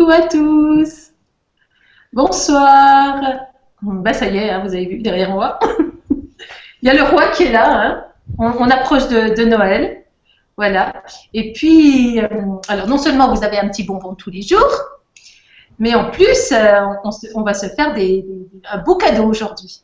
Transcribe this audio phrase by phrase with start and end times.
[0.00, 1.10] Coucou à tous.
[2.14, 3.20] Bonsoir.
[3.82, 5.58] Bah ça y est, hein, vous avez vu derrière moi.
[6.80, 7.68] Il y a le roi qui est là.
[7.68, 8.04] Hein.
[8.38, 10.04] On, approche de, Noël.
[10.56, 11.02] Voilà.
[11.34, 12.28] Et puis, euh,
[12.68, 14.72] alors non seulement vous avez un petit bonbon tous les jours,
[15.78, 16.80] mais en plus, euh,
[17.34, 17.94] on, va se faire
[18.70, 19.82] un beau cadeau aujourd'hui.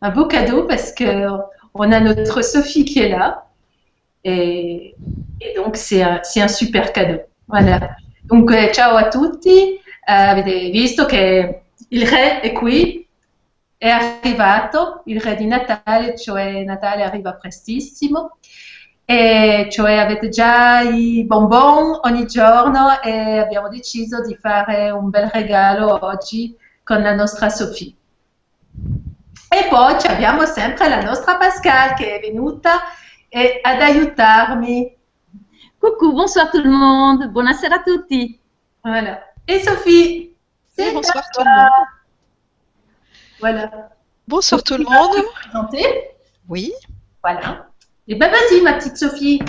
[0.00, 1.26] Un beau cadeau parce que
[1.74, 3.48] on a notre Sophie qui est là.
[4.22, 4.94] Et,
[5.56, 7.18] donc, c'est un, un super cadeau.
[7.48, 7.80] Voilà.
[8.22, 13.06] Dunque, ciao a tutti, eh, avete visto che il re è qui,
[13.78, 18.36] è arrivato, il re di Natale, cioè Natale arriva prestissimo,
[19.06, 25.28] e cioè avete già i bonbon ogni giorno e abbiamo deciso di fare un bel
[25.28, 27.94] regalo oggi con la nostra Sophie.
[29.48, 32.82] E poi abbiamo sempre la nostra Pascal che è venuta
[33.28, 34.98] e ad aiutarmi
[35.80, 37.32] Coucou, bonsoir tout le monde.
[37.32, 38.38] Buonasera a tutti.
[38.84, 39.24] Voilà.
[39.48, 40.36] Et Sophie
[40.76, 41.86] c'est Bonsoir tout le monde.
[43.40, 43.70] Voilà.
[44.28, 45.24] Bonsoir tout le monde.
[46.50, 46.70] Oui.
[47.22, 47.66] Voilà.
[48.06, 49.40] Et ben vas-y, ma petite Sophie.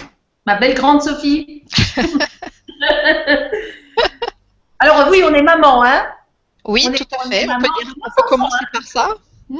[0.46, 1.66] Ma belle grande Sophie.
[4.80, 6.08] Alors oui, on est maman, hein
[6.64, 7.46] Oui, tout à fait.
[7.50, 7.68] On, peut,
[8.18, 8.68] on commencer hein.
[8.72, 9.10] par ça.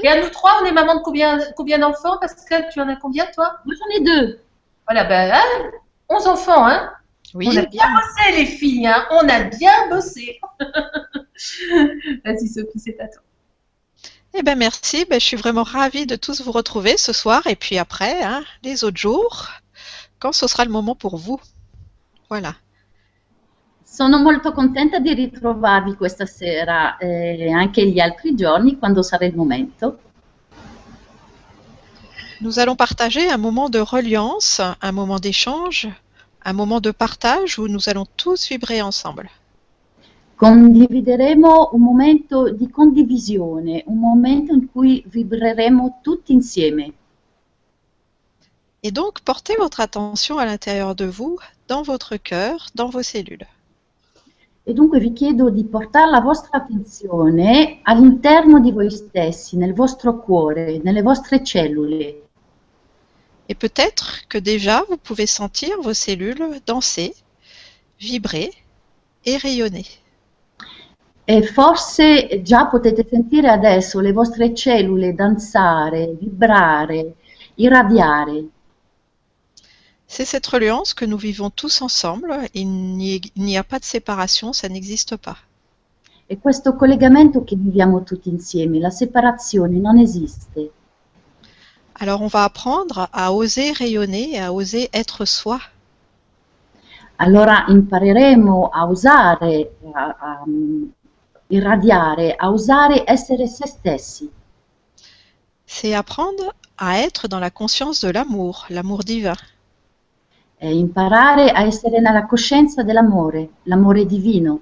[0.04, 2.96] Et à nous trois, on est maman de combien, combien d'enfants Pascal, tu en as
[2.96, 3.58] combien, toi?
[3.66, 4.40] Moi, j'en ai deux.
[4.88, 5.72] Voilà, ben, hein
[6.12, 6.92] 11 enfants, hein?
[7.34, 7.48] Oui.
[7.50, 10.40] On a bien bossé, les filles, hein On a bien bossé.
[12.26, 13.22] Vas-y, Sophie, c'est à toi.
[14.34, 15.06] Eh bien, merci.
[15.10, 18.44] Ben, je suis vraiment ravie de tous vous retrouver ce soir et puis après, hein,
[18.64, 19.48] les autres jours,
[20.20, 21.40] quand ce sera le moment pour vous.
[22.30, 22.56] Voilà.
[23.84, 29.26] Sono molto contenta di ritrovarvi questa sera e eh, anche gli altri giorni quando sarà
[29.26, 30.00] il momento.
[32.42, 35.88] Nous allons partager un moment de reliance, un moment d'échange,
[36.44, 39.30] un moment de partage où nous allons tous vibrer ensemble.
[40.38, 46.94] Condivideremo un momento di condivisione, un momento in cui vibreremo tutti insieme.
[48.82, 51.38] Et donc, portez votre attention à l'intérieur de vous,
[51.68, 53.46] dans votre cœur, dans vos cellules.
[54.64, 60.20] E dunque vi chiedo di portare la vostra attenzione all'interno di voi stessi, nel vostro
[60.20, 62.21] cuore, nelle vostre cellule.
[63.52, 67.14] Et peut-être que déjà vous pouvez sentir vos cellules danser,
[68.00, 68.50] vibrer
[69.26, 69.86] et rayonner.
[71.28, 77.14] E forse già potete sentire adesso le vostre cellule danzare, vibrare,
[77.56, 78.46] irradiare.
[80.08, 82.34] C'est cette reliance que nous vivons tous ensemble.
[82.54, 85.38] Il n'y a pas de séparation, ça n'existe pas.
[86.26, 90.72] E questo collegamento che viviamo tutti insieme, la separazione non esiste.
[92.04, 95.60] Alors on va apprendre à oser rayonner, à oser être soi.
[97.18, 100.44] Allora impareremo a usare, a, a
[101.50, 104.28] irradiare, a usare essere se stessi.
[105.68, 109.38] C'est apprendre à être dans la conscience de l'amour, l'amour divin.
[110.58, 114.60] E imparare a essere nella coscienza dell'amore, l'amore divino.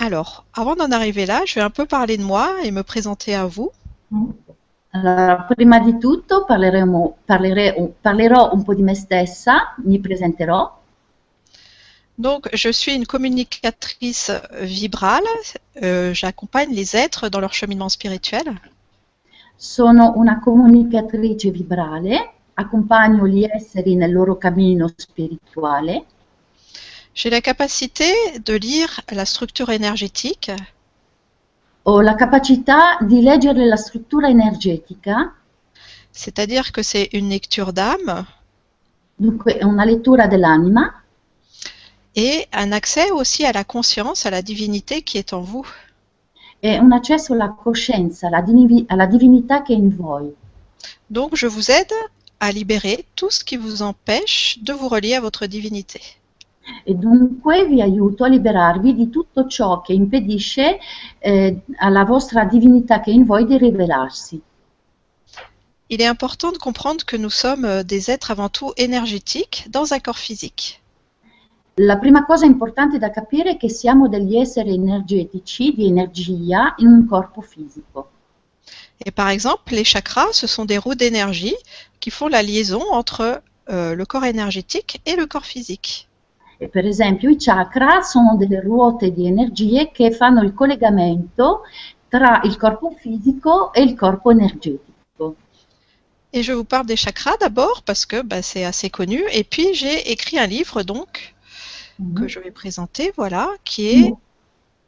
[0.00, 3.36] Alors, avant d'en arriver là, je vais un peu parler de moi et me présenter
[3.36, 3.70] à vous.
[4.10, 4.32] Mm.
[4.96, 10.74] Allora, prima di tutto parleremo, parlerò, parlerò un po' di me stessa, mi presenterò.
[12.14, 15.28] Donc, je suis une communicatrice vibrale.
[15.82, 18.58] Euh, J'accompagne les êtres dans leur cheminement spirituel.
[19.54, 26.04] Sono una comunicatrice vibrale, accompagno gli esseri nel loro cammino spirituale.
[27.12, 30.52] J'ai la capacité de lire la structure énergétique
[31.88, 35.32] ho la capacità di leggere la struttura energetica.
[36.10, 38.26] C'est-à-dire que c'est une lecture d'âme.
[39.44, 41.02] È una lettura dell'anima.
[42.14, 45.66] Et un accès aussi à la conscience, à la divinité qui est en vous.
[46.60, 50.34] Et un accesso alla coscienza, alla, divi alla divinità che è in voi.
[51.08, 51.94] Donc, je vous aide
[52.40, 56.00] à libérer tout ce qui vous empêche de vous relier à votre divinité.
[56.84, 60.78] E dunque vi aiuto a liberarvi di tutto ciò che impedisce
[61.18, 64.40] eh, alla vostra divinità che è in voi di rivelarsi.
[65.88, 69.92] Il est important de comprendre que nous sommes euh, des êtres avant tout énergétiques dans
[69.92, 70.80] un corps physique.
[71.78, 76.88] La prima cosa importante da capire è che siamo degli esseri energetici, di energia, in
[76.88, 78.10] un corpo fisico.
[79.04, 81.54] Et par exemple, les chakras, ce sont des roues d'énergie
[82.00, 86.08] qui font la liaison entre euh, le corps énergétique et le corps physique.
[86.58, 91.62] E per esempio i chakra sono delle ruote di energie che fanno il collegamento
[92.08, 95.36] tra il corpo fisico e il corpo energetico.
[96.32, 99.22] Et je vous parle des chakras d'abord parce que bah, c'est assez connu.
[99.32, 101.34] Et puis j'ai écrit un livre donc
[102.14, 102.28] que Mhm.
[102.28, 104.14] je vais présenter, voilà, qui est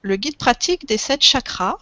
[0.03, 1.79] le guide pratique des sept chakras.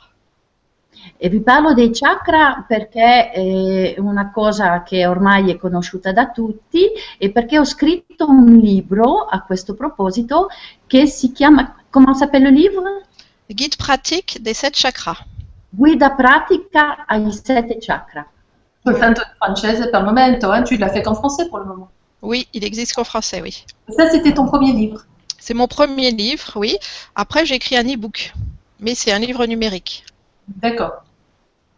[1.17, 6.87] E vi parlo dei chakra perché è una cosa che ormai è conosciuta da tutti
[7.19, 10.49] e perché ho scritto un libro a questo proposito
[10.87, 13.07] che si chiama, comment s'appelle le livre?
[13.49, 15.19] Guide pratique des sept chakras.
[15.71, 18.27] Guida pratica ai sette chakra.
[18.83, 21.91] Soltanto in francese per il momento, hein, tu l'as fait qu'en français pour le moment.
[22.23, 23.65] Oui, il existe qu'en français, oui.
[23.89, 25.05] Ça, c'était ton premier livre.
[25.39, 26.77] C'est mon premier livre, oui.
[27.15, 28.33] Après, j'ai écrit un e-book,
[28.81, 30.05] mais c'est un livre numérique.
[30.47, 31.03] D'accord.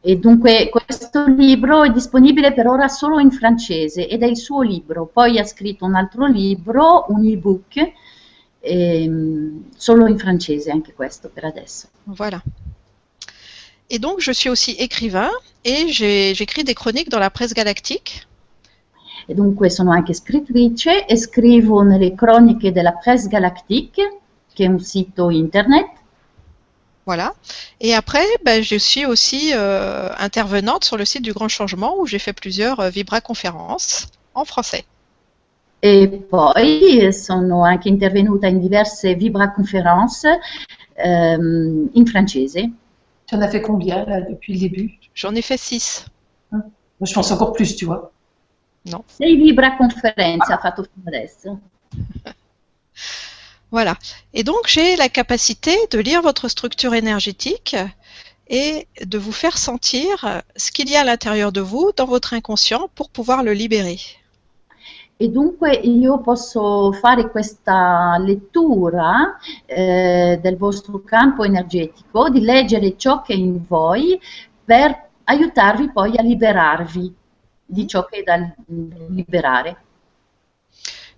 [0.01, 4.63] E dunque questo libro è disponibile per ora solo in francese ed è il suo
[4.63, 5.07] libro.
[5.07, 7.93] Poi ha scritto un altro libro, un ebook,
[8.61, 11.89] ehm, solo in francese anche questo per adesso.
[12.05, 12.41] Voilà.
[13.91, 15.31] Et donc, je suis aussi écrivain
[15.65, 18.27] et j'ai- j'écris des chroniques dans la presse galactique.
[19.31, 24.21] E dunque sono anche scrittrice e scrivo nelle croniche della Presse Galactique,
[24.55, 25.98] che è un sito internet.
[27.09, 27.33] Voilà.
[27.81, 32.05] Et après, ben, je suis aussi euh, intervenante sur le site du Grand Changement où
[32.05, 34.85] j'ai fait plusieurs euh, Vibra-conférences en français.
[35.83, 36.53] E poi
[37.13, 40.27] sono anche intervenuta in diverse Vibra-conferenze
[40.97, 42.69] ehm, in francese.
[43.25, 44.99] Tu en as fait combien là, depuis le début?
[45.15, 46.05] J'en ai fait six.
[46.51, 46.63] Moi,
[47.01, 48.13] Je pense encore plus, tu vois.
[49.07, 51.59] Sei Vibra-conferenze ha fatto fino adesso.
[53.71, 53.97] Voilà.
[54.33, 57.77] Et donc, j'ai la capacité de lire votre structure énergétique
[58.49, 62.33] et de vous faire sentir ce qu'il y a à l'intérieur de vous, dans votre
[62.33, 63.99] inconscient, pour pouvoir le libérer.
[65.21, 69.37] E dunque io posso fare questa lettura
[69.67, 74.21] eh, del vostro campo energetico, di leggere ciò che è in voi
[74.65, 77.13] per aiutarvi poi a liberarvi
[77.65, 78.49] di ciò che è da
[79.09, 79.88] liberare.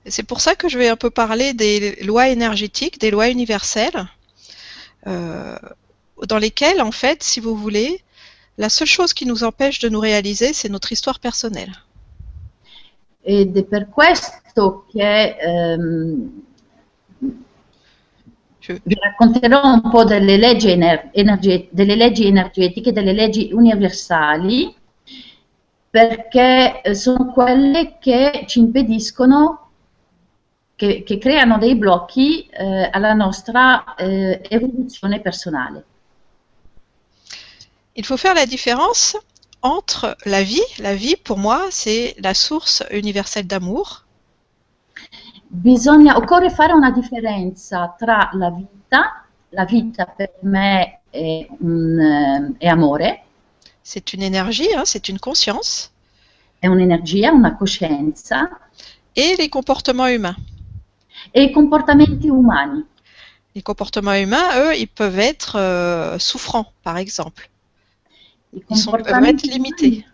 [0.05, 4.09] C'est pour ça que je vais un peu parler des lois énergétiques, des lois universelles,
[5.07, 5.57] euh,
[6.27, 8.03] dans lesquelles, en fait, si vous voulez,
[8.59, 11.73] la seule chose qui nous empêche de nous réaliser, c'est notre histoire personnelle.
[13.23, 16.43] Ed è per questo che ehm,
[18.61, 24.75] Je- vi racconterò un po' delle leggi, ener- energe- delle leggi energetiche, delle leggi universali,
[25.91, 29.70] perché eh, sono quelle che ci impediscono,
[30.81, 35.85] che, che creano dei blocchi eh, alla nostra eh, evoluzione personale.
[37.93, 39.19] Il faut faire la différence
[39.61, 40.65] entre la vie.
[40.79, 44.07] La vie, pour moi, c'est la source universelle d'amour.
[45.49, 52.55] Bisogna, occorre fare una differenza tra la vita, la vita per me è, un, eh,
[52.57, 53.25] è amore,
[53.83, 55.91] C'est une énergie, hein, c'est une conscience.
[56.59, 58.49] è un'energia, una coscienza,
[59.15, 60.37] Et les comportements humains.
[61.31, 62.85] E i comportamenti umani.
[63.55, 67.51] Les comportements humains, eux, ils peuvent être euh, souffrants, par exemple.
[68.53, 70.07] I Ils sont, peuvent être comportamenti, limités.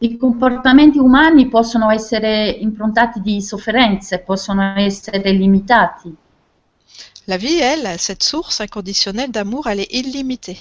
[0.00, 6.12] I comportamenti umani possono essere improntati di sofferenze, possono essere limitati.
[7.26, 10.58] La vie, elle, cette source inconditionnelle d'amour, elle est illimitée.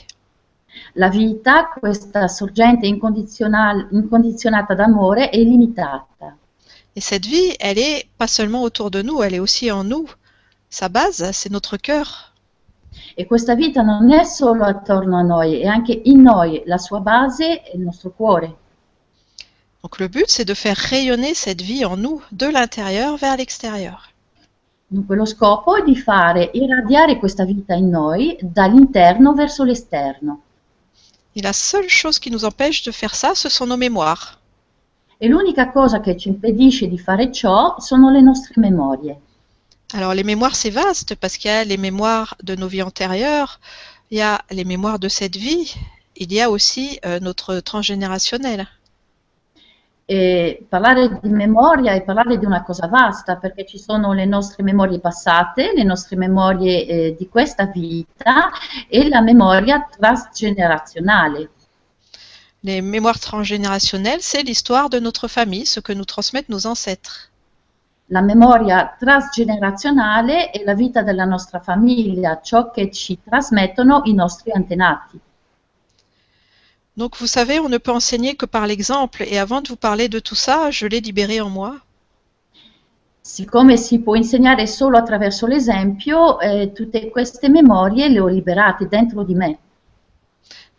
[0.93, 6.37] La vita, questa sorgente incondizionata d'amore, è limitata.
[6.95, 10.09] Et cette vie, elle est pas seulement autour de nous, elle est aussi en nous.
[10.69, 12.31] Sa base, c'est notre cœur.
[13.17, 16.99] E questa vita non è solo attorno a noi, è anche in noi, la sua
[16.99, 18.55] base è il nostro cuore.
[19.81, 24.11] Donc le but, c'est de faire rayonner cette vie en nous, de l'intérieur vers l'extérieur.
[24.87, 30.41] Dunque lo scopo è di fare irradiare questa vita in noi dall'interno verso l'esterno.
[31.33, 34.40] Et la seule chose qui nous empêche de faire ça, ce sont nos mémoires.
[35.23, 39.19] E l'unica cosa che ci impedisce di fare ciò sono le nostre memorie.
[39.93, 43.59] Alors les mémoires, c'est vaste parce qu'il y a les mémoires de nos vies antérieures,
[44.09, 45.75] il y a les mémoires de cette vie,
[46.15, 48.67] il y a aussi euh, notre transgénérationnel.
[50.07, 54.63] E parlare di memoria è parlare di una cosa vasta, perché ci sono le nostre
[54.63, 58.49] memorie passate, le nostre memorie eh, di questa vita
[58.89, 61.51] e la memoria transgenerazionale.
[62.63, 67.31] Les mémoires transgénérationnelles, c'est l'histoire de notre famille, ce que nous transmettent nos ancêtres.
[68.09, 74.51] La memoria transgenerazionale è la vita della nostra famiglia, ciò che ci trasmettono i nostri
[74.51, 75.19] antenati.
[76.93, 79.23] Donc vous savez, on ne peut enseigner que par l'exemple.
[79.23, 81.79] Et avant de vous parler de tout ça, je l'ai libéré en moi.
[83.21, 89.23] Siccome si può insegnare solo attraverso l'esempio, eh, tutte queste memorie le ho liberate dentro
[89.23, 89.57] di me.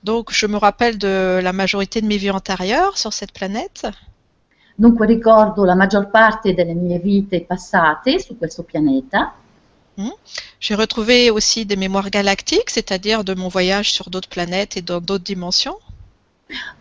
[0.03, 3.87] Donc je me rappelle de la majorité de mes vies antérieures sur cette planète.
[4.79, 9.35] Dunque ricordo la maggior parte delle mie vite passate su questo pianeta
[10.59, 15.01] J'ai retrouvé aussi des mémoires galactiques, c'est-à-dire de mon voyage sur d'autres planètes et dans
[15.01, 15.79] d'autres dimensions.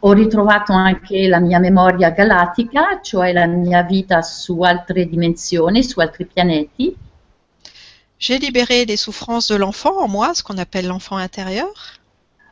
[0.01, 5.99] Ho ritrovato anche la mia memoria galattica, cioè la mia vita su altre dimensioni, su
[5.99, 6.95] altri pianeti.
[8.17, 12.00] J'ai libéré les souffrances de l'enfant en moi, ce qu'on appelle l'enfant intérieur.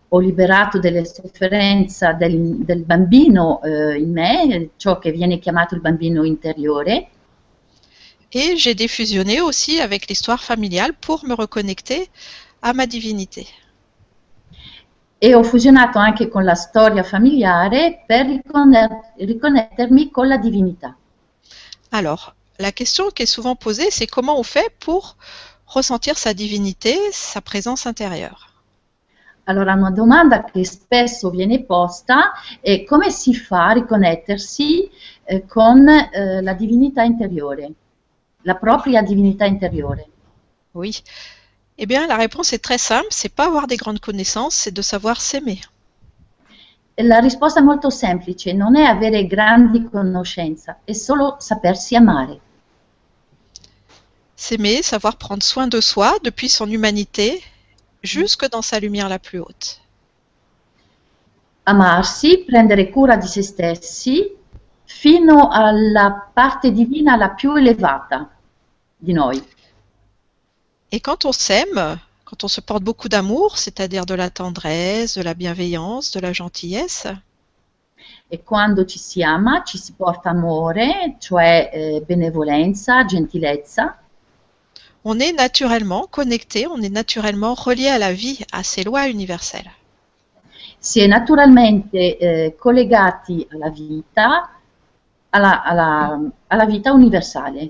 [0.10, 5.82] Ho liberato delle sofferenze del, del bambino eh, in me, ciò che viene chiamato il
[5.82, 7.10] bambino interiore.
[8.32, 12.10] Et j'ai défusionné aussi avec l'histoire familiale pour me reconnecter
[12.62, 13.48] à ma divinité.
[15.22, 20.96] E ho fusionato anche con la storia familiare per riconne- riconnettermi con la divinità.
[21.92, 25.18] Alors, la question qui est souvent posée, c'est comment on fait pour
[25.66, 28.49] ressentir sa divinité, sa présence intérieure?
[29.50, 34.88] Allora, una domanda che spesso viene posta è come si fa a riconnettersi
[35.24, 37.72] eh, con eh, la divinità interiore,
[38.44, 40.08] la propria divinità interiore?
[40.74, 40.96] Oui.
[41.76, 44.84] Eh bien, la réponse est très simple, c'est pas avoir des grandes connaissances, c'est de
[44.84, 45.62] savoir s'aimer.
[46.94, 52.40] E la risposta è molto semplice, non è avere grandi conoscenze, è solo sapersi amare.
[54.36, 57.42] S'aimer, savoir prendre soin de soi depuis son humanité
[58.02, 59.82] jusque dans sa lumière la plus haute.
[61.64, 64.36] Amarsi, prendere cura di se stessi
[64.86, 68.30] fino alla parte divina la più elevata
[68.98, 69.42] di noi.
[70.92, 75.22] Et quand on s'aime, quand on se porte beaucoup d'amour, c'est-à-dire de la tendresse, de
[75.22, 77.08] la bienveillance, de la gentillesse,
[78.32, 83.99] E quando ci si ama ci si porta amore, cioè eh, benevolenza, gentilezza,
[85.04, 89.72] on est naturellement connecté, on est naturellement relié à la vie, à ces lois universelles.
[90.82, 94.50] si è naturalmente eh, collegati alla vita,
[95.32, 97.70] alla, alla- alla vita universale.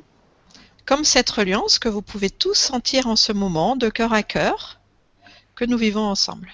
[0.85, 4.79] Comme cette reliance que vous pouvez tous sentir en ce moment, de cœur à cœur,
[5.55, 6.51] que nous vivons ensemble.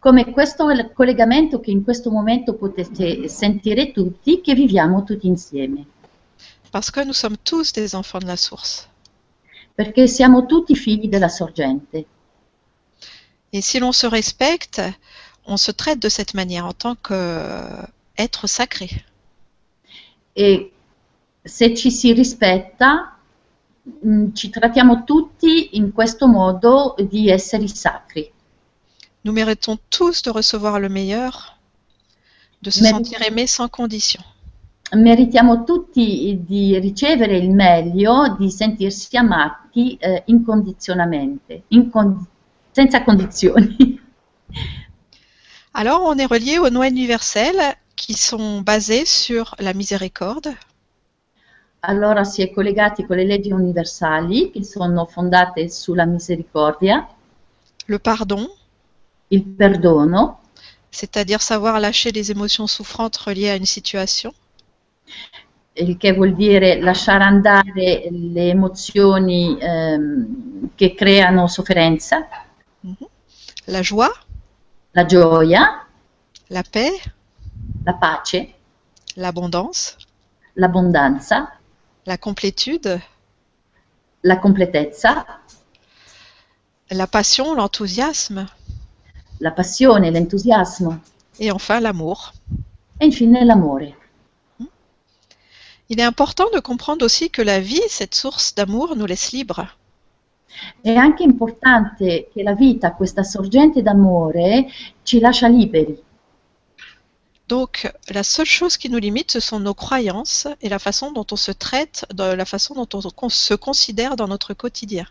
[0.00, 5.84] Come questo collegamento che in questo momento potete sentire tutti, che viviamo tutti insieme.
[6.70, 8.86] Parce que nous sommes tous des enfants de la source.
[9.78, 12.04] Perché siamo tutti figli della sorgente.
[13.52, 14.98] Et si l'on se respecte,
[15.46, 18.88] on se traite de cette manière en tant qu'être sacré.
[20.34, 20.72] E
[21.44, 23.16] se ci si rispetta,
[24.02, 28.28] mh, ci trattiamo tutti in questo modo di esseri sacri.
[29.22, 31.56] Nous méritons tous de recevoir le meilleur,
[32.62, 34.24] de se Mais- sentir aimé sans condition.
[34.90, 42.24] Meritiamo tutti di ricevere il meglio, di sentirsi amati eh, incondizionamente, incon-
[42.70, 44.00] senza condizioni.
[45.72, 50.56] Alors, on est relié aux lois universelles qui sont basées sur la miséricorde,
[51.80, 57.08] Allora si è collegati con le leggi universali che sono fondate sulla misericordia,
[57.86, 58.50] le pardon,
[59.28, 60.40] il perdono,
[60.90, 64.34] c'est-à-dire savoir lâcher les émotions souffrantes reliées à une situation,
[65.74, 72.28] il che vuol dire lasciare andare le emozioni ehm, che creano sofferenza,
[73.64, 74.10] la joie,
[74.90, 75.86] la gioia,
[76.48, 77.00] la paix,
[77.84, 78.54] la pace,
[79.14, 79.96] l'abondance,
[80.54, 81.58] l'abbondanza,
[82.04, 83.02] la complétude,
[84.22, 85.42] la completezza,
[86.90, 88.48] la passion, l'enthousiasme.
[89.40, 90.98] La passione, l'entusiasmo.
[91.38, 92.32] Et enfin l'amour.
[92.98, 93.94] e infine l'amore.
[95.88, 99.66] Il est important de comprendre aussi que la vie, cette source d'amour, nous laisse libres.
[100.82, 104.66] È anche importante che la vita, questa sorgente d'amore,
[105.02, 105.96] ci lascia liberi.
[107.48, 111.26] Donc, la seule chose qui nous limite, ce sont nos croyances et la façon dont
[111.32, 112.88] on se traite, la façon dont
[113.22, 115.06] on se considère dans notre quotidien.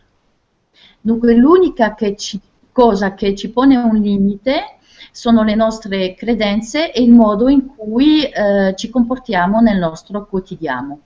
[1.03, 2.39] Dunque l'unica che ci-
[2.72, 4.76] cosa che ci pone un limite
[5.17, 11.00] sono le nostre credenze e il modo in cui eh, ci comportiamo nel nostro quotidiano.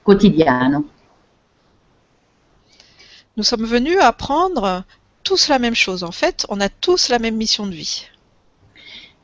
[0.00, 0.84] quotidiano.
[3.34, 4.84] Nous sommes venus apprendre
[5.24, 6.04] tous la même chose.
[6.04, 8.06] En fait, on a tous la même mission de vie.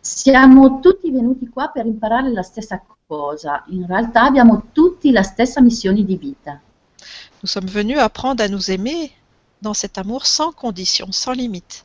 [0.00, 5.60] Siamo tutti venuti qua per imparare la stessa cosa, in realtà abbiamo tutti la stessa
[5.60, 6.60] missione di vita.
[7.40, 9.12] Nous sommes venus apprendre à nous aimer
[9.62, 11.84] dans cet amour sans condition, sans limite.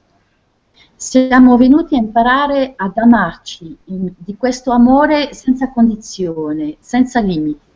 [1.01, 7.67] Siamo venuti a imparare ad amarci in- di questo amore senza condizione, senza limiti.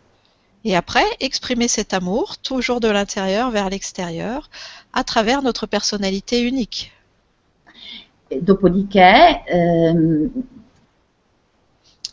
[0.65, 4.49] Et après, exprimer cet amour, toujours de l'intérieur vers l'extérieur,
[4.91, 6.91] à travers notre personnalité unique.
[8.27, 10.29] E dopodiché ehm,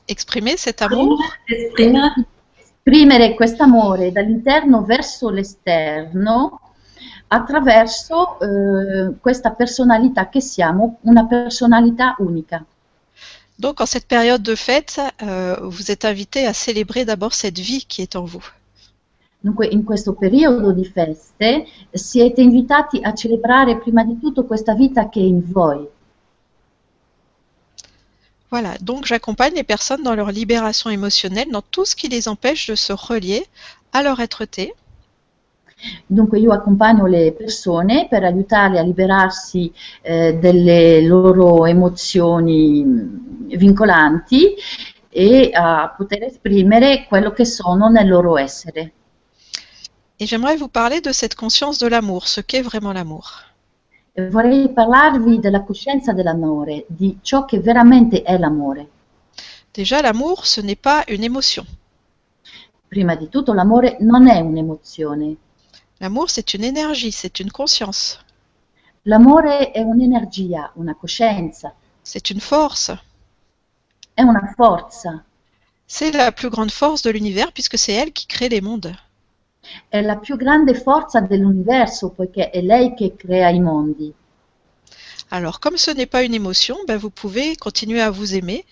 [0.07, 2.15] Exprimer cet amour Esprimere
[2.57, 6.61] esprimere quest'amore dall'interno verso l'esterno
[7.33, 12.65] attraverso eh, questa personalità che siamo, una personalità unica.
[13.57, 17.85] Donc en cette période de fête, euh, vous êtes invité à célébrer d'abord cette vie
[17.85, 18.45] qui est en vous.
[19.43, 25.09] Dunque in questo periodo di feste siete invitati a celebrare prima di tutto questa vita
[25.09, 25.89] che è in voi.
[28.51, 32.69] Voilà, donc j'accompagne les personnes dans leur libération émotionnelle, dans tout ce qui les empêche
[32.69, 33.47] de se relier
[33.93, 34.75] à leur être-té.
[36.07, 39.73] Dunque io accompagno le persone per aiutarle a liberarsi
[40.03, 42.85] eh, delle loro emozioni
[43.57, 44.55] vincolanti
[45.09, 48.93] e a poter esprimere quello che sono nel loro essere.
[50.19, 53.43] Et j'aimerais vous parler de cette conscience de l'amour, ce qu'est vraiment l'amour.
[54.13, 58.89] E vorrei parlarvi della coscienza dell'amore, di ciò che veramente è l'amore.
[59.73, 61.65] Déjà, l'amour, ce n'est pas une émotion.
[62.87, 65.37] Prima di tutto l'amore non è un'emozione,
[66.01, 68.19] L'amour, c'est une énergie, c'est une conscience,
[69.05, 72.91] l'amore è un'energia, una coscienza, c'est une force.
[74.15, 75.25] è una forza,
[75.87, 78.93] C'est la plus grande force de l'univers puisque c'est elle qui crée les mondes.
[79.91, 84.13] è la più grande forza dell'universo poiché è lei che crea i mondi.
[85.31, 88.65] Alors, comme ce n'est pas une émotion, ben, vous pouvez continuer à vous aimer,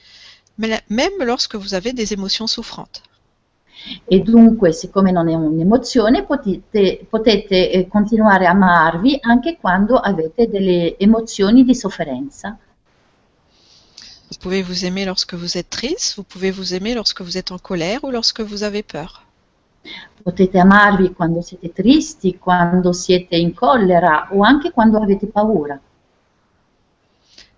[0.57, 3.03] même lorsque vous avez des émotions souffrantes.
[4.05, 10.49] E dunque, siccome non è un'emozione, potete, potete eh, continuare a amarvi anche quando avete
[10.49, 12.59] delle emozioni di sofferenza.
[14.29, 17.51] Vous pouvez vous aimer lorsque vous êtes triste, vous pouvez vous aimer lorsque vous êtes
[17.51, 19.25] en colère ou lorsque vous avez peur.
[20.23, 25.81] Potete amarvi quando siete tristi, quando siete in collera o anche quando avete paura.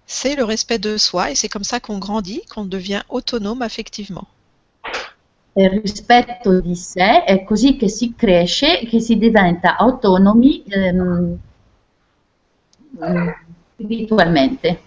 [0.06, 4.28] C'est le respect de soi et c'est comme ça qu'on grandit, qu'on devient autonome affectivement.
[5.52, 11.38] Il rispetto di sé è così che si cresce, che si diventa autonomi ehm,
[12.96, 13.28] mm,
[13.74, 14.80] spiritualmente.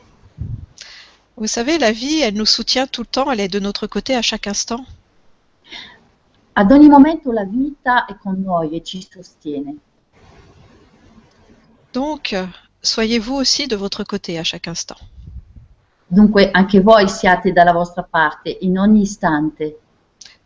[1.36, 4.15] Vous savez, la vie, elle nous soutient tout le temps, elle est de notre côté
[4.15, 4.86] à chaque instant.
[6.56, 9.76] Ad ogni momento la vita è con noi e ci sostiene.
[11.91, 12.45] Donc, euh,
[12.82, 14.99] soyez vous aussi de votre côté à chaque instant.
[16.08, 19.80] Dunque anche voi siate dalla vostra parte in ogni istante.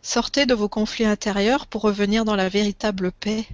[0.02, 3.46] Sortez de vos conflits intérieurs pour revenir dans la véritable paix.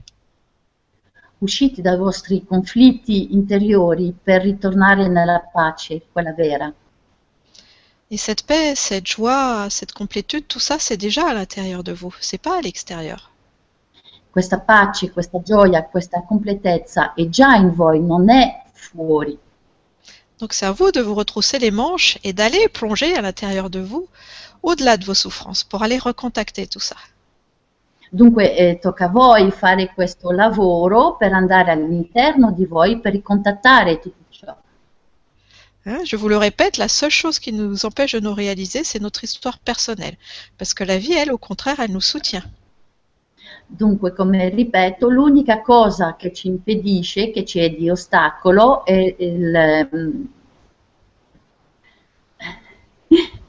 [1.41, 6.73] Uscite dai vostri conflitti interiori per ritornare nella pace, quella vera.
[8.11, 12.15] Et cette paix, cette joie, cette complétude, tout ça, c'est déjà à l'intérieur de vous,
[12.21, 13.31] c'est pas à l'extérieur.
[14.33, 19.39] Questa pace, questa gioia, questa completezza è già in voi, non è fuori.
[20.39, 23.81] Donc c'est à vous de vous retrousser les manches et d'aller plonger à l'intérieur de
[23.81, 24.09] vous,
[24.65, 26.97] au-delà de vos souffrances, pour aller recontacter tout ça.
[28.11, 33.99] Dunque eh, tocca a voi fare questo lavoro per andare all'interno di voi per ricontattare
[33.99, 34.57] tutto ciò.
[35.87, 39.01] Hein, je vous le répète, la seule chose qui nous empêche de nous réaliser, c'est
[39.01, 40.17] notre histoire personnelle.
[40.57, 42.45] Parce que la vie, elle, au contraire, elle nous soutient.
[43.67, 50.29] Dunque, come ripeto, l'unica cosa che ci impedisce, che ci è di ostacolo, è il...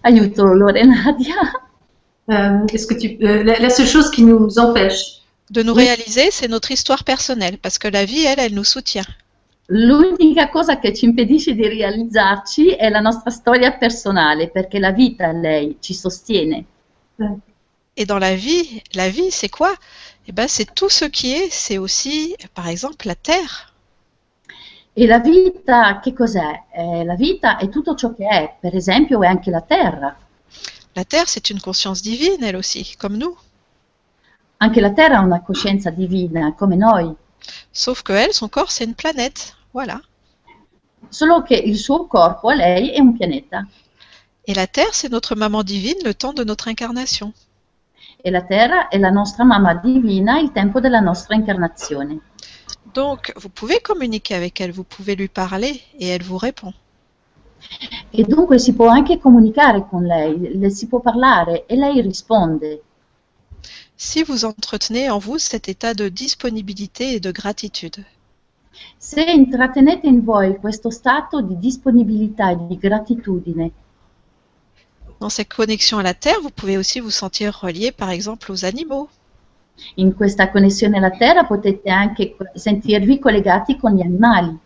[0.05, 1.35] Aiuto Lorenadia.
[2.27, 5.83] Euh, Est-ce que tu, euh, la, la seule chose qui nous empêche, De nous Oui.
[5.85, 7.59] réaliser, c'est notre histoire personnelle.
[7.59, 9.05] Parce que la vie, elle, elle nous soutient.
[9.69, 15.31] L'unica cosa che ci impedisce di realizzarci è la nostra storia personale, perché la vita,
[15.31, 16.65] lei, ci sostiene.
[17.95, 19.75] Et dans la vie, la vie, c'est quoi?
[20.27, 21.49] Eh ben, c'est tout ce qui est.
[21.51, 23.74] C'est aussi, par exemple, la terre.
[24.97, 26.63] E la vita, che cos'è?
[26.71, 30.15] Eh, la vita è tutto ciò che è, per esempio è anche la terra.
[30.93, 33.35] La terre, c'est une conscience divine, elle aussi, comme nous.
[34.57, 37.13] Anche la terra ha una coscienza divina, come noi,
[37.71, 39.53] Sauf que elle, son corps, c'est une planète.
[39.73, 40.01] Voilà.
[41.09, 43.67] solo che il suo corpo a lei è un pianeta
[44.47, 47.33] Et la terre, c'est notre maman divine, le temps de notre incarnation.
[48.21, 52.19] e la terra è la nostra mamma divina il tempo della nostra incarnazione.
[52.93, 56.73] Donc, vous pouvez communiquer avec elle, vous pouvez lui parler et elle vous répond.
[58.13, 62.81] E dunque si può anche comunicare con lei, le si può parlare e lei risponde.
[63.95, 68.05] Si vous entretenez en vous cet état de disponibilité et de gratitude.
[68.97, 73.71] Se intrattenete in voi questo stato di disponibilità e di gratitudine,
[75.21, 78.65] Dans cette connexion à la terre, vous pouvez aussi vous sentir relié, par exemple, aux
[78.65, 79.09] animaux.
[79.95, 84.57] In questa connessione alla terra potete anche sentirvi collegati con gli animali.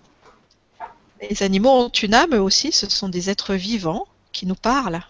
[1.22, 5.06] Les animaux ont une âme aussi, ce sont des êtres vivants qui nous parlent.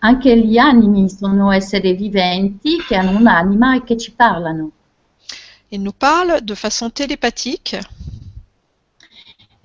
[0.00, 4.72] Anche gli animi sono esseri viventi che hanno un'anima e che ci parlano.
[5.70, 7.80] Ils nous parlent de façon télépathique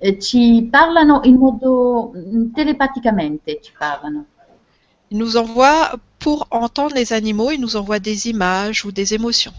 [0.04, 4.26] Eh, ci parlano in modo mm, telepaticamente, ci parlano.
[5.14, 9.54] Ils nous envoient, pour entendre les animaux, ils nous envoient des images ou des émotions.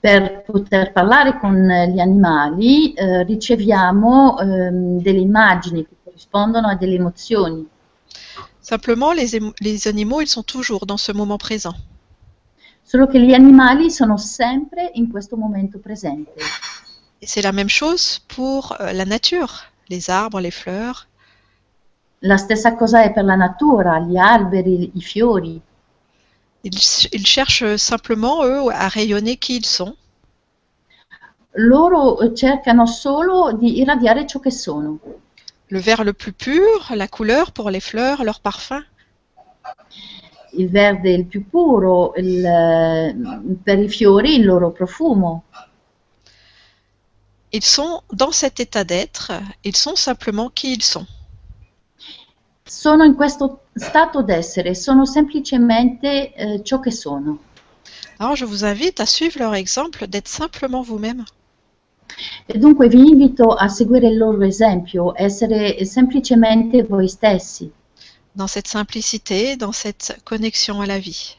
[0.00, 6.96] Per poter parlare con gli animali eh, riceviamo ehm, delle immagini che corrispondono a delle
[6.96, 7.64] emozioni.
[8.60, 11.76] Simplement, les, les animaux, ils sont toujours dans ce moment présent.
[12.82, 16.32] Solo che gli animali sono sempre in questo momento presente.
[17.20, 21.06] Et c'est la même chose pour euh, la nature, les arbres, les fleurs.
[22.24, 25.58] La stessa cosa è per la natura, gli alberi, i fiori.
[26.62, 29.96] Ils, ils cherchent simplement, eux, à rayonner qui ils sont.
[31.52, 34.98] Loro eh, cercano solo di irradiare ciò che sono.
[35.68, 38.84] Le vert le plus pur, la couleur pour les fleurs, leur parfum.
[40.52, 43.16] Il verde il più puro, il, eh,
[43.62, 45.44] per i fiori il loro profumo.
[47.52, 49.32] Ils sont dans cet état d'être,
[49.64, 51.06] ils sont simplement qui ils sont.
[52.70, 57.40] Sono in questo stato d'essere, sono semplicemente eh, ciò che sono.
[58.18, 61.24] Alors je vous invite à suivre leur exemple d'être simplement vous-même.
[62.46, 67.72] E dunque vi invito a seguire il loro esempio, essere semplicemente voi stessi,
[68.34, 71.36] dans cette simplicité, dans cette connexion à la vie.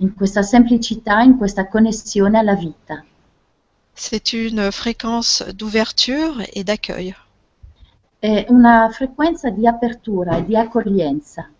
[0.00, 3.04] in questa semplicità, in questa connessione alla vita.
[3.94, 7.14] C'est une fréquence d'ouverture et d'accueil.
[8.22, 11.50] È una frequenza di apertura e di accoglienza.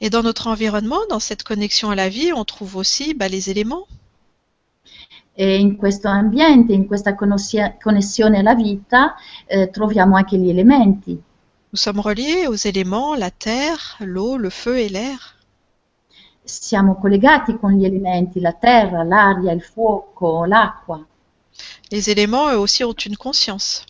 [0.00, 3.48] Et dans notre environnement, dans cette connexion à la vie, on trouve aussi bah, les
[3.48, 3.86] éléments.
[5.36, 9.14] E in questo ambiente, in questa connessione alla vita,
[9.46, 11.12] eh, troviamo anche gli elementi.
[11.70, 15.36] Nous sommes reliés aux éléments, la terre, l'eau, le feu et l'air.
[16.42, 21.00] Siamo collegati con gli elementi, la terra, l'aria, il fuoco, l'acqua.
[21.92, 23.86] Les éléments, eux aussi, ont une conscience.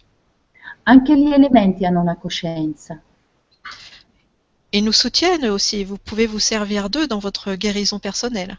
[0.89, 2.99] Anche gli elementi hanno una coscienza.
[4.71, 5.85] Ils nous soutiennent aussi.
[5.85, 8.57] Vous pouvez vous servir d'eux dans votre guérison personnelle.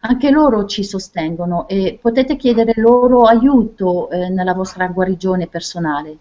[0.00, 6.16] Anche loro ci sostengono e potete chiedere loro aiuto eh, nella vostra guarigione personale.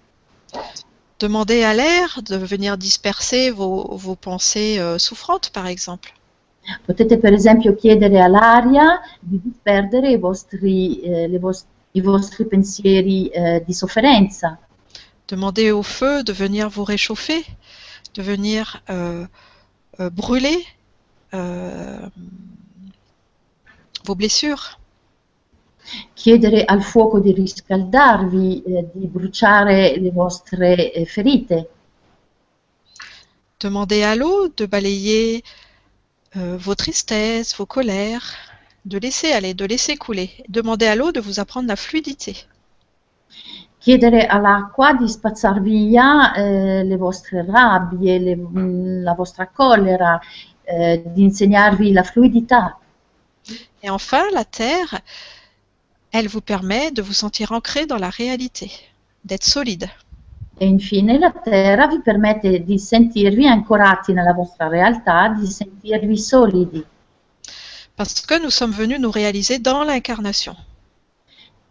[1.17, 6.11] Demandez à l'air de venir disperser vos, vos pensées euh, souffrantes, par exemple.
[6.85, 13.29] Potete per esempio chiedere all'aria di disperdere i vostri, eh, le vos- i vostri pensieri
[13.29, 14.59] eh, di sofferenza.
[15.29, 17.45] Demandez au feu de venir vous réchauffer,
[18.15, 19.27] de venir euh,
[19.99, 20.65] euh, brûler
[21.35, 22.09] euh,
[24.05, 24.79] vos blessures.
[26.15, 31.69] Chiedere al fuoco di riscaldarvi, eh, di bruciare le vostre eh, ferite.
[33.59, 35.43] Demandez à l'eau de balayer
[36.33, 38.35] vos tristesses, vos colères,
[38.85, 40.31] de laisser aller, de laisser couler.
[40.47, 42.45] Demandez à l'eau de vous apprendre la fluidité.
[43.79, 50.19] Chiedere all'acqua di spazzar via eh, le vostre rabbie, le- mh, la vostra collera,
[50.63, 52.77] eh, di insegnarvi la fluidità.
[53.83, 55.01] Et enfin, la terre,
[56.11, 58.71] elle vous permet de vous sentir ancré dans la réalité,
[59.25, 59.89] d'être solide.
[60.59, 66.85] E infine la terra vi permette di sentirvi ancorati nella vostra realtà, di sentirvi solidi,
[67.95, 70.55] Parce que nous sommes venus nous réaliser dans l'incarnation.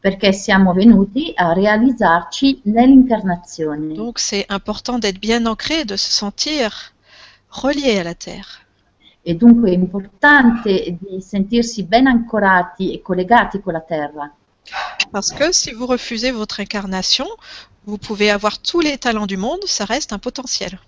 [0.00, 3.94] Perché siamo venuti a realizzarci nell'incarnazione.
[3.94, 6.92] Donc c'est important d'être bien ancré, de se sentir
[7.48, 8.66] relié à la terre.
[9.22, 14.32] E dunque è importante di sentirsi ben ancorati e collegati con la terra,
[15.10, 17.26] Parce que si vous refusez votre incarnation,
[17.86, 20.78] vous pouvez avoir tous les talents du monde, ça reste un potentiel.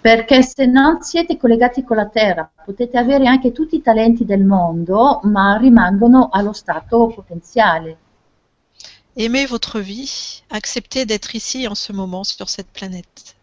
[0.00, 4.44] Perché se non siete collegati con la terra potete avere anche tutti i talenti del
[4.44, 7.98] mondo, ma rimangono allo stato potenziale.
[9.16, 10.08] Aimez votre vie,
[10.48, 13.34] acceptez d'être ici en ce moment sur cette planète.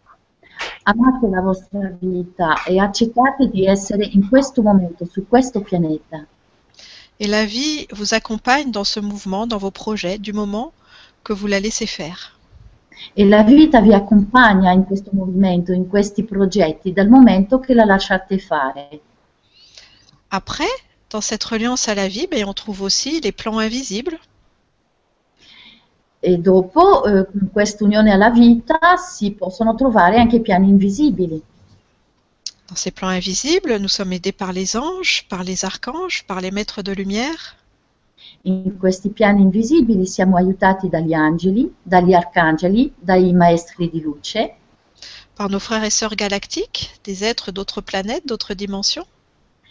[0.84, 6.26] Amate la vostra vita e accettate di essere in questo momento, su questo pianeta.
[7.20, 10.72] Et la vie vous accompagne dans ce mouvement, dans vos projets, du moment
[11.22, 12.37] que vous la laissez faire.
[13.12, 17.84] E la vita vi accompagna in questo movimento, in questi progetti, dal momento che la
[17.84, 19.00] lasciate fare.
[20.28, 20.68] Après,
[21.10, 24.18] dans cette reliance à la vie, ben, on trouve aussi les plans invisibles.
[26.20, 31.40] E dopo, eh, con quest'unione alla vita, si possono trovare anche piani invisibili.
[32.66, 36.50] Dans ces plans invisibles, nous sommes aidés par les anges, par les archanges, par les
[36.50, 37.56] maîtres de lumière.
[38.42, 44.54] In questi piani invisibili siamo aiutati dagli angeli, dagli arcangeli, dai maestri di luce,
[45.34, 49.06] par nos frères et sœurs galactiques, des êtres d'autres planètes, d'autres dimensions.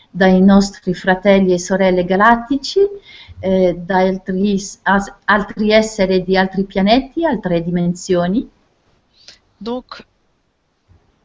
[0.10, 2.80] dai nostri fratelli e sorelle galattici,
[3.40, 8.50] eh, da altri, as- altri esseri di altri pianeti, altre dimensioni.
[9.58, 10.06] Donc,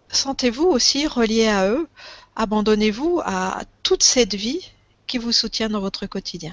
[0.09, 1.89] sentez-vous aussi relié à eux,
[2.35, 4.73] abandonnez-vous à toute cette vie
[5.07, 6.53] qui vous soutient dans votre quotidien.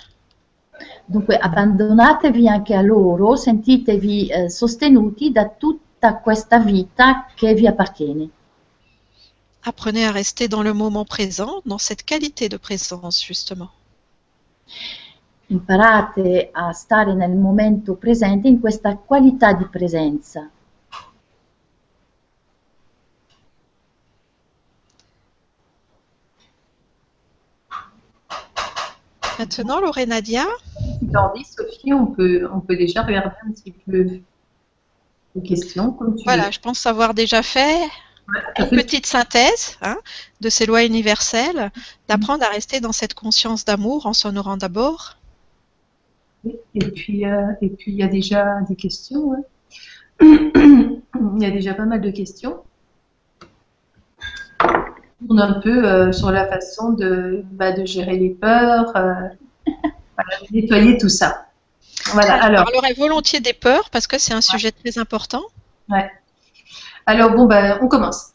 [1.05, 8.29] Dunque abbandonatevi anche a loro, sentitevi eh, sostenuti da tutta questa vita che vi appartiene.
[9.63, 13.69] Apprenez à rester dans le moment présent, dans cette qualité de présence justement.
[15.51, 20.49] Imparate a stare nel momento presente in questa qualità di presenza.
[29.39, 30.68] Maintenant, Lorenadia, Si
[30.99, 34.21] tu en dis, Sophie, on peut, on peut déjà regarder un petit peu
[35.35, 37.77] les questions, comme tu voilà, je pense avoir déjà fait
[38.59, 39.97] une petite synthèse hein,
[40.41, 41.71] de ces lois universelles,
[42.07, 45.17] d'apprendre à rester dans cette conscience d'amour en s'honorant d'abord,
[46.75, 49.33] Et puis, euh, et puis, il y a déjà des questions.
[49.33, 49.43] hein.
[50.21, 52.57] Il y a déjà pas mal de questions.
[55.29, 59.13] On a un peu euh, sur la façon de, bah, de gérer les peurs, euh,
[60.23, 61.45] voilà, nettoyer tout ça.
[62.13, 65.43] Voilà, Je alors, parlerai volontiers des peurs parce que c'est un sujet très important.
[67.05, 68.29] alors bon, bah, on commence.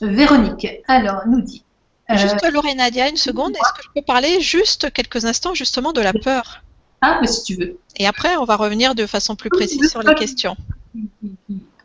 [0.00, 1.64] Véronique, alors, nous dit.
[2.10, 6.00] euh, Juste Lorenadia, une seconde, est-ce que je peux parler juste quelques instants justement de
[6.00, 6.62] la peur?
[7.00, 7.78] Ah, mais si tu veux.
[7.96, 10.56] Et après, on va revenir de façon plus précise sur les questions.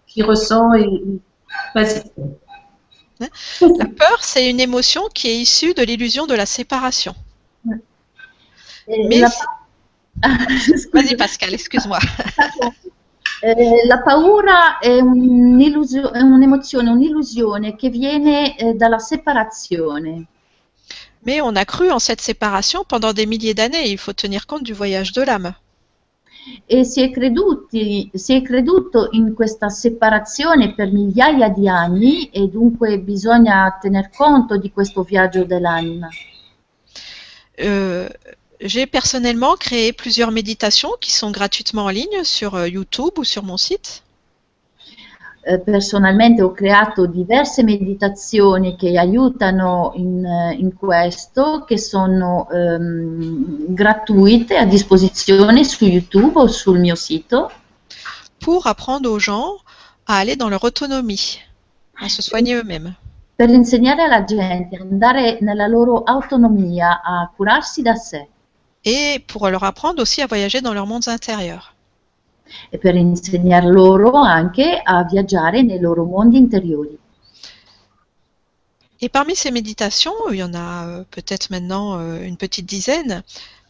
[0.08, 0.84] Qui, ressent et.
[0.84, 1.20] et-
[1.76, 2.04] Vas-y.
[3.20, 7.16] La peur, c'est une émotion qui est issue de l'illusion de la séparation.
[8.88, 9.30] Eh, Mais la,
[10.94, 12.00] Vas-y Pascal, excuse-moi.
[13.42, 20.26] eh, la paura è, un'illusio- è un'emozione, un'illusione che viene eh, dalla separazione.
[21.26, 23.90] Mais on a cru en cette séparation pendant des milliers d'années.
[23.90, 25.56] Il faut tenir compte du voyage de l'âme.
[26.66, 32.50] E si è, creduti, si è creduto in questa separazione per migliaia di anni e
[32.50, 36.10] dunque bisogna tener conto di questo viaggio dell'anima.
[37.56, 38.10] Euh,
[38.66, 43.44] J'ai personnellement créé plusieurs méditations qui sont gratuitement en ligne sur euh, YouTube ou sur
[43.44, 44.04] mon site.
[45.46, 53.74] Eh, personalmente ho creato diverse meditazioni che aiutano in, eh, in questo, che sono ehm,
[53.74, 57.52] gratuite a disposizione su YouTube o sul mio sito.
[58.40, 59.58] pour apprendre aux gens
[60.06, 61.40] à aller dans leur autonomie,
[62.00, 62.94] à se soigner eux-mêmes.
[63.36, 68.30] per insegnare alla gente ad andare nella loro autonomia, a curarsi da sé
[68.86, 71.74] Et pour leur apprendre aussi à voyager dans leurs mondes intérieurs.
[72.70, 76.98] e per insegnar loro anche a viaggiare nei loro mondi interiori.
[79.00, 83.24] Et parmi ces méditations, il y en a euh, peut-être maintenant euh, une petite dizaine,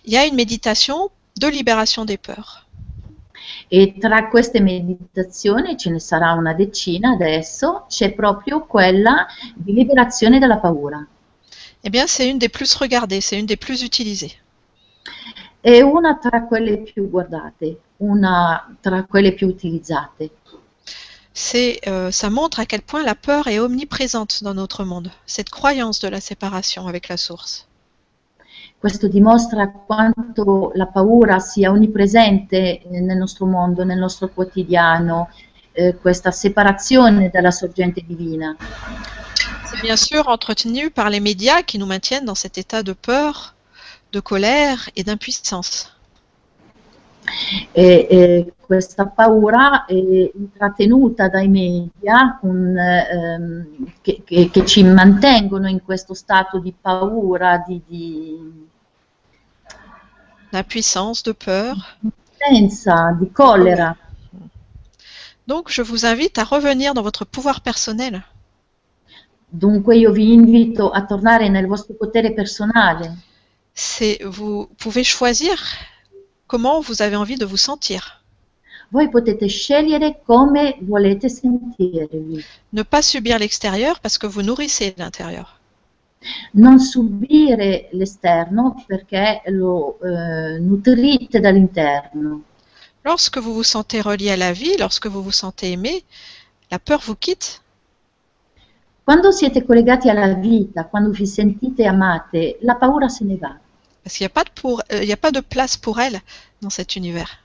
[0.05, 2.67] il y a une méditation de libération des peurs.
[3.67, 10.37] E tra queste meditazioni, ce ne sarà una decina adesso, c'è proprio quella di liberazione
[10.37, 11.05] dalla paura.
[11.85, 14.37] Eh bien, c'est une des plus regardées, c'est une des plus utilisées.
[15.59, 20.31] È una tra quelle più guardate, una tra quelle più utilizzate.
[21.35, 25.49] C'est, euh, ça montre à quel point la peur est omniprésente dans notre monde, cette
[25.49, 27.65] croyance de la séparation avec la source.
[28.77, 35.29] Questo dimostra quanto la paura sia onnipresente nel nostro mondo, nel nostro quotidiano,
[35.71, 38.55] eh, questa separazione dalla sorgente divina.
[39.65, 43.55] C'est bien sûr entretenu par les médias qui nous maintiennent dans cet état de peur,
[44.13, 45.89] de colère et d'impuissance.
[47.73, 55.67] E, e questa paura è intrattenuta dai media con, ehm, che, che- che ci mantengono
[55.69, 58.67] in questo stato di paura, di, di
[60.51, 61.75] D'impuissance, de peur.
[62.37, 63.95] senza, di collera.
[65.47, 68.21] Donc, je vous invite à revenir dans votre pouvoir personnel.
[69.49, 73.17] Dunque io vi invito a tornare nel vostro potere personale.
[73.73, 75.63] C'est, vous pouvez choisir
[76.47, 78.23] comment vous avez envie de vous sentir.
[78.91, 85.59] Voi potete scegliere come volete sentirvi, Ne pas subir l'extérieur parce que vous nourrissez l'intérieur.
[86.51, 92.43] non subire l'esterno perché lo eh, nutrite dall'interno.
[93.03, 96.03] Lorsque vous vous sentez relié à la vie, lorsque vous vous sentez aimé,
[96.71, 97.61] la peur vous quitte.
[99.03, 103.59] Quando siete collegati alla vita, quando vi sentite amate, la paura se ne va,
[104.03, 105.99] Parce qu'il n'y a, pas de pour- euh, il n'y a pas de place pour
[105.99, 106.21] elle
[106.61, 107.39] dans cet univers.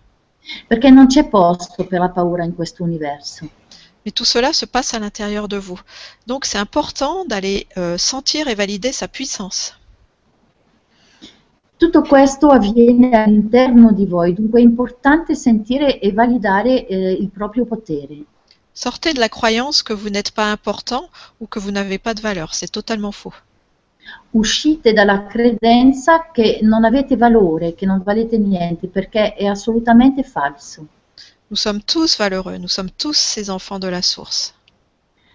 [0.66, 3.48] perché non c'è posto per la paura in questo universo.
[4.04, 5.78] Mais tout cela se passe à l'intérieur de vous.
[6.26, 9.74] Donc c'est important d'aller euh, sentir et valider sa puissance.
[11.76, 17.66] Tutto questo avviene all'interno di voi, dunque è importante sentire e validare eh, il proprio
[17.66, 18.24] potere.
[18.72, 21.08] Sortez de la croyance que vous n'êtes pas important
[21.40, 22.54] ou que vous n'avez pas de valeur.
[22.54, 23.34] C'est totalement faux.
[24.30, 30.86] Uscite dalla credenza che non avete valore, che non valete niente, perché è assolutamente falso.
[31.48, 34.52] Nous sommes tous valeureux, nous sommes tous ces enfants de la source.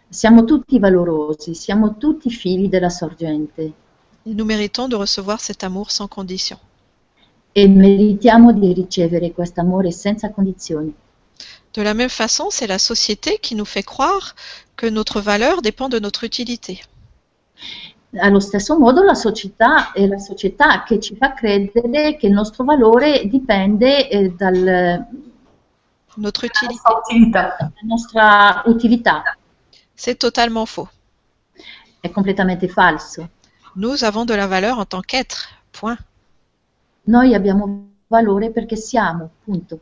[0.09, 3.73] Siamo tutti valorosi, siamo tutti figli della sorgente
[4.25, 6.57] Et nous méritons de recevoir cet amour sans condition.
[7.55, 10.93] e meritiamo di ricevere questo amore senza condizioni.
[11.73, 14.33] De la même façon, c'est la société qui nous fait croire
[14.75, 16.81] que notre valeur dépend de notre utilité.
[18.17, 22.63] Allo stesso modo la società è la società che ci fa credere che il nostro
[22.63, 25.07] valore dipende eh, dal-
[26.15, 26.81] Notre utilité.
[26.91, 27.55] Utilità.
[27.57, 29.23] dalla nostra utilità.
[29.95, 30.87] C'est totalement faux.
[31.99, 33.29] È completamente falso.
[33.75, 35.49] Nous avons de la valeur en tant qu'être.
[35.71, 35.97] Point.
[37.05, 39.79] Noi abbiamo valore perché siamo, punto.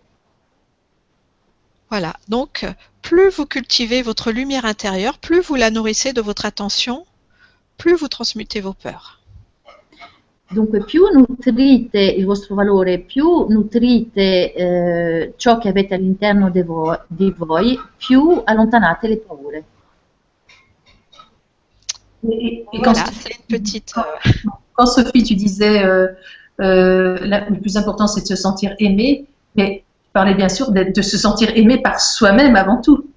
[1.89, 2.15] Voilà.
[2.29, 2.65] Donc,
[3.01, 7.05] plus vous cultivez votre lumière intérieure, plus vous la nourrissez de votre attention,
[7.81, 9.07] plus vous transmutez vos peurs.
[10.51, 16.97] Dunque, più nutrite il vostro valore, più nutrite eh, ciò che avete all'interno di voi,
[17.07, 19.63] di voi, più allontanate le paure.
[22.29, 23.93] Et, et quand, Voilà, c'est une petite.
[23.97, 24.03] euh,
[24.75, 26.07] quand Sophie, tu disais euh,
[26.59, 30.71] euh, la- le plus important, c'est de se sentir aimé, mais tu parlais bien sûr
[30.71, 33.09] de se sentir aimé par soi-même avant tout.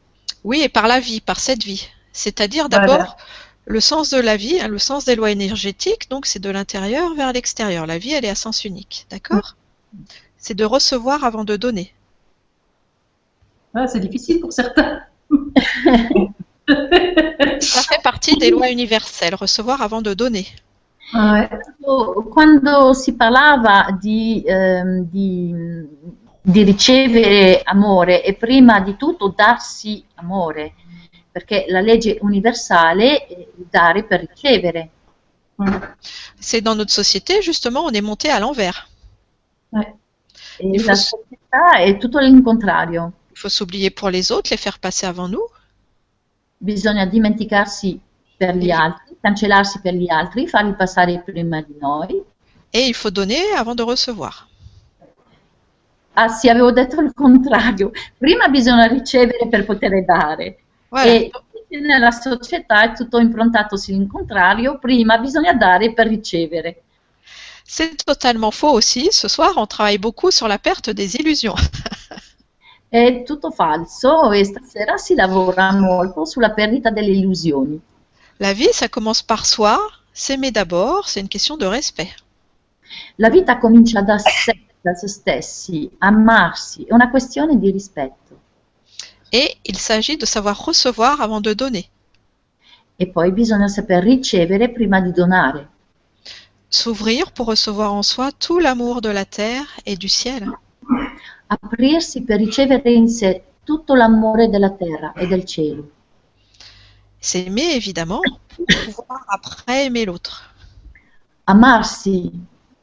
[0.44, 1.88] Oui, et par la vie, par cette vie.
[2.12, 3.16] C'est-à-dire Voilà.
[3.66, 7.14] Le sens de la vie, hein, le sens des lois énergétiques, donc c'est de l'intérieur
[7.14, 7.86] vers l'extérieur.
[7.86, 9.56] La vie, elle est à sens unique, d'accord?
[10.36, 11.94] C'est de recevoir avant de donner.
[13.74, 15.00] Ah, c'est difficile pour certains.
[17.60, 20.46] Ça fait partie des lois universelles, recevoir avant de donner.
[21.12, 21.48] Ouais.
[22.30, 25.54] Quando si parlava di, ehm, di,
[26.40, 30.74] di ricevere amore e prima di tutto darsi amore,
[31.34, 34.90] perché la legge universale è dare per ricevere.
[36.38, 38.88] C'est dans notre société, justement, on est monté à l'envers.
[39.72, 39.92] Ouais.
[40.60, 43.12] E la faut- società è tutto l'incontrario.
[43.32, 45.48] Il faut s'oublier pour les autres, les faire passer avant nous.
[46.56, 48.00] Bisogna dimenticarsi
[48.36, 52.22] per gli altri, cancellarsi per gli altri, farli passare prima di noi.
[52.72, 54.46] Et il faut donner avant de recevoir.
[56.16, 57.90] Ah sì, avevo detto il contrario.
[58.16, 60.58] Prima bisogna ricevere per poter dare.
[60.90, 61.30] E
[61.80, 66.82] nella società è tutto improntato sull'incontrario, prima bisogna dare per ricevere.
[67.66, 69.08] C'est totalement faux aussi.
[69.10, 71.58] Ce soir, on travaille beaucoup sur la perte des illusions.
[72.88, 77.80] È tutto falso e stasera si lavora molto sulla perdita delle illusioni.
[78.36, 79.76] La vie, ça commence par soi.
[80.12, 82.14] S'aimer d'abord, c'est une question de respect.
[83.16, 88.23] La vita comincia da sé, da se stessi, amarsi, è una questione di rispetto.
[89.36, 91.90] Et il s'agit de savoir recevoir avant de donner.
[92.96, 95.68] E poi bisogna saper ricevere prima di donare.
[96.68, 100.48] S'ouvrir pour recevoir en soi tout l'amour de la terre et du ciel.
[101.48, 105.90] Aprirsi per ricevere in sé tutto l'amore della terra e del cielo.
[107.18, 108.22] S'aimer, évidemment,
[108.54, 110.54] pour pouvoir après aimer l'autre.
[111.46, 112.30] Amarsi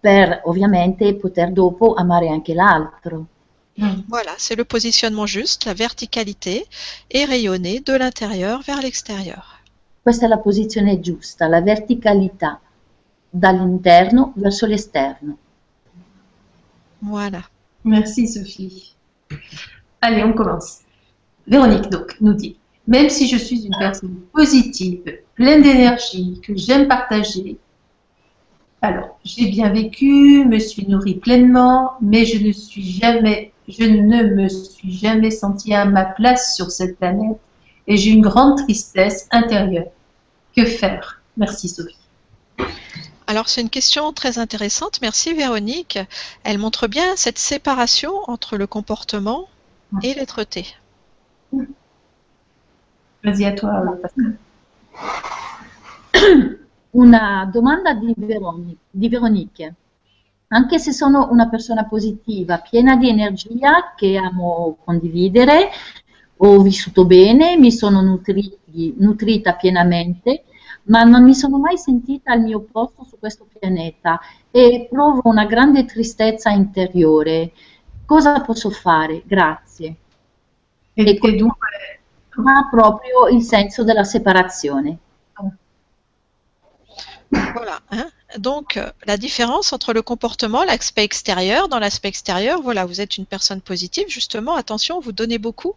[0.01, 3.27] per ovviamente poter dopo amare anche l'altro.
[4.07, 6.65] Voilà, c'est le positionnement juste, la verticalité,
[7.09, 9.61] et rayonner de l'intérieur vers l'extérieur.
[10.03, 12.59] Questa è la posizione giusta, la verticalità,
[13.29, 15.37] dall'interno verso l'esterno.
[16.99, 17.43] Voilà.
[17.83, 18.93] Merci Sophie.
[19.99, 20.81] Allez, on commence.
[21.47, 25.03] Véronique donc nous dit Même si je suis une personne positive,
[25.35, 27.57] pleine d'énergie, que j'aime partager,
[28.81, 34.23] alors j'ai bien vécu, me suis nourrie pleinement, mais je ne suis jamais, je ne
[34.35, 37.39] me suis jamais sentie à ma place sur cette planète
[37.87, 39.91] et j'ai une grande tristesse intérieure.
[40.55, 41.21] Que faire?
[41.37, 41.95] Merci Sophie.
[43.27, 44.99] Alors c'est une question très intéressante.
[45.01, 45.97] Merci Véronique.
[46.43, 49.47] Elle montre bien cette séparation entre le comportement
[50.03, 50.65] et l'être-té.
[53.23, 54.37] Vas-y à toi, Pascal.
[56.93, 59.73] Una domanda di, Veroni- di Veronique.
[60.53, 65.69] Anche se sono una persona positiva, piena di energia che amo condividere,
[66.37, 68.57] ho vissuto bene, mi sono nutri-
[68.97, 70.43] nutrita pienamente,
[70.83, 74.19] ma non mi sono mai sentita al mio posto su questo pianeta
[74.51, 77.51] e provo una grande tristezza interiore.
[78.05, 79.21] Cosa posso fare?
[79.25, 79.95] Grazie.
[80.97, 81.53] Et, Et et donc,
[82.37, 84.97] Ma proprio il senso della separazione.
[87.53, 87.81] Voilà.
[87.91, 88.11] hein.
[88.37, 93.17] Donc, euh, la différence entre le comportement, l'aspect extérieur, dans l'aspect extérieur, voilà, vous êtes
[93.17, 95.75] une personne positive, justement, attention, vous donnez beaucoup.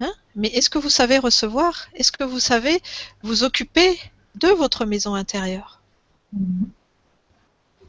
[0.00, 0.12] Hein?
[0.34, 1.88] Mais est-ce que vous savez recevoir?
[1.94, 2.80] Est-ce que vous savez
[3.22, 3.98] vous occuper
[4.36, 5.80] de votre maison intérieure?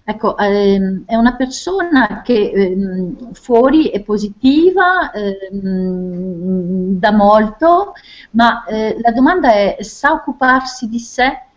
[0.04, 7.94] Ecco, ehm, è una persona che ehm, fuori è positiva ehm, da molto,
[8.32, 11.51] ma eh, la domanda è sa occuparsi di sé?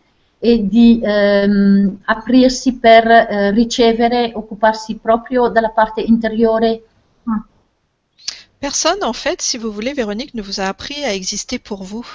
[0.45, 6.83] E di ehm, aprirsi per eh, ricevere, occuparsi proprio della parte interiore?
[8.59, 12.07] Personne, en fait, si vous voulez, Véronique, ne vous a appris à exister pour vous.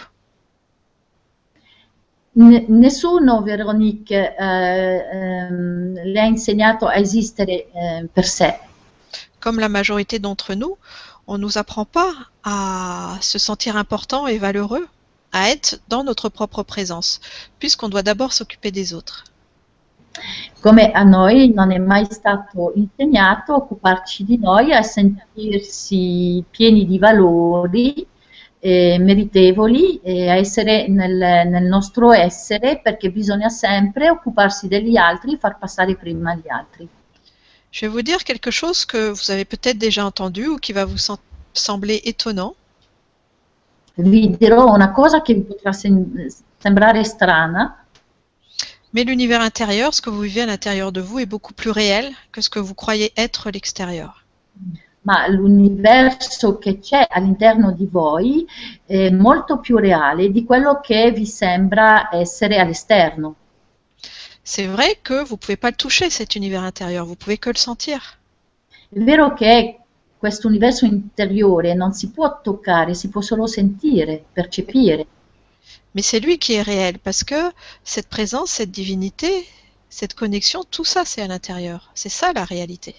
[2.35, 8.59] N- nessuno, Veronique, eh, ehm, le ha insegnato a esistere eh, per sé.
[9.39, 10.77] Comme la majorité d'entre nous,
[11.25, 12.13] on ne nous apprend pas
[12.43, 14.87] à se sentir important et valeureux,
[15.31, 17.19] à être dans notre propre présence,
[17.59, 19.23] puisqu'on doit d'abord s'occuper des autres.
[20.61, 26.97] Come a noi non è mai stato insegnato occuparci di noi, a sentirsi pieni di
[26.97, 28.05] valori,
[28.59, 35.37] eh, meritevoli, e a essere nel, nel nostro essere, perché bisogna sempre occuparsi degli altri,
[35.37, 36.87] far passare prima gli altri.
[37.71, 40.85] Je vais vous dire quelque chose que vous avez peut-être déjà entendu ou qui va
[40.85, 41.17] vous sem-
[41.53, 42.55] sembler étonnant.
[44.01, 46.25] Vi dirò una cosa che vi potrà sem-
[46.57, 47.75] sembrare strana,
[48.91, 52.11] Mais l'univers intérieur, ce que vous vivez à l'intérieur de vous, est beaucoup plus réel
[52.31, 54.23] que ce que vous croyez être l'extérieur.
[55.01, 58.45] ma l'universo che c'è all'interno di voi
[58.85, 63.35] è molto più reale di quello che vi sembra essere all'esterno.
[64.43, 67.49] C'est vrai que vous ne pouvez pas le toucher, cet univers intérieur, vous pouvez que
[67.49, 68.01] le sentir.
[68.89, 69.79] È vero che
[70.19, 75.07] questo universo interiore non si può toccare, si può solo sentire, percepire,
[75.95, 77.51] Mais c'est lui qui est réel, parce que
[77.83, 79.47] cette présence, cette divinité,
[79.89, 81.91] cette connexion, tout ça, c'est à l'intérieur.
[81.95, 82.95] C'est ça la réalité.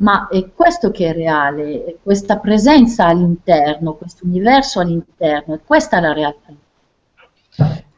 [0.00, 5.98] ma è questo che è reale, è questa presenza all'interno, questo universo all'interno, è questa
[5.98, 6.52] la realtà.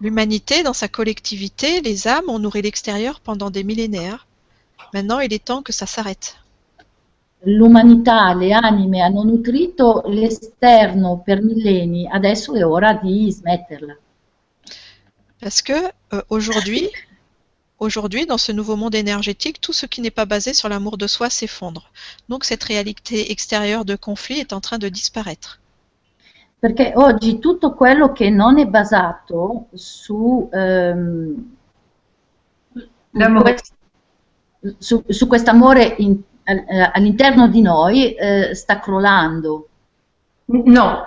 [0.01, 4.26] L'humanité, dans sa collectivité, les âmes ont nourri l'extérieur pendant des millénaires.
[4.94, 6.39] Maintenant, il est temps que ça s'arrête.
[7.45, 13.97] L'umanità, le anime hanno nutrito l'esterno per millenni, adesso è ora di smetterla.
[15.41, 15.72] Parce que
[16.12, 16.91] euh, aujourd'hui,
[17.78, 21.07] aujourd'hui, dans ce nouveau monde énergétique, tout ce qui n'est pas basé sur l'amour de
[21.07, 21.91] soi s'effondre.
[22.28, 25.61] Donc cette réalité extérieure de conflit est en train de disparaître.
[26.61, 31.57] Perché oggi tutto quello che non è basato su, ehm,
[33.12, 33.57] L'amore.
[34.78, 39.68] su, su quest'amore in- all'interno di noi eh, sta crollando.
[40.47, 41.05] No,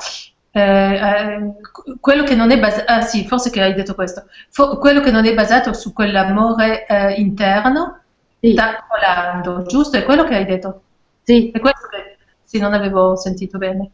[0.56, 1.54] Eh, eh,
[2.00, 5.10] quello che non è basato, ah sì, forse che hai detto questo, Fo- quello che
[5.12, 8.02] non è basato su quell'amore eh, interno
[8.40, 9.98] Sì, sta colando, giusto?
[9.98, 10.84] È quello che hai detto?
[11.24, 13.90] sì, È questo che, sì, non avevo sentito bene.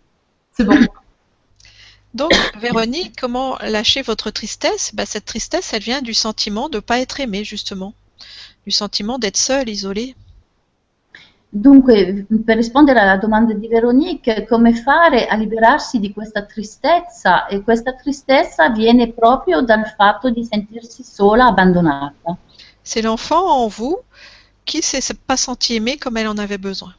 [0.52, 0.86] C'est bon.
[2.14, 4.92] Donc, Véronique, comment lâcher votre tristesse?
[4.94, 7.96] Bah, Cette tristesse, elle vient du sentiment de ne pas être aimé, justement.
[8.66, 10.16] Du sentiment d'être seul, isolé.
[11.52, 17.47] Dunque, per rispondere alla domanda di Veronique, come fare a liberarsi di questa tristezza?
[17.47, 22.38] E questa tristezza viene proprio dal fatto di sentirsi sola, abbandonata.
[22.84, 23.97] C'est l'enfant en vous
[24.64, 26.93] qui s'est pas senti aimé comme elle en avait besoin.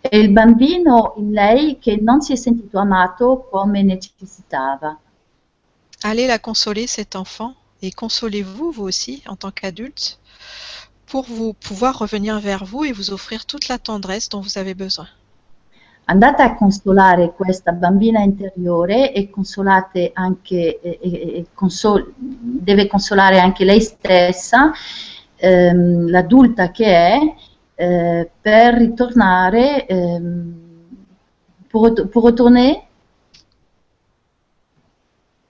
[0.00, 4.98] È il bambino in lei che non si è sentito amato come necessitava.
[6.02, 10.18] Allez la consoler, cet enfant, et consolez-vous, vous aussi, en tant qu'adulte,
[11.06, 14.74] pour vous pouvoir revenir vers vous et vous offrir toute la tendresse dont vous avez
[14.74, 15.06] besoin.
[16.06, 23.38] Andate a consolare questa bambina interiore e consolate anche, e- e- e consol- deve consolare
[23.40, 24.70] anche lei stessa,
[25.36, 27.18] ehm, l'adulta che è,
[27.76, 30.54] eh, per ritornare, ehm,
[31.70, 32.82] pour, pour retourner,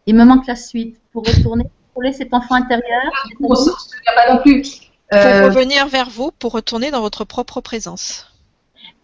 [0.07, 3.77] il me manque la suite, pour retourner, consoler cet enfant intérieur, Bon, ça, je ne
[3.77, 4.84] souviens pas non plus.
[5.21, 8.27] Pour Euh, revenir vers vous, pour retourner dans votre propre présence.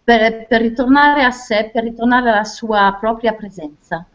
[0.05, 4.05] per, per ritornare a sé, per ritornare alla sua propria presenza.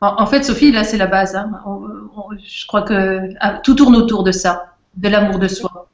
[0.00, 1.36] En, en fait, Sophie, là, c'est la base.
[1.36, 1.60] hein.
[1.64, 5.88] On- on- je crois que ah, tout tourne autour de ça, de l'amour de soi.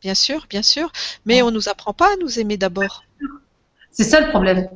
[0.00, 0.90] Bien sûr, bien sûr,
[1.26, 3.02] mais on ne nous apprend pas à nous aimer d'abord.
[3.90, 4.68] C'est ça le problème.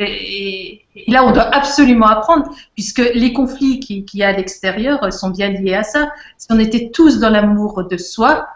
[0.00, 5.02] Et, là, on doit absolument apprendre, puisque les conflits qu'il qui y a à l'extérieur
[5.04, 6.10] euh, sont bien liés à ça.
[6.36, 8.48] Si on était tous dans l'amour de soi,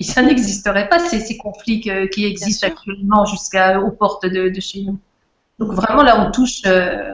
[0.00, 4.82] ça n'existerait pas, ces, ces conflits que- qui existent actuellement jusqu'aux portes de, de chez
[4.82, 4.98] nous.
[5.58, 6.62] Donc vraiment, là, on touche...
[6.66, 7.12] euh,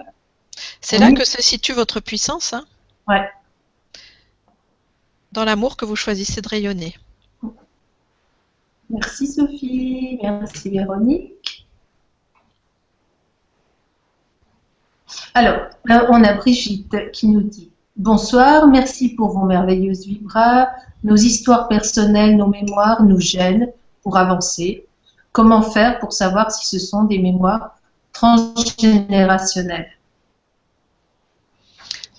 [0.80, 2.52] C'est là que se situe votre puissance.
[2.52, 2.64] hein.
[3.08, 3.28] Ouais.
[5.32, 6.94] dans l'amour que vous choisissez de rayonner.
[8.90, 11.55] Merci Sophie, merci Véronique.
[15.34, 20.68] Alors, là, on a Brigitte qui nous dit Bonsoir, merci pour vos merveilleuses vibras.
[21.02, 23.70] Nos histoires personnelles, nos mémoires nous gênent
[24.02, 24.86] pour avancer.
[25.32, 27.78] Comment faire pour savoir si ce sont des mémoires
[28.12, 29.90] transgénérationnelles?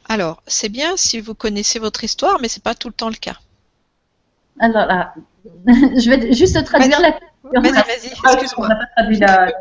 [0.10, 3.10] Alors, c'est bien si vous connaissez votre histoire, mais ce n'est pas tout le temps
[3.10, 3.38] le cas.
[4.60, 5.14] Alors, là,
[5.66, 7.30] je vais juste traduire la question.
[7.54, 8.66] Vas-y, vas-y, excuse-moi.
[8.66, 9.52] On n'a pas traduit la...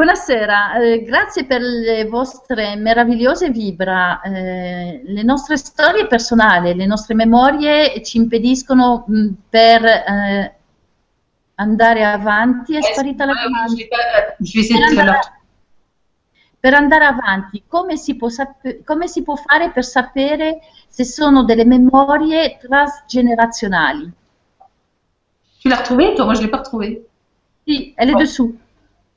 [0.00, 4.20] Buonasera, eh, grazie per le vostre meravigliose vibra.
[4.20, 10.54] Eh, le nostre storie personali, le nostre memorie ci impediscono mh, per eh,
[11.54, 12.76] andare avanti.
[12.76, 13.72] È sparita la domanda.
[14.38, 15.20] essayer Per andare,
[16.60, 21.42] per andare avanti, come si, può sap- come si può fare per sapere se sono
[21.44, 24.12] delle memorie transgenerazionali?
[25.62, 27.02] Tu l'as retrouvée Toi, moi, je ne l'ai pas retrouvée.
[27.66, 28.18] Sì, elle est Oh.
[28.18, 28.54] dessous.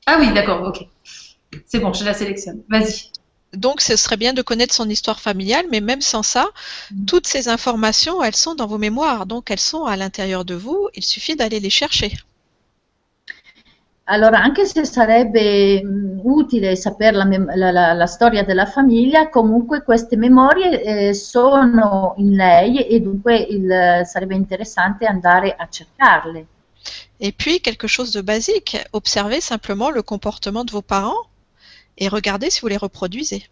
[0.06, 0.86] Ah oui, d'accord, ok.
[1.66, 2.62] C'est bon, je la sélectionne.
[2.68, 3.10] Vas-y.
[3.52, 6.48] Donc, ce serait bien de connaître son histoire familiale, mais même sans ça,
[7.06, 10.88] toutes ces informations, elles sont dans vos mémoires, donc elles sont à l'intérieur de vous,
[10.94, 12.12] il suffit d'aller les chercher.
[14.04, 19.28] Allora, anche se sarebbe mh, utile sapere la, mem- la- la- la storia della famiglia,
[19.30, 26.46] comunque queste memorie eh, sono in lei e dunque il- sarebbe interessante andare a cercarle.
[27.20, 31.26] Et puis, quelque chose de basique, observez simplement le comportement de vos parents
[31.98, 33.42] et regardez si vous les reproduisez.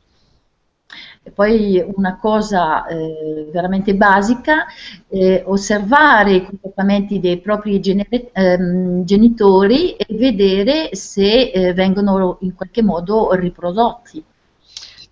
[1.23, 4.65] E poi una cosa eh, veramente basica
[5.07, 12.83] è osservare i comportamenti dei propri ehm, genitori e vedere se eh, vengono in qualche
[12.83, 14.25] modo riprodotti.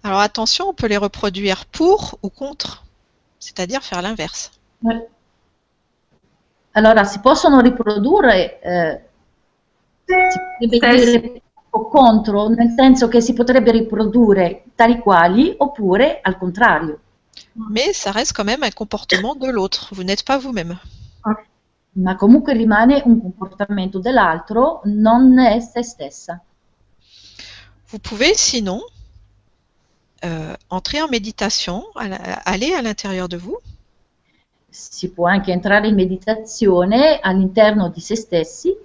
[0.00, 2.84] Alors attention, on peut les reproduire pour ou contre,
[3.38, 4.52] c'est-à-dire faire l'inverse.
[4.82, 5.06] Ouais.
[6.76, 9.00] Allora, si possono riprodurre, eh,
[10.60, 17.00] si potrebbe dire contro, nel senso che si potrebbe riprodurre tali quali oppure al contrario.
[17.54, 19.88] Mais ça reste quand même un comportement de l'autre.
[19.92, 20.78] Vous n'êtes pas vous-même.
[21.92, 26.42] Ma comunque rimane un comportamento dell'altro, non è se stessa.
[27.90, 28.82] Vous pouvez sinon
[30.24, 33.56] euh, entrer en méditation, aller à l'intérieur de vous
[34.78, 38.76] Si può anche entrare in meditazione all'interno di se stessi,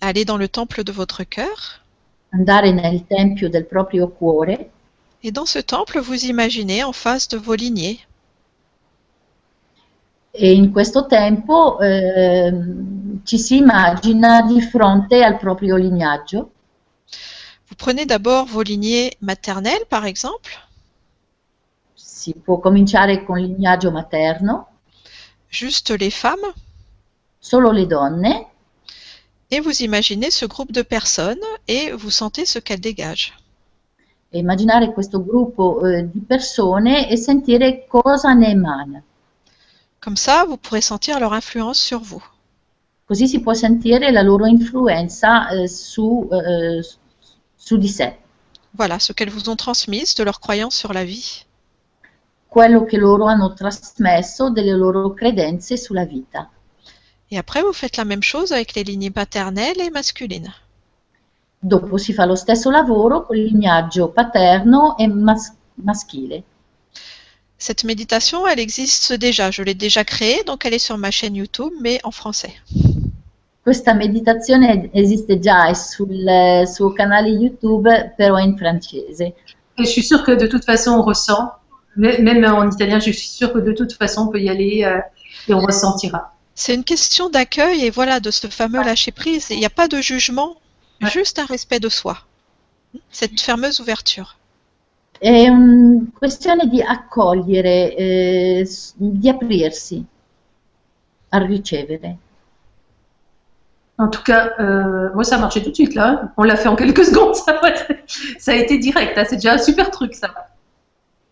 [0.00, 1.80] aller dans le temple de votre cœur.
[2.30, 4.70] andare nel tempio del proprio cuore.
[5.22, 7.98] Et dans ce temple, vous imaginez en face de vos lignées.
[10.32, 16.50] E in questo tempo ehm, ci si immagina di fronte al proprio lignaggio.
[17.68, 20.52] Vous prenez d'abord vos lignées maternelles, par exemple,
[21.94, 24.75] Si può cominciare con il lignaggio materno,
[25.50, 26.52] juste les femmes,
[27.40, 28.26] solo le donne,
[29.50, 33.34] et vous imaginez ce groupe de personnes et vous sentez ce qu'elles dégagent.
[34.32, 39.02] e immaginare questo gruppo eh, di persone e sentire cosa ne emana.
[40.00, 42.22] Comme ça, vous pourrez sentir leur influence sur vous.
[43.06, 46.84] Così si può sentire la loro influenza eh, su, eh,
[47.54, 48.18] su di sé,
[48.74, 51.45] Voilà ce qu'elles vous ont transmis de leurs croyances sur la vie.
[52.48, 56.50] Quello che loro hanno trasmesso delle loro credenze sulla vita.
[57.28, 60.52] Et après, vous faites la même chose avec les lignées paternelles et masculines.
[61.58, 66.44] Dopo si fa lo stesso lavoro con il lignaggio paterno e mas- maschile.
[67.58, 69.50] Cette méditation, elle existe déjà.
[69.50, 72.54] Je l'ai déjà créée, donc elle est sur ma chaîne YouTube, mais en français.
[73.62, 79.32] Questa meditazione esiste già, è sul eh, suo canale YouTube, però in francese.
[79.78, 81.50] Et je suis sûre que de toute façon, on ressent.
[81.96, 84.98] Même en italien, je suis sûre que de toute façon, on peut y aller euh,
[85.48, 86.34] et on ressentira.
[86.54, 89.48] C'est une question d'accueil et voilà, de ce fameux lâcher prise.
[89.50, 90.56] Il n'y a pas de jugement,
[91.02, 91.10] Ouais.
[91.10, 92.18] juste un respect de soi.
[93.10, 94.36] Cette fameuse ouverture.
[95.20, 100.04] È una questione di accogliere, eh, di aprirsi
[101.30, 102.16] a ricevere.
[103.98, 106.32] En tout cas, euh, moi, ça a marché tout de suite, là.
[106.36, 107.34] On l'a fait en quelques secondes.
[107.34, 107.58] Ça,
[108.38, 109.16] ça a été direct.
[109.16, 109.24] hein.
[109.28, 110.34] C'est déjà un super truc, ça.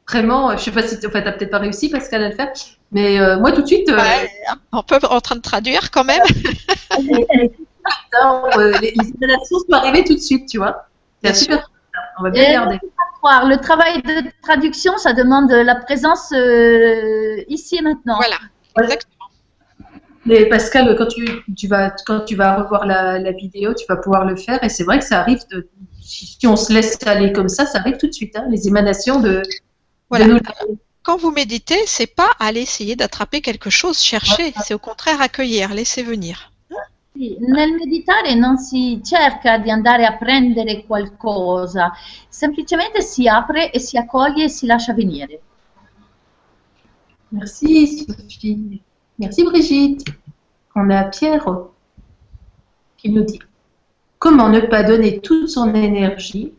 [0.09, 2.53] Vraiment, euh, je sais pas si tu n'as peut-être pas réussi, Pascal, à le faire.
[2.93, 4.31] Mais euh, moi, tout de suite, euh, Ouais.
[4.73, 6.21] On peut en train de traduire quand même.
[6.91, 8.43] hein.
[8.59, 10.87] Euh, les, les inhalations sont arrivées tout de suite, tu vois.
[11.23, 11.71] C'est un Bien super.
[12.19, 12.79] On va bien garder.
[12.81, 18.17] faut pas croire, le travail de traduction, ça demande la présence euh, ici et maintenant.
[18.17, 18.37] Voilà,
[18.81, 19.11] exactement.
[20.27, 21.27] Mais Pascal, quand tu,
[21.57, 24.63] tu vas, quand tu vas revoir la, la vidéo, tu vas pouvoir le faire.
[24.65, 25.69] Et c'est vrai que ça arrive, de,
[26.01, 28.35] si on se laisse aller comme ça, ça arrive tout de suite.
[28.37, 29.43] hein, les émanations de,
[30.09, 30.27] Voilà.
[30.27, 30.39] nos
[31.05, 35.75] quand vous méditez, c'est pas aller essayer d'attraper quelque chose, chercher, c'est au contraire accueillir,
[35.75, 36.51] laisser venir.
[37.13, 41.93] Sì, nel meditare non si cerca di andare a prendere qualcosa,
[42.29, 45.41] semplicemente si apre e si accoglie e si lascia venire.
[47.29, 48.81] Merci Sophie.
[49.17, 50.11] Merci Brigitte.
[50.75, 51.69] On a Pierre
[52.97, 53.39] qui nous dit
[54.19, 56.55] Comment ne pas donner toute son énergie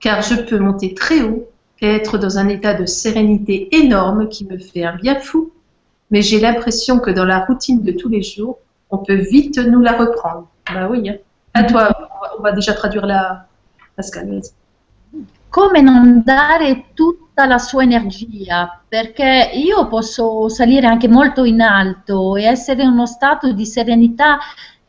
[0.00, 1.47] Car je peux monter très haut
[1.80, 5.52] être dans un état de sérénité énorme qui me fait un bien fou.
[6.10, 8.58] Mais j'ai l'impression que dans la routine de tous les jours,
[8.90, 10.48] on peut vite nous la reprendre.
[10.72, 11.08] Bah oui.
[11.08, 11.16] hein.
[11.54, 11.90] À toi,
[12.38, 13.46] on va, déjà traduire la
[13.96, 14.40] Pascal.
[15.50, 18.80] Come non dare tutta la sua energia?
[18.86, 24.38] Perché io posso salire anche molto in alto e essere in uno stato di serenità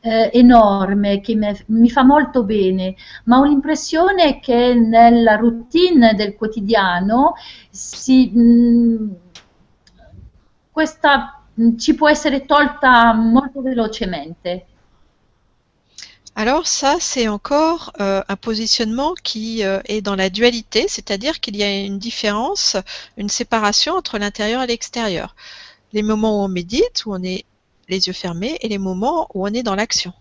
[0.02, 2.96] eh, enorme che me- mi fa molto bene,
[3.26, 7.34] ma ho l'impressione che nella routine del quotidiano
[7.70, 9.16] si, mh,
[10.72, 14.66] questa mh, ci può essere tolta molto velocemente.
[16.36, 21.58] Alors ça, c'est encore euh, un positionnement qui euh, est dans la dualité, c'est-à-dire qu'il
[21.58, 22.78] y a une différence,
[23.18, 25.36] une séparation entre l'intérieur et l'extérieur.
[25.92, 27.44] Les moments où on médite, où on est
[27.90, 30.14] les yeux fermés, et les moments où on est dans l'action.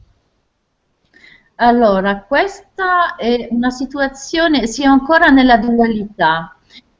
[1.60, 6.56] Allora, questa è una situazione, si è ancora nella dualità,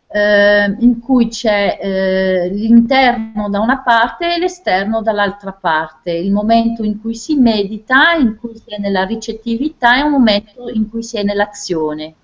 [0.09, 6.11] eh, in cui c'è eh, l'interno da una parte e l'esterno dall'altra parte.
[6.11, 10.69] Il momento in cui si medita, in cui si è nella ricettività, e un momento
[10.69, 12.15] in cui si è nell'azione.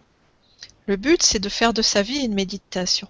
[0.86, 3.08] Le but, c'est de faire de sa vie une méditation.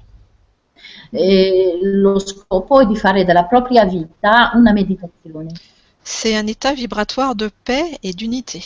[1.10, 5.52] E lo scopo è di fare della propria vita una meditazione.
[6.02, 8.62] C'est un état vibratoire de paix et d'unité.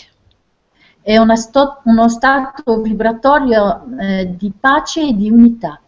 [1.02, 5.80] È una sto- uno stato vibratorio eh, di pace e di unità.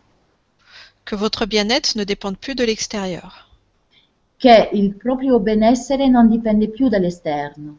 [1.05, 3.49] Que votre bien-être ne dépende plus de l'extérieur.
[4.41, 7.79] che il proprio benessere non dipende più dall'esterno.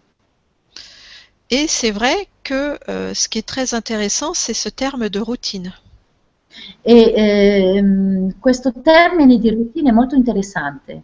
[1.49, 5.73] Et c'est vrai que euh, ce qui est très intéressant, c'est ce terme de routine.
[6.81, 11.03] E ehm, questo termine di routine è molto interessante.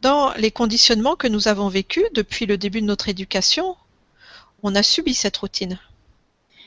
[0.00, 3.76] Dans les conditionnements que nous avons vécus depuis le début de notre éducation,
[4.62, 5.78] on a subi cette routine.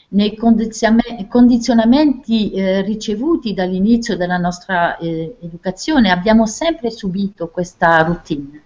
[0.09, 8.61] Nei condizionamenti eh, ricevuti dall'inizio della nostra eh, educazione abbiamo sempre subito questa routine.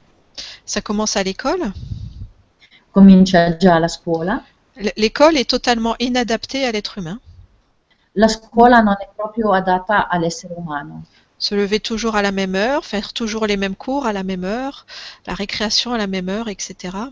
[0.66, 1.72] Ça commence à l'école.
[2.92, 4.44] Comincia già alla scuola.
[4.96, 7.20] L'école est totalement inadaptée à l'être humain.
[8.18, 11.04] La scuola non è proprio adatta all'essere umano.
[11.38, 14.44] Se lever toujours à la même heure, faire toujours les mêmes cours à la même
[14.44, 14.88] heure,
[15.28, 17.12] la récréation à la même heure, etc.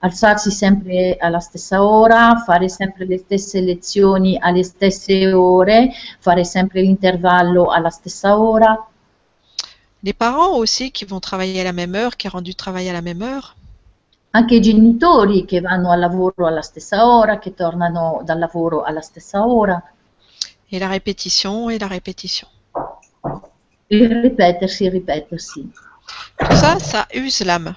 [0.00, 6.82] Alzarsi sempre alla stessa ora, fare sempre le stesse lezioni alle stesse ore, fare sempre
[6.82, 8.76] l'intervallo alla stessa ora.
[10.02, 12.92] Les parents aussi qui vont travailler à la même heure, qui rendent du travail à
[12.92, 13.56] la même heure.
[14.32, 19.00] Anche i genitori che vanno al lavoro alla stessa ora, che tornano dal lavoro alla
[19.00, 19.82] stessa ora,
[20.72, 22.46] Et la répétition et la répétition.
[23.90, 25.68] il ripetersi, il ripetersi.
[26.38, 27.74] Tout ça, ça use l'âme.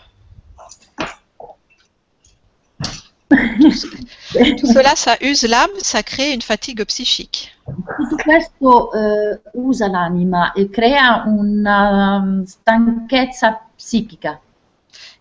[3.33, 7.51] Tout cela, ça use l'âme, ça crée une fatigue psychique.
[7.97, 14.39] Tutto questo eh, usa l'anima e crea una um, stanchezza psichica.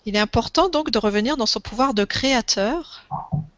[0.05, 3.07] Il est important donc de revenir dans son pouvoir de créateur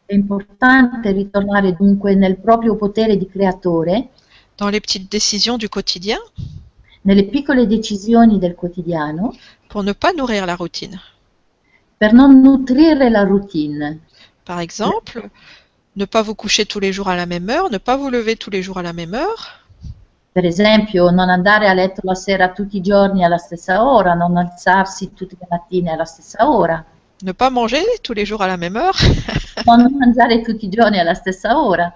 [0.06, 4.10] È importante ritornare dunque nel proprio potere di creatore,
[4.56, 6.18] dans les petites décisions du quotidien.
[7.02, 9.34] Nelle piccole decisioni del quotidiano,
[9.68, 11.00] pour ne pas nourrir la routine.
[11.96, 14.00] per non nutrire la routine.
[14.44, 15.30] Par exemple,
[15.96, 18.36] ne pas vous coucher tous les jours à la même heure, ne pas vous lever
[18.36, 19.64] tous les jours à la même heure,
[20.34, 24.36] Per esempio, non andare a letto la sera tutti i giorni alla stessa ora, non
[24.36, 26.84] alzarsi tutte le mattine alla stessa ora,
[27.22, 28.98] ne pas manger tous les jours à la même heure.
[29.66, 31.92] non mangiare tutti i giorni alla stessa ora.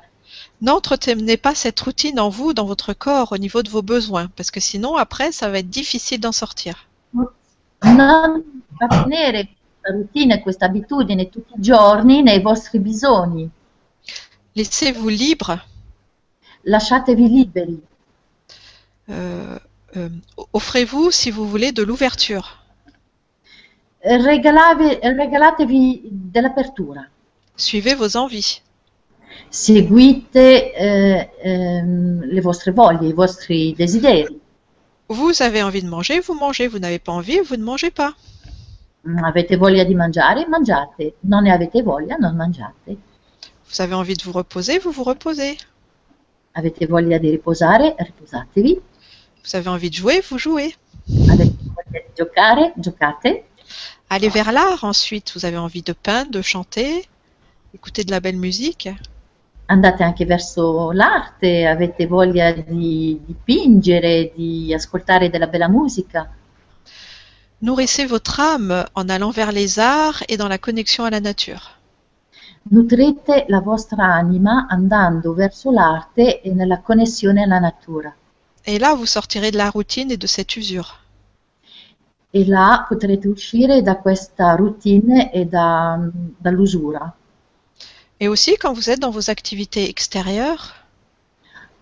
[0.60, 4.50] N'entretenez pas cette routine en vous, dans votre corps, au niveau de vos besoins, parce
[4.50, 6.88] que sinon, après, ça va être difficile d'en sortir.
[7.84, 8.42] Non
[8.88, 13.48] tenere questa routine, questa abitudine tutti i giorni nei vostri bisogni.
[14.52, 15.64] Laissez-vous libre.
[16.62, 17.80] Lasciatevi liberi.
[19.10, 19.58] euh,
[19.96, 20.08] euh,
[20.52, 22.57] offrez-vous, si vous voulez, de l'ouverture.
[24.00, 27.08] Regalavi- regalatevi dell'apertura.
[27.56, 28.62] Suivez vos envies.
[29.50, 34.40] Seguite eh, ehm, le vostre voglie, i vostri desideri.
[35.08, 36.68] Vous avez envie de manger, vous mangez.
[36.68, 38.14] Vous n'avez pas envie, vous ne mangez pas.
[39.24, 40.46] Avete voglia di mangiare?
[40.46, 41.14] Mangiate.
[41.20, 42.16] Non ne avete voglia?
[42.16, 42.96] Non mangiate.
[43.68, 45.56] Vous avez envie de vous reposer, vous vous reposez.
[46.52, 47.94] Avete voglia di riposare?
[47.98, 48.80] Riposatevi.
[49.44, 50.74] Vous avez envie de jouer, vous jouez.
[51.30, 52.72] Avete voglia di giocare?
[52.76, 53.44] Giocate.
[54.10, 55.32] Allez vers l'art ensuite.
[55.34, 57.06] Vous avez envie de peindre, de chanter,
[57.74, 58.88] écouter de la belle musique.
[59.70, 66.26] Andate anche verso l'arte, avete voglia di dipingere, di ascoltare della bella musica.
[67.60, 71.76] Nourrissez votre âme en allant vers les arts et dans la connexion à la nature.
[72.70, 78.14] Nutrite la vostra anima andando verso l'arte e nella connessione alla natura.
[78.64, 81.00] Et là, vous sortirez de la routine et de cette usure.
[82.38, 85.98] E là potrete uscire da questa routine e da-
[86.44, 87.04] dall'usura.
[88.20, 90.64] Et aussi, quand vous êtes dans vos activités extérieures,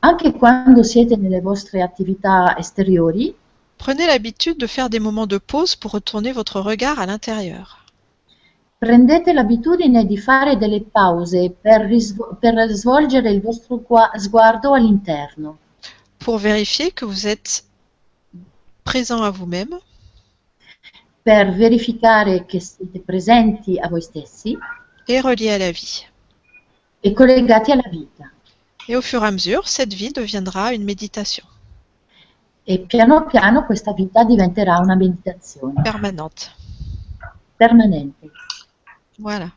[0.00, 3.34] Anche quando siete nelle vostre attività esteriori,
[3.76, 7.66] prenez l'habitude de faire des moments de pause pour retourner votre regard à l'intérieur.
[8.78, 11.88] prendete l'abitudine di fare delle pause per,
[12.38, 15.56] per svolgere il vostro gua- sguardo all'interno,
[16.18, 17.64] pour vérifier que vous êtes
[18.84, 19.74] présent à vous-même
[21.26, 24.56] per verificare che siete presenti a voi stessi
[25.08, 26.06] et relié à la vie.
[27.00, 28.30] e collegati alla vita.
[28.86, 31.44] Et au fur et à mesure, cette vie deviendra une méditation
[32.64, 36.46] E piano piano questa vita diventerà una meditazione permanente.
[37.56, 38.30] permanente.
[39.18, 39.50] Voilà.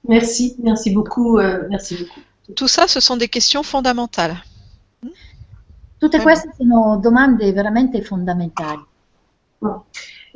[0.00, 2.20] Merci, merci beaucoup, euh, merci beaucoup.
[2.56, 4.36] Tout ça, ce sont des questions fondamentales.
[6.00, 6.24] Tutte Vraiment.
[6.24, 8.84] queste sono domande veramente fondamentali.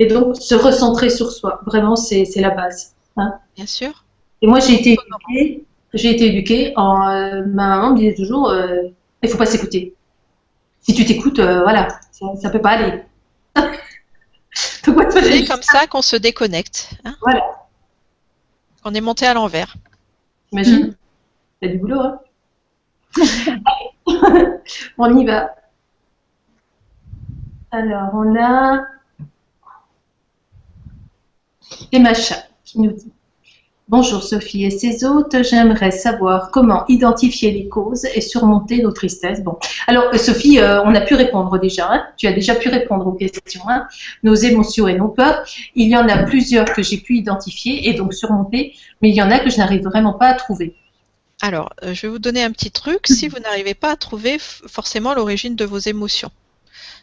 [0.00, 2.94] Et donc, se recentrer sur soi, vraiment, c'est la base.
[3.16, 3.34] hein.
[3.54, 4.04] Bien sûr.
[4.42, 8.48] Et moi, j'ai été éduquée, j'ai été éduquée en, euh, ma maman me disait toujours,
[8.48, 8.84] euh,
[9.22, 9.94] il faut pas s'écouter.
[10.80, 13.02] Si tu t'écoutes, euh, voilà, ça, ça peut pas aller.
[14.52, 16.90] C'est comme ça qu'on se déconnecte.
[17.04, 17.14] hein.
[17.20, 17.42] Voilà.
[18.84, 19.76] On est monté à l'envers.
[20.52, 20.96] Imagine,
[21.60, 22.18] il y a du boulot, hein.
[24.98, 25.54] On y va.
[27.70, 28.84] Alors, on a
[31.92, 33.12] Emacha qui nous dit
[33.90, 39.42] Bonjour Sophie et ses hôtes, j'aimerais savoir comment identifier les causes et surmonter nos tristesses.
[39.42, 39.58] Bon,
[39.88, 42.04] alors euh, Sophie, euh, on a pu répondre déjà, hein.
[42.16, 43.88] tu as déjà pu répondre aux questions, hein.
[44.22, 45.44] nos émotions et nos peurs.
[45.74, 49.22] Il y en a plusieurs que j'ai pu identifier et donc surmonter, mais il y
[49.22, 50.76] en a que je n'arrive vraiment pas à trouver.
[51.42, 53.08] Alors, euh, je vais vous donner un petit truc.
[53.08, 56.30] Si vous n'arrivez pas à trouver forcément l'origine de vos émotions,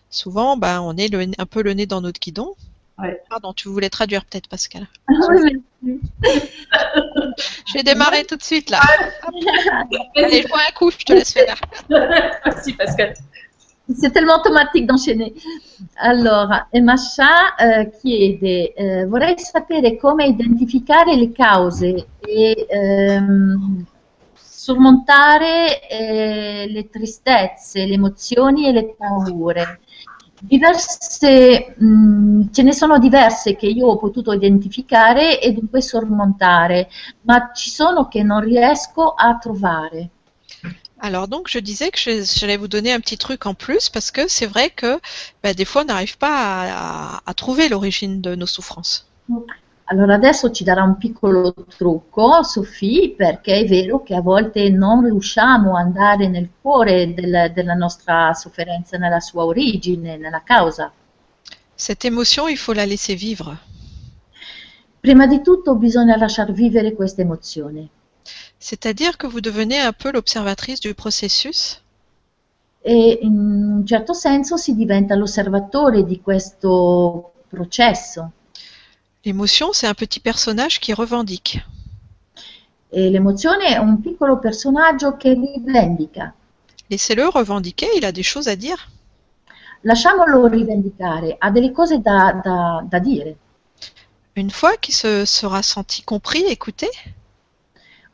[0.10, 2.56] souvent, ben, on est un peu le nez dans notre guidon.
[3.00, 3.22] Ouais.
[3.30, 4.88] Pardon, tu voulais traduire peut-être, Pascal.
[5.30, 8.82] Oui, Je vais démarrer tout de suite là.
[10.16, 11.60] Allez, je bois un coup, je te laisse faire.
[11.90, 13.14] Merci Pascal.
[13.96, 15.34] C'est tellement automatique d'enchaîner.
[15.96, 23.86] Allora, Emasha eh, chiede, eh, vorrei sapere come identificare le cause e ehm,
[24.34, 29.80] sormontare eh, le tristezze, le emozioni e le paure.
[30.40, 36.90] Diverse, mh, ce ne sono diverse che io ho potuto identificare e dunque sormontare,
[37.22, 40.10] ma ci sono che non riesco a trovare.
[41.00, 44.28] Alors donc, je disais que j'allais vous donner un petit truc en plus parce que
[44.28, 45.00] c'est vrai que
[45.44, 49.06] ben, des fois, on n'arrive pas à, à- à trouver l'origine de nos souffrances.
[49.90, 55.04] Allora adesso ci darà un piccolo trucco, Sofì, perché è vero che a volte non
[55.04, 60.92] riusciamo ad andare nel cuore del- della nostra sofferenza, nella sua origine, nella causa.
[61.76, 63.58] Cette émotion, il faut la laisser vivre.
[65.00, 67.88] Prima di tutto bisogna lasciar vivere questa emozione
[68.60, 71.82] C'est-à-dire que vous devenez un peu l'observatrice du processus
[72.82, 78.32] e in un certo senso si diventa l'osservatore di questo processo
[79.32, 81.60] L'émotion, c'est un petit personnage qui revendique.
[82.90, 86.34] e l'emozione è un piccolo personaggio che rivendica.
[86.88, 88.78] Laissez-le revendiquer, il a des choses à dire.
[89.82, 93.36] Lasciamolo rivendicare, ha delle cose da, da- da dire.
[94.38, 96.88] Une fois qu'il se sera senti compris, écouté,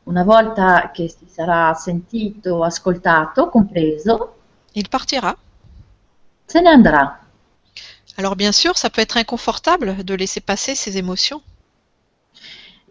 [0.06, 4.34] Una volta che si sarà sentito, ascoltato, compreso,
[4.72, 5.34] il partira.
[6.46, 7.23] se ne andrà.
[8.16, 11.42] Alors bien sûr, ça peut être inconfortable de laisser passer ces émotions.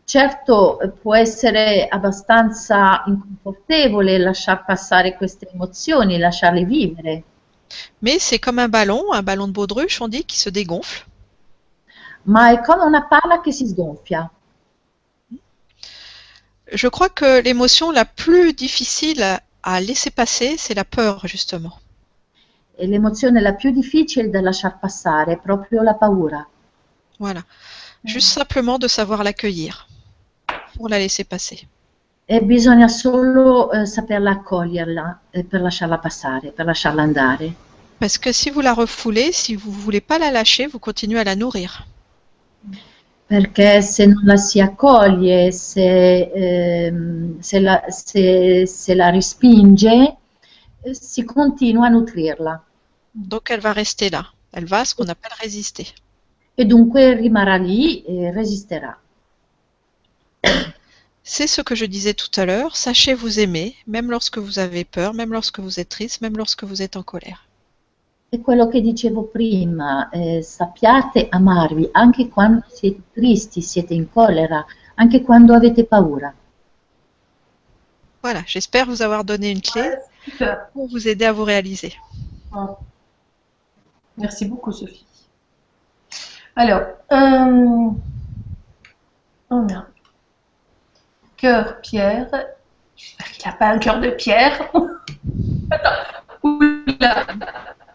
[0.05, 7.23] Certo, può essere abbastanza inconfortevole lasciar passare queste emozioni, lasciarle vivere,
[8.01, 11.05] Mais c'est comme un ballon, un ballon de baudruche, on dit, qui se dégonfle.
[12.25, 14.29] ma è come una palla che si sgonfia.
[16.71, 21.79] Je crois que l'émotion la plus difficile à laisser passer, c'est la peur, justement.
[22.75, 26.47] E l'emozione la più difficile da lasciar passare è proprio la paura.
[27.19, 27.45] Voilà.
[28.03, 29.85] Juste simplement de savoir l'accueillir
[30.75, 31.59] pour la laisser passer.
[32.25, 37.53] E bisogna solo eh, saperla accoglierla eh, per lasciarla passare, per lasciarla andare.
[37.99, 41.19] Parce que si vous la refoulez, si vous ne voulez pas la lâcher, vous continuez
[41.19, 41.85] à la nourrir.
[43.25, 50.17] perché se non la si accoglie, se, ehm, se la, se- se la respinge, eh,
[50.91, 52.63] si continua a nutrirla
[53.13, 54.25] Donc elle va rester là.
[54.51, 55.93] Elle va, ce qu'on appelle résister.
[56.55, 58.97] e dunque rimarrà lì e resisterà.
[61.25, 62.75] C'est ce que je disais tout à l'heure.
[62.75, 66.63] Sachez vous aimer, même lorsque vous avez peur, même lorsque vous êtes triste, même lorsque
[66.65, 67.47] vous êtes en colère.
[68.29, 74.65] È quello che dicevo prima, eh, sappiate amarvi anche quando siete tristi, siete in collera,
[74.95, 76.33] anche quando avete paura.
[78.21, 79.97] Voilà, j'espère vous avoir donné une clé.
[80.73, 81.93] Pour vous aider à vous réaliser.
[84.17, 85.05] Merci beaucoup, Sophie.
[86.55, 87.89] Alors, euh,
[89.49, 89.87] on a
[91.37, 92.29] cœur pierre.
[92.95, 94.69] J'espère qu'il n'a pas un cœur de pierre.
[95.71, 95.89] Attends.
[96.43, 97.25] Oula.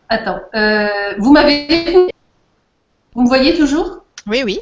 [0.08, 0.40] Attends.
[0.54, 2.08] euh, vous m'avez.
[3.14, 4.04] Vous me voyez toujours?
[4.26, 4.60] Oui, oui.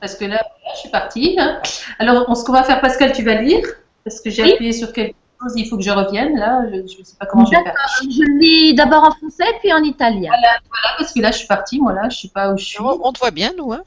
[0.00, 1.36] Parce que là, là, je suis partie.
[1.38, 1.60] hein.
[1.98, 3.64] Alors, on- ce qu'on va faire, Pascal, tu vas lire
[4.04, 4.52] Parce que j'ai Oui.
[4.54, 6.36] appuyé sur quelque chose, il faut que je revienne.
[6.36, 7.74] Là, je ne sais pas comment je vais faire.
[8.02, 10.30] Je lis d'abord en français puis en italien.
[10.30, 11.80] Voilà, parce que là, je suis partie.
[11.80, 12.80] Moi, là, je ne sais pas où je suis.
[12.80, 13.72] On, on te voit bien, nous.
[13.72, 13.82] Hein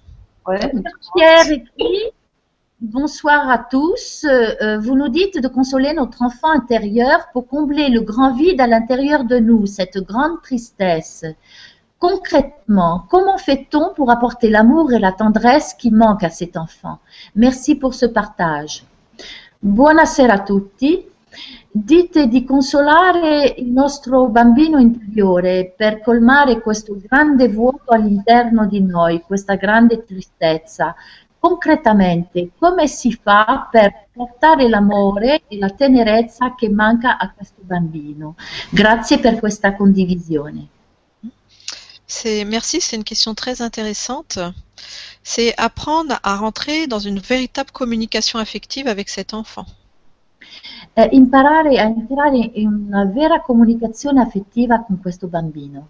[0.48, 0.60] Ouais.
[1.16, 2.12] Pierre écrit
[2.82, 4.26] Bonsoir à tous.
[4.28, 8.60] Euh, euh, vous nous dites de consoler notre enfant intérieur pour combler le grand vide
[8.60, 11.24] à l'intérieur de nous, cette grande tristesse.
[12.00, 16.98] Concrètement, comment fait-on pour apporter l'amour et la tendresse qui manquent à cet enfant?
[17.36, 18.84] Merci pour ce partage.
[19.62, 21.06] Buonasera a tutti.
[21.72, 29.22] Dite di consolare il nostro bambino interiore per colmare questo grande vuoto all'interno di noi,
[29.22, 30.94] questa grande tristezza.
[31.40, 38.36] Concretamente, come si fa per portare l'amore e la tenerezza che manca a questo bambino?
[38.70, 40.68] Grazie per questa condivisione.
[42.46, 44.38] Merci, c'est une question très intéressante.
[45.24, 49.66] C'est apprendre à rentrer dans une véritable communication affective avec cet enfant.
[50.94, 55.88] Eh, imparare a entrare in una vera comunicazione affettiva con questo bambino.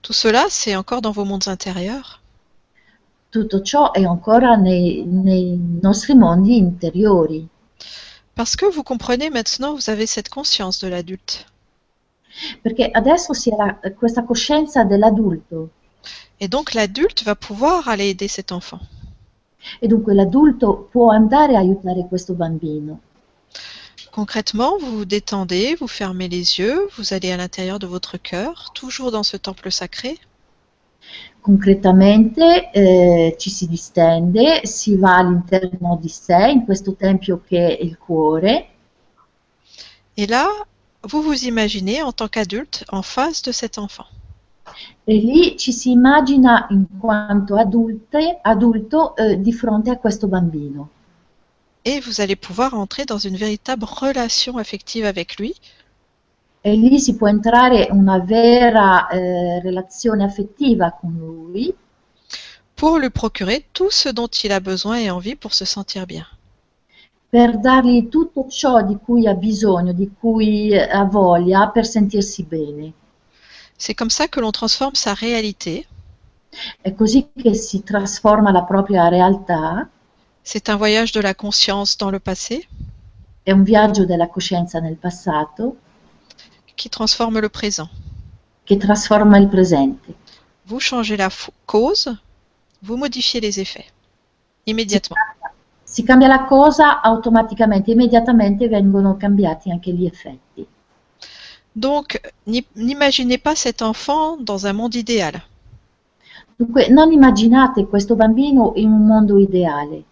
[0.00, 2.18] Tout cela, c'est encore dans vos mondes intérieurs.
[3.30, 7.46] Tutto ciò è ancora nei, nei nostri mondi interiori,
[8.34, 11.44] Parce que vous comprenez maintenant, vous avez cette conscience de l'adulte.
[12.62, 15.70] perché adesso si ha questa coscienza dell'adulto
[16.40, 18.80] Et donc l'adulte va pouvoir aller aider cet enfant.
[19.80, 23.00] e dunque l'adulto può andare a aiutare questo bambino.
[24.18, 28.72] Concrètement, vous vous détendez, vous fermez les yeux, vous allez à l'intérieur de votre cœur,
[28.74, 30.18] toujours dans ce temple sacré,
[31.40, 32.40] Concretamente
[32.74, 37.96] eh, ci si distende, si va all'interno di sé, in questo tempio che è il
[37.96, 38.66] cuore,
[40.16, 40.48] et là,
[41.04, 44.08] vous vous imaginez en tant qu'adulte en face de cet enfant.
[45.04, 50.88] e lì ci si immagina in quanto adulte, adulto eh, di fronte a questo bambino.
[51.90, 55.54] Et vous allez pouvoir entrer dans une véritable relation affective avec lui,
[56.60, 61.72] E lì si può entrare una vera eh, relazione affettiva con lui
[62.74, 66.26] pour lui procurer tout ce dont il a besoin et envie pour se sentir bien.
[67.30, 72.92] per dargli tutto ciò di cui ha bisogno, di cui ha voglia per sentirsi bene.
[73.76, 75.86] C'est comme ça que l'on transforme sa réalité.
[76.80, 79.88] È così che si trasforma la propria realtà,
[80.50, 82.66] C'est un voyage de la conscience dans le passé
[83.42, 85.76] è un viaggio della coscienza nel passato
[86.74, 87.90] qui transforme le présent.
[88.64, 90.14] che trasforma il presente.
[90.64, 91.28] Vous changez la
[91.66, 92.16] cause,
[92.80, 93.84] vous modifiez les effets
[94.64, 95.18] immédiatement.
[95.84, 100.66] Si cambia la cosa, automaticamente, immediatamente vengono cambiati anche gli effetti.
[101.72, 105.42] Donc, n'i- n'imaginez pas cet enfant dans un monde idéal.
[106.56, 110.04] Dunque, non immaginate questo bambino in un mondo ideale,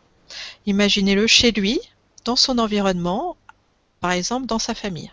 [0.67, 1.81] Imaginez-le chez lui,
[2.25, 3.37] dans son environnement,
[4.01, 5.11] par exemple dans sa famille.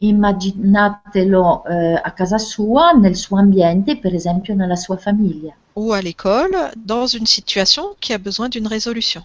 [0.00, 6.00] immaginatelo eh, a casa sua, nel suo ambiente, per esempio nella sua famiglia, ou à
[6.00, 9.22] l'école dans une situation qui a besoin d'une résolution.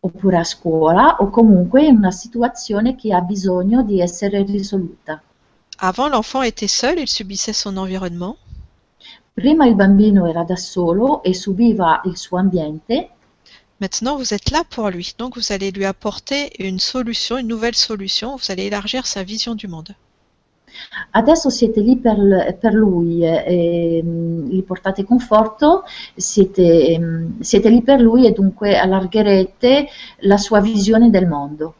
[0.00, 5.22] oppure a scuola o comunque in una situazione che ha bisogno di essere risoluta.
[5.78, 8.36] Avant, l'enfant était seul, il subissait son environnement.
[9.32, 13.13] Prima il bambino era da solo e subiva il suo ambiente,
[13.84, 15.14] Maintenant, vous êtes là pour lui.
[15.18, 18.36] Donc, vous allez lui apporter une solution, une nouvelle solution.
[18.36, 19.94] Vous allez élargir sa vision du monde.
[21.10, 25.84] adesso siete lì per, per lui, eh, e, mm, gli portate conforto,
[26.16, 29.86] siete, mm, siete lì per lui e dunque allargherete
[30.20, 31.74] la sua visione del mondo.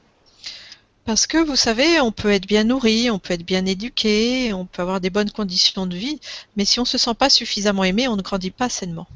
[1.05, 4.66] Parce que vous savez, on peut être bien nourri, on peut être bien éduqué, on
[4.66, 6.20] peut avoir des bonnes conditions de vie,
[6.55, 9.09] mais si on ne se sent pas suffisamment aimé, on ne grandit pas sainement.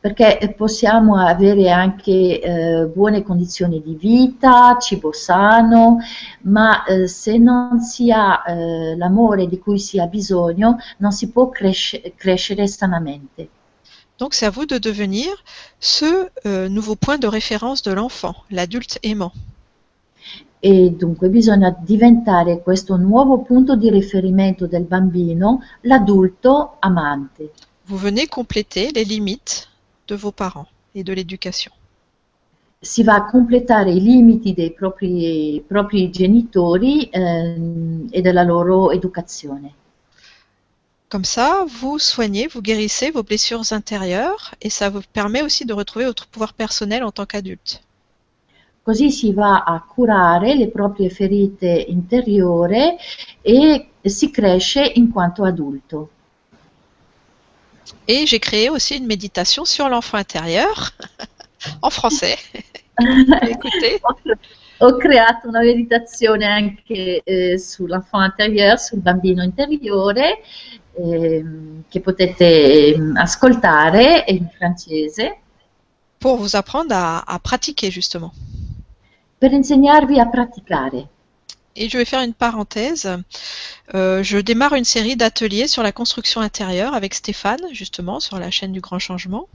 [0.00, 5.98] Perché possiamo avere anche eh, buone condizioni di vita, cibo sano,
[6.42, 11.30] ma eh, se non si ha eh, l'amore di cui si ha bisogno non si
[11.30, 13.48] può cresce- crescere sanamente.
[14.18, 15.28] Donc c'est à vous de devenir
[15.78, 19.32] ce euh, nouveau point de référence de l'enfant, l'adulte aimant.
[20.60, 27.52] E dunque bisogna diventare questo nuovo punto di riferimento del bambino, l'adulto amante.
[27.86, 29.67] Vous venez compléter les limites
[30.08, 31.72] de vos parents et de l'éducation.
[32.80, 39.72] Si va completare i limiti dei propri, propri genitori ehm, e della loro educazione.
[41.08, 45.72] Comme ça, vous soignez, vous guérissez vos blessures intérieures et ça vous permet aussi de
[45.72, 47.82] retrouver votre pouvoir personnel en tant qu'adulte.
[48.82, 52.96] Così si va a curare le proprie ferite interiore
[53.42, 56.10] e si cresce in quanto adulto.
[58.06, 60.92] Et j'ai créé aussi une méditation sur l'enfant intérieur
[61.82, 62.36] en français.
[63.48, 64.00] Écoutez,
[64.80, 70.38] Ho creato una meditazione anche eh, sull'enfant intérieur, sul bambino interiore,
[70.94, 75.36] ehm, che potete ehm, ascoltare in francese,
[76.18, 78.32] pour vous apprendre à, à pratiquer justement.
[79.38, 81.08] per insegnarvi a praticare.
[81.80, 83.08] Et je vais faire une parenthèse.
[83.94, 88.50] Euh, je démarre une série d'ateliers sur la construction intérieure avec Stéphane, justement, sur la
[88.50, 89.46] chaîne du Grand Changement.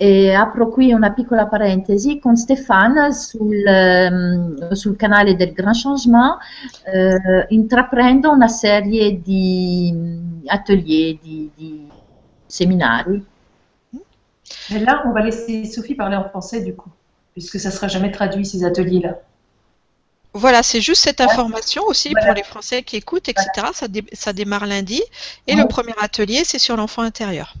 [0.00, 6.38] E apro qui una piccola parentesi con Stéphane sul, ehm, sul canale del Grand Changement,
[6.92, 9.94] eh, intraprendo una serie di
[10.46, 11.86] atelier, di, di
[12.46, 13.24] seminari.
[14.70, 16.90] Et là, on va laisser Sophie parler en français du coup,
[17.34, 19.20] puisque ça sera jamais traduit ces ateliers-là.
[20.34, 22.26] Voilà, c'est juste cette information aussi Voilà.
[22.26, 23.48] pour les Français qui écoutent, etc.
[23.74, 25.02] Ça, dé- ça démarre lundi.
[25.46, 27.52] Et le premier atelier, c'est sur l'enfant intérieur.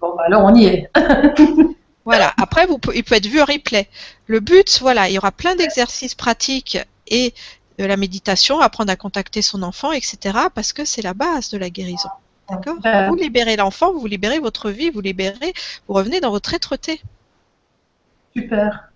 [0.00, 0.90] Bon, bah, alors on y est.
[2.04, 2.32] Voilà.
[2.40, 3.86] Après, vous, il peut être vu en replay.
[4.28, 7.34] Le but, voilà, il y aura plein d'exercices pratiques et
[7.78, 10.38] de la méditation, apprendre à contacter son enfant, etc.
[10.54, 12.08] Parce que c'est la base de la guérison.
[12.48, 12.76] D'accord?
[12.86, 15.52] Euh, Vous libérez l'enfant, vous libérez votre vie, vous libérez,
[15.86, 17.02] vous revenez dans votre être-té.
[18.34, 18.90] super.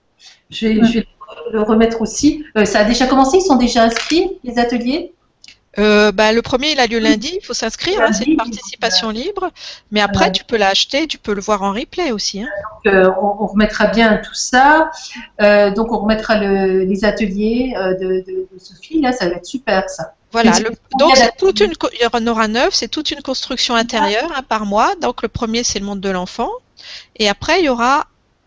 [0.50, 1.06] Je vais, je vais
[1.52, 2.44] le remettre aussi.
[2.56, 5.12] Euh, ça a déjà commencé Ils sont déjà inscrits, les ateliers
[5.78, 9.08] Euh, bah, le premier, il a lieu lundi, il faut s'inscrire, hein, c'est une participation
[9.08, 9.50] libre.
[9.90, 10.32] Mais après, Ouais.
[10.32, 12.42] tu peux l'acheter, tu peux le voir en replay aussi.
[12.42, 12.48] hein.
[12.84, 14.90] Donc, euh, on, on remettra bien tout ça.
[15.40, 19.00] Euh, donc, on remettra le- les ateliers de, de- de Sophie.
[19.00, 20.12] Là, ça va être super, ça.
[20.30, 20.58] Voilà.
[20.58, 23.74] Le- donc, combien c'est toute une, il y en aura neuf, c'est toute une construction
[23.74, 24.94] intérieure hein, par mois.
[25.00, 26.50] Donc, le premier, c'est le monde de l'enfant.
[27.16, 28.06] Et après, il y aura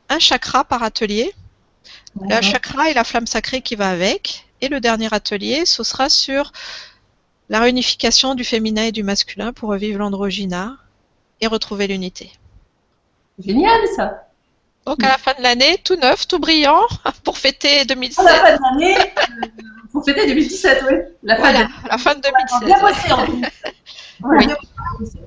[0.10, 1.34] un chakra par atelier.
[2.22, 4.46] Le chakra et la flamme sacrée qui va avec.
[4.62, 6.52] Et le dernier atelier, ce sera sur
[7.50, 10.78] la réunification du féminin et du masculin pour revivre l'androgyna
[11.42, 12.32] et retrouver l'unité.
[13.38, 14.28] Génial, ça.
[14.86, 16.82] Donc à la fin de l'année, tout neuf, tout brillant,
[17.24, 18.24] pour fêter À 2016.
[18.26, 19.48] la fin de l'année, euh,
[19.92, 20.96] pour fêter 2017, oui.
[21.24, 22.66] La fin Voilà, de la fin de On a 2016.
[22.66, 23.42] bien bossé en plus.
[24.24, 24.46] On a Oui.
[24.48, 24.56] bien
[25.00, 25.20] bossé.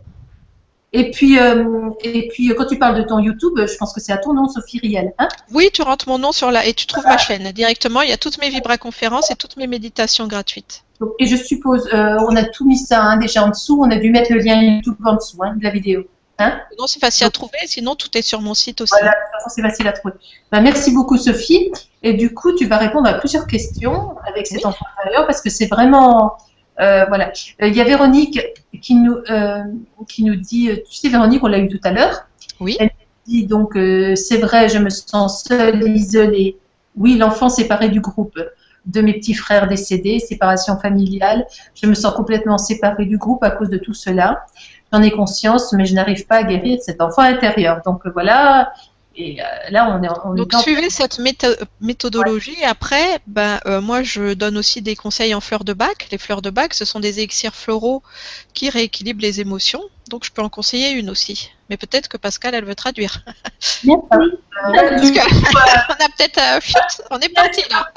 [0.94, 4.00] Et puis, euh, et puis, euh, quand tu parles de ton YouTube, je pense que
[4.00, 5.12] c'est à ton nom, Sophie Riel.
[5.18, 5.28] Hein?
[5.52, 8.00] Oui, tu rentres mon nom sur la et tu trouves ma chaîne directement.
[8.00, 10.84] Il y a toutes mes vibraconférences et toutes mes méditations gratuites.
[11.00, 13.78] Donc, et je suppose, euh, on a tout mis ça hein, déjà en dessous.
[13.82, 16.04] On a dû mettre le lien YouTube en dessous hein, de la vidéo.
[16.78, 17.58] Non, c'est facile à trouver.
[17.66, 18.94] Sinon, tout est sur mon site aussi.
[18.96, 20.14] Voilà, de toute façon, c'est facile à trouver.
[20.52, 21.72] Ben, merci beaucoup, Sophie.
[22.04, 24.66] Et du coup, tu vas répondre à plusieurs questions avec cet Oui.
[24.66, 26.38] enfant intérieur parce que c'est vraiment.
[26.80, 27.32] Euh, voilà.
[27.62, 28.40] Euh, Il y a Véronique
[28.80, 29.62] qui nous, euh,
[30.08, 32.26] qui nous dit, tu sais, Véronique, on l'a eu tout à l'heure.
[32.60, 32.76] Oui.
[32.78, 32.90] Elle
[33.26, 36.56] dit donc, euh, c'est vrai, je me sens seule, isolée.
[36.96, 38.38] Oui, l'enfant séparé du groupe
[38.86, 41.46] de mes petits frères décédés, séparation familiale.
[41.74, 44.46] Je me sens complètement séparée du groupe à cause de tout cela.
[44.92, 47.82] J'en ai conscience, mais je n'arrive pas à guérir cet enfant intérieur.
[47.84, 48.72] Donc voilà.
[49.20, 52.62] Et euh, là, on est, on est Donc suivez cette métho- méthodologie.
[52.64, 56.06] Après, ben, euh, moi, je donne aussi des conseils en fleurs de bac.
[56.12, 58.04] Les fleurs de bac, ce sont des élixirs floraux
[58.54, 59.82] qui rééquilibrent les émotions.
[60.08, 61.50] Donc je peux en conseiller une aussi.
[61.68, 63.24] Mais peut-être que Pascal, elle veut traduire.
[63.84, 63.88] Merci.
[64.62, 65.18] Parce que
[65.88, 66.60] on a peut-être euh,
[67.10, 67.90] on est parti là.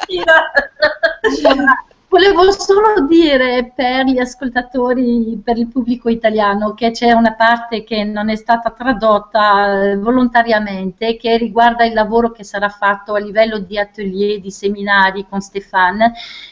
[2.11, 8.03] Volevo solo dire per gli ascoltatori, per il pubblico italiano, che c'è una parte che
[8.03, 13.59] non è stata tradotta eh, volontariamente, che riguarda il lavoro che sarà fatto a livello
[13.59, 16.11] di atelier, di seminari con Stefan,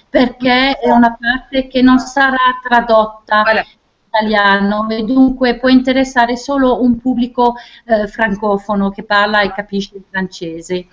[0.09, 3.41] perché è una parte che non sarà tradotta.
[3.43, 3.65] Voilà.
[4.11, 7.53] italiano e dunque può interessare solo un pubblico
[7.85, 10.87] eh, francofono che parla e capisce il francese.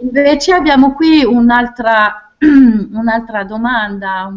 [0.00, 2.31] Invece abbiamo qui un'altra,
[2.92, 4.28] un'altra domanda.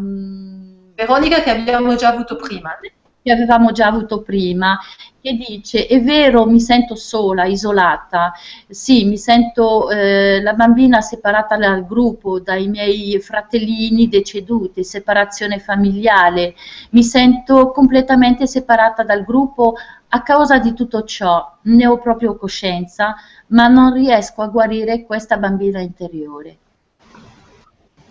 [0.94, 2.78] Veronica che abbiamo già avuto prima.
[3.22, 4.78] Che avevamo già avuto prima,
[5.20, 8.32] che dice, è vero, mi sento sola, isolata,
[8.68, 16.54] sì, mi sento eh, la bambina separata dal gruppo, dai miei fratellini deceduti, separazione familiare,
[16.90, 19.74] mi sento completamente separata dal gruppo
[20.10, 23.16] a causa di tutto ciò, ne ho proprio coscienza,
[23.48, 26.58] ma non riesco a guarire questa bambina interiore.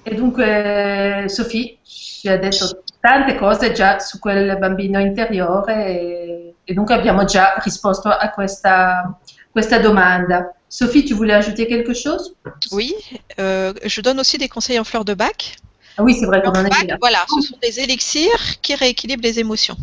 [0.08, 6.76] E dunque Sofì ci ha detto tante cose già su quel bambino interiore e, et
[6.76, 9.18] donc abbiamo già risposto a questa,
[9.49, 10.53] questa domanda.
[10.68, 12.36] Sophie, tu voulais ajouter quelque chose
[12.72, 12.93] Oui,
[13.39, 15.56] euh, je donne aussi des conseils en fleurs de bac.
[15.97, 19.39] Ah oui, c'est vrai qu'on en a Voilà, ce sont des élixirs qui rééquilibrent les
[19.39, 19.78] émotions.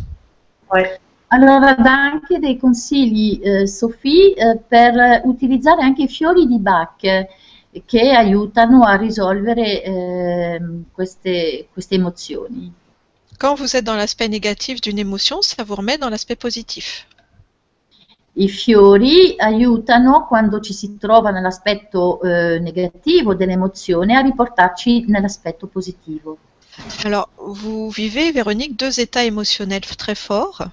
[0.71, 0.99] Ouais.
[1.27, 7.01] Allora dà anche dei consigli, eh, Sophie, eh, per utilizzare anche i fiori di Bach
[7.85, 10.61] che aiutano a risolvere eh,
[10.91, 12.71] queste, queste emozioni.
[13.39, 17.07] Quand vous êtes dans l'aspect négatif d'une émotion, ça vous remet dans l'aspect positif.
[18.35, 26.37] I fiori aiutano quando ci si trova nell'aspetto eh, negativo dell'emozione a riportarci nell'aspetto positivo.
[27.03, 30.67] Alors, vous vivez, Véronique, deux états émotionnels très forts.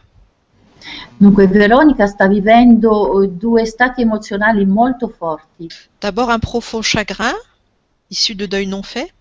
[6.00, 7.34] D'abord un profond chagrin,
[8.10, 9.12] issu de deuil non fait.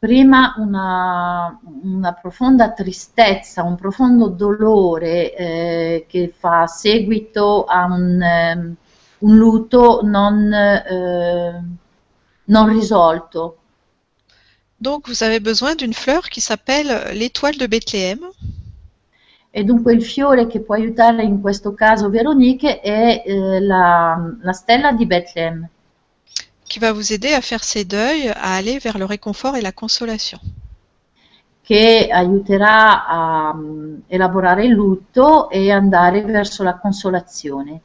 [0.00, 8.74] prima una, una, profonda tristezza, un profondo dolore eh, che fa seguito a un, um,
[9.18, 11.62] un lutto non, eh,
[12.44, 13.58] non risolto.
[14.78, 18.20] Donc vous avez besoin d'une fleur qui s'appelle l'étoile de Bethléem.
[19.50, 24.52] E dunque il fiore che può aiutare in questo caso Veronique è eh, la, la
[24.52, 25.68] stella di Bethlehem.
[26.70, 29.72] qui va vous aider à faire ces deuils, à aller vers le réconfort et la
[29.72, 30.38] consolation.
[31.64, 37.80] Che aiuterà a um, elaborare il lutto e andare verso la consolazione.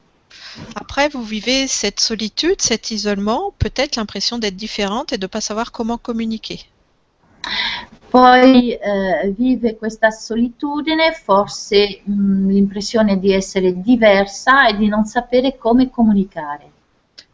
[0.76, 5.42] Après, vous vivez cette solitude, cet isolement, peut-être l'impression d'être différente et de ne pas
[5.42, 6.60] savoir comment communiquer.
[8.16, 15.58] Poi eh, vive questa solitudine, forse mm, l'impressione di essere diversa e di non sapere
[15.58, 16.72] come comunicare.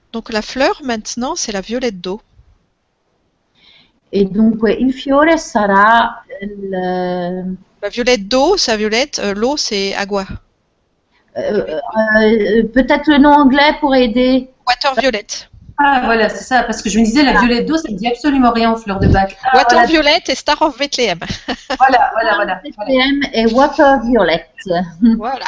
[0.09, 2.19] Donc la fleur maintenant, c'est la violette d'eau.
[4.09, 6.69] Et dunque il fiore sarà il...
[7.79, 10.25] La violette d'eau, sa violette, euh, l'eau c'est agua.
[11.37, 11.79] Euh,
[12.17, 14.49] euh, Peut-être le nom anglais pour aider?
[14.65, 15.50] Water violette.
[15.83, 18.07] Ah voilà, c'est ça, parce que je me disais la violette d'eau, ça ne dit
[18.07, 19.35] absolument rien en fleur de bac.
[19.43, 19.87] Ah, water voilà.
[19.87, 21.19] violette et Star of Bethlehem.
[21.77, 22.61] Voilà, voilà, voilà.
[22.63, 24.49] Bethlehem et Water violette.
[25.17, 25.45] Voilà.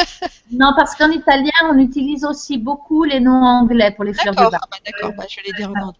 [0.50, 4.40] non, parce qu'en italien, on utilise aussi beaucoup les noms anglais pour les fleurs de
[4.40, 4.52] bac.
[4.52, 5.92] Bah, D'accord, bah, je vais les dire en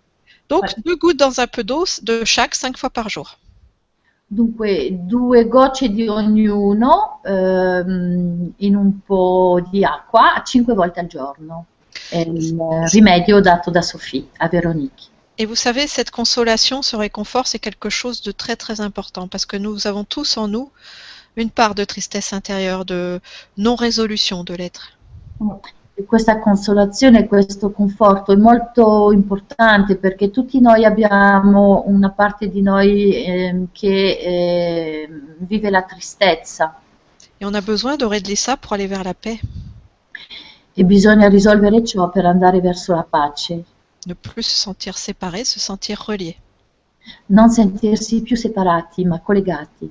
[0.49, 0.75] Donc, voilà.
[0.85, 3.39] deux gouttes dans un peu d'eau de chaque, cinq fois par jour.
[4.29, 11.67] Dunque, due gocce di ognuno ehm, in un po' di acqua cinque volte al giorno.
[12.13, 12.59] Il
[12.93, 15.11] rimedio dato da Sophie a Véronique.
[15.39, 19.45] Et vous savez, cette consolation, ce réconfort, c'est quelque chose de très très important parce
[19.45, 20.71] que nous avons tous en nous
[21.37, 23.21] une part de tristesse intérieure, de
[23.59, 24.97] non-résolution de l'être.
[26.07, 33.25] Questa consolazione, questo conforto è molto importante perché tutti noi abbiamo una parte di noi
[33.25, 35.09] eh, che eh,
[35.39, 36.81] vive la tristezza.
[37.41, 39.39] Et on a besoin de régler ça pour aller vers la paix.
[40.79, 43.65] E bisogna risolvere ciò per andare verso la pace.
[44.05, 46.37] Ne plus se sentir séparé, se sentir relié.
[47.27, 49.91] Non sentirsi più separati ma collegati.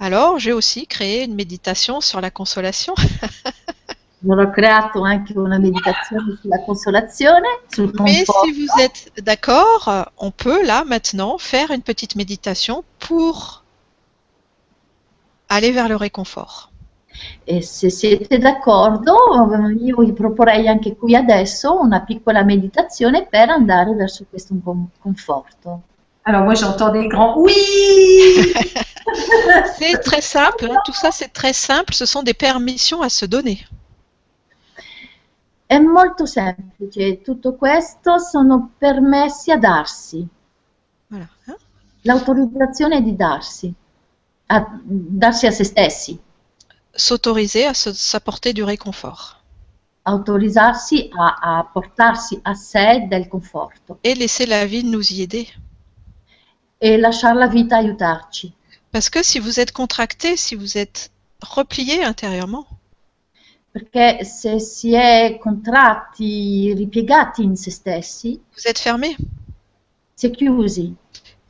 [0.00, 2.94] Alors, j'ai aussi créé une méditation sur la consolation.
[4.26, 10.64] Ho creato anche una meditazione sulla consolazione, sul Mais si vous êtes d'accord, on peut
[10.64, 13.62] là maintenant faire une petite méditation pour
[15.48, 16.67] aller vers le réconfort.
[17.44, 19.14] E se siete d'accordo,
[19.80, 25.82] io vi proporrei anche qui adesso una piccola meditazione per andare verso questo con- conforto.
[26.24, 27.54] Alors moi j'entends des grands oui
[29.78, 33.24] C'est très simple, hein, tout ça c'est très simple, ce sont des permissions à se
[33.24, 33.66] donner.
[35.66, 40.26] È molto semplice, tutto questo sono permessi a darsi,
[41.08, 41.28] Voilà.
[41.46, 41.56] hein.
[42.02, 43.72] l'autorizzazione di darsi,
[44.46, 46.18] a darsi a se stessi,
[46.94, 49.34] S'autoriser à s'apporter du réconfort
[50.04, 55.46] autorizzarsi a, a portarsi a sé del conforto et laisser la vie nous y aider.
[56.80, 58.54] e lasciare la vita aiutarci.
[58.90, 61.10] Parce que si vous êtes contracté, si vous êtes
[61.42, 62.66] replié intérieurement.
[63.70, 69.14] perché se si è contratti, ripiegati in se stessi, Vous êtes fermé
[70.14, 70.94] si è chiusi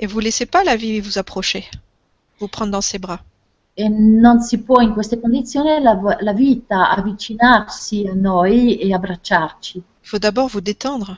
[0.01, 1.65] et vous laissez pas la vie vous approcher,
[2.41, 3.21] vous prendre dans ses bras.
[3.79, 9.77] E non si può in queste condizioni la, la vita avvicinarsi a noi e abbracciarci.
[9.77, 11.17] Il faut d'abord vous détendre,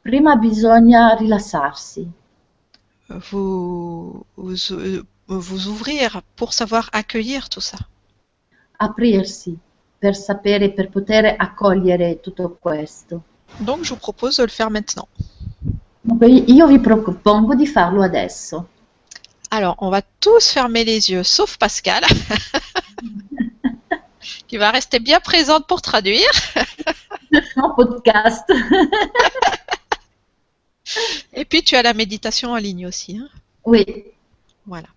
[0.00, 2.10] Prima bisogna rilassarsi,
[3.30, 4.54] vous, vous,
[5.26, 7.76] vous ouvrir pour savoir accueillir tout ça.
[8.78, 9.56] aprirsi
[9.98, 13.22] per sapere, per poter accogliere tutto questo.
[13.58, 15.06] Donc je vous propose de le faire maintenant.
[16.00, 18.68] Dunque, io vi propongo di farlo adesso.
[19.52, 22.02] Alors, on va tous fermer les yeux, sauf Pascal,
[24.48, 26.30] qui va rester bien présente pour traduire.
[27.56, 28.50] Un podcast.
[31.34, 33.18] Et puis, tu as la méditation en ligne aussi.
[33.18, 33.28] hein.
[33.64, 33.84] Oui,
[34.66, 34.88] Voilà.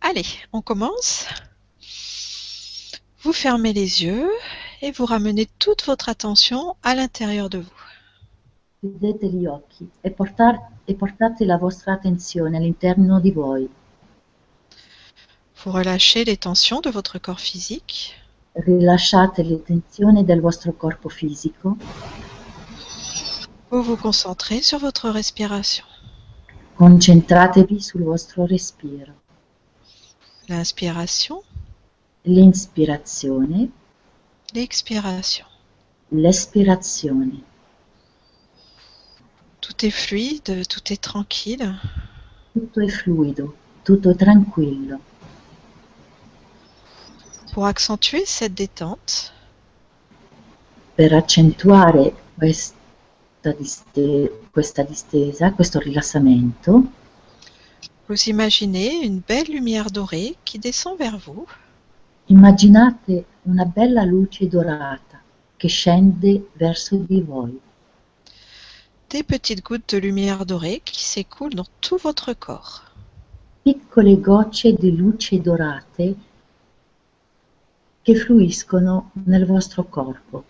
[0.00, 0.24] Allez,
[0.54, 1.26] on commence.
[3.22, 4.30] Vous fermez les yeux
[4.80, 7.77] et vous ramenez toute votre attention à l'intérieur de vous.
[8.80, 13.68] Chiudete gli occhi e, portate la vostra attenzione all'interno di voi.
[15.64, 18.14] Vous relâchez les tensions de votre corps physique.
[18.54, 21.76] Rilasciate le tensioni del vostro corpo fisico,
[23.70, 25.84] Vous vous concentrez sur votre respiration.
[26.76, 29.12] concentratevi sul vostro respiro.
[30.46, 31.42] L'inspiration,
[32.24, 33.68] L'inspirazione,
[34.54, 35.46] l'expiration.
[36.10, 37.42] l'espirazione.
[39.68, 41.78] Tout est fluide, tout est tranquille.
[42.54, 43.54] Tutto è fluido,
[43.84, 44.98] tutto tranquillo.
[47.52, 49.30] Pour accentuer cette détente,
[50.94, 56.82] Per accentuare questa, diste- questa distesa, questo rilassamento,
[58.08, 61.46] vous imaginez une belle lumière dorée qui descend vers vous
[62.28, 65.20] immaginate una bella luce dorata
[65.58, 67.60] che scende verso di voi.
[69.10, 72.84] Des petites gouttes de lumière dorée qui s'écoulent dans tout votre corps.
[73.64, 76.14] piccole gocce di luce dorate
[78.02, 80.44] che fluiscono nel vostro corpo,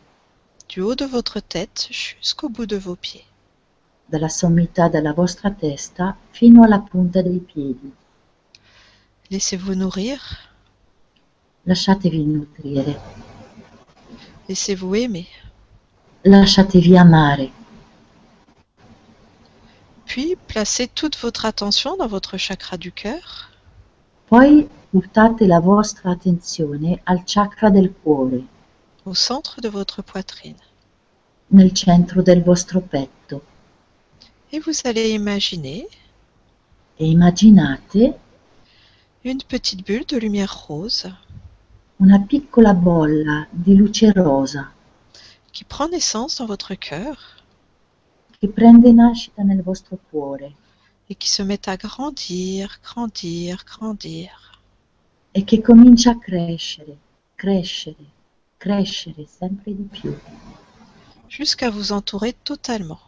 [0.69, 3.25] du haut de votre tête jusqu'au bout de vos pieds.
[4.07, 7.93] dalla sommità della vostra testa fino alla punta dei piedi.
[9.31, 10.21] Laissez-vous nourrir,
[11.65, 12.99] Lasciatevi nutrire,
[14.47, 15.29] laissez-vous aimer,
[16.23, 17.51] lasciatevi amare,
[20.09, 23.51] puis placez toute votre attention dans votre chakra du cœur.
[24.27, 28.43] Poi portate la vostra attenzione al chakra del cuore,
[29.05, 30.57] au centre de votre poitrine.
[31.51, 33.43] nel centro del vostro petto.
[34.53, 35.87] Et vous allez imaginer
[37.01, 38.15] e immaginate
[39.25, 41.11] une petite bulle de lumière rose
[42.01, 44.73] una piccola bolla di luce rosa
[45.53, 47.38] qui prend naissance dans votre cœur
[48.39, 50.55] che prende nascita nel vostro cuore
[51.11, 54.31] et qui se met à grandir, grandir, grandir.
[55.33, 56.97] e che comincia a crescere,
[57.35, 58.05] crescere,
[58.57, 60.17] crescere sempre di più,
[61.29, 63.01] jusqu'à vous entourer totalement.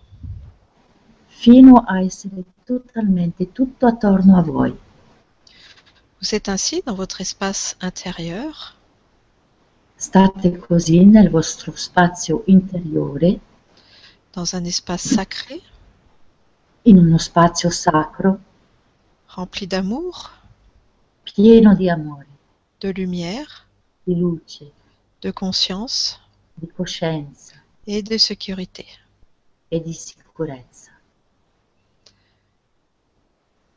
[1.26, 4.76] fino a essere totalmente tutto attorno a voi.
[6.20, 8.74] Vous êtes ainsi dans votre espace intérieur,
[9.96, 13.40] State così nel vostro spazio interiore,
[14.32, 15.60] dans un espace sacré,
[16.84, 18.38] in uno spazio sacro,
[19.36, 20.30] rempli d'amour,
[21.22, 22.26] pieno di amore,
[22.80, 23.66] de lumière,
[24.04, 24.64] di luce,
[25.20, 26.18] de conscience
[26.54, 27.54] di coscienza
[27.86, 28.86] et de sécurité.
[29.72, 30.90] e di sicurezza.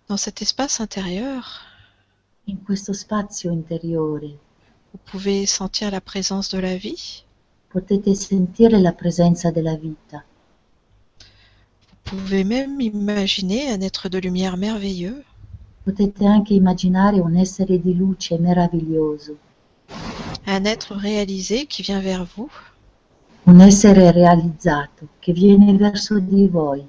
[0.07, 1.61] Dans cet espace intérieur,
[2.45, 4.37] In questo spazio interiore
[4.91, 7.23] vous pouvez sentir la présence de la vie,
[7.69, 10.23] potete sentire la presenza della vita,
[12.05, 15.23] vous pouvez même imaginer un être de lumière merveilleux.
[15.85, 19.37] Potete anche immaginare un essere di luce meraviglioso,
[20.45, 22.49] un être réalisé qui vient vers vous.
[23.45, 26.85] Un essere realizzato che viene verso di voi.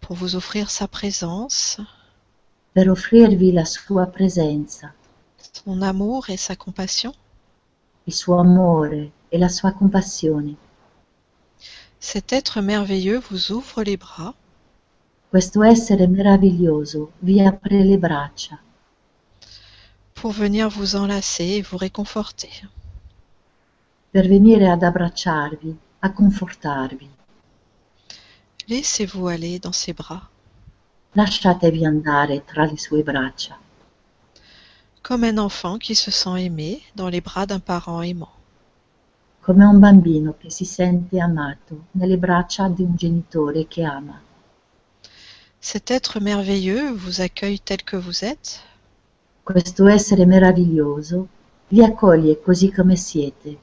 [0.00, 1.80] Pour vous offrir sa présence,
[2.72, 4.94] per offrirvi la sua presenza,
[5.52, 7.12] son amour et sa compassion.
[8.06, 10.56] il suo amore e la sua compassione.
[12.06, 14.34] Cet être merveilleux vous ouvre les bras
[15.30, 18.58] Questo essere meraviglioso vi apre le braccia
[20.12, 22.68] pour venir vous enlacer et vous réconforter.
[24.10, 27.08] per venire ad abbracciarvi, a confortarvi.
[28.68, 30.28] Laissez-vous aller dans ses bras.
[31.14, 33.58] Lasciatevi andare tra le sue braccia.
[35.02, 38.33] comme un enfant qui se sent aimé dans les bras d'un parent aimant.
[39.44, 44.18] Come un bambino che si sente amato nelle braccia di un genitore che ama.
[45.60, 48.60] Cet être merveilleux vous accueille tel que vous êtes?
[49.42, 51.28] Questo essere meraviglioso
[51.68, 53.58] vi accoglie così come siete,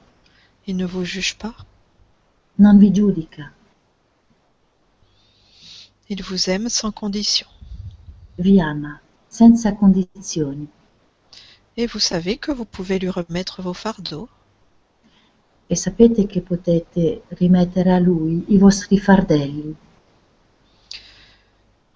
[0.66, 1.54] Il ne vous juge pas?
[2.56, 3.52] Non vi giudica,
[6.08, 7.48] Il vous aime sans condition.
[8.36, 10.68] vi ama senza condizioni.
[11.76, 14.28] Et vous savez que vous pouvez lui remettre vos fardeaux?
[15.72, 19.74] E sapete che potete rimettere a lui i vostri fardelli,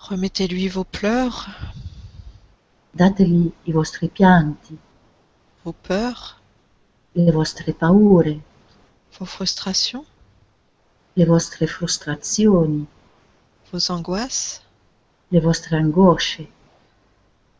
[0.09, 1.45] Remettez-lui vos pleurs,
[2.91, 4.79] dategli i vostri pianti,
[5.63, 6.41] vos peurs,
[7.13, 8.41] le vostre paure,
[9.19, 10.07] vos frustrations,
[11.13, 12.87] le vostre frustrazioni,
[13.71, 14.63] vos angoisses,
[15.29, 16.49] le vostre angosce,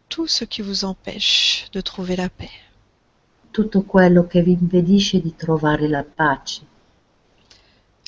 [0.09, 2.66] tout ce qui vous empêche de trouver la paix.
[3.57, 6.61] Tutto quello che vi impedisce di trovare la pace.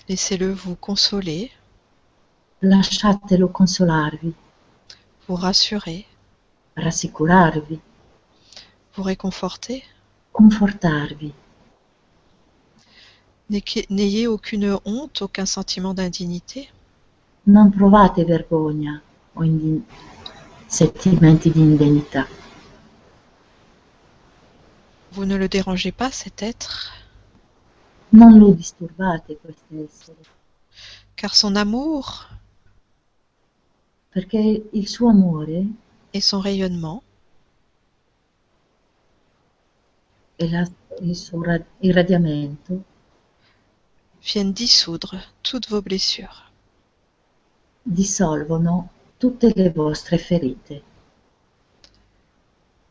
[0.04, 1.50] Laissez-le vous consoler,
[2.58, 4.34] Lasciatelo consolarvi,
[5.26, 6.04] vous rassurer,
[6.74, 7.80] rassicurarvi,
[8.94, 9.82] vous réconforter.
[10.30, 11.32] confortarvi.
[13.48, 16.68] N'ayez aucune honte, aucun sentiment d'indignité.
[17.44, 19.00] Non provate vergogna
[19.32, 19.44] o
[20.66, 22.36] sentimenti di.
[25.12, 26.92] Vous ne le dérangez pas, cet être,
[28.12, 30.16] Non lo disturbate questo essere,
[31.14, 32.26] car son amour
[34.10, 35.66] perché il suo amore
[36.14, 37.02] et son rayonnement
[40.38, 40.70] e la-
[41.02, 42.82] il suo ra- irradiamento
[44.22, 46.50] viennent dissoudre toutes vos blessures.
[47.84, 50.82] dissolvono tutte le vostre ferite.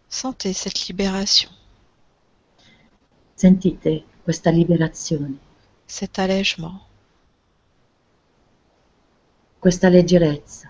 [0.10, 1.49] Sentez cette libération,
[3.38, 5.38] Sentite questa liberazione,
[5.85, 6.88] cet allègement.
[9.59, 10.69] questa leggerezza.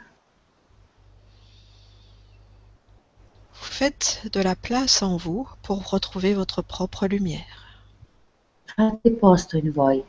[3.54, 7.84] Vous faites de la place en vous pour retrouver votre propre lumière.
[8.66, 10.04] Fate posto in voi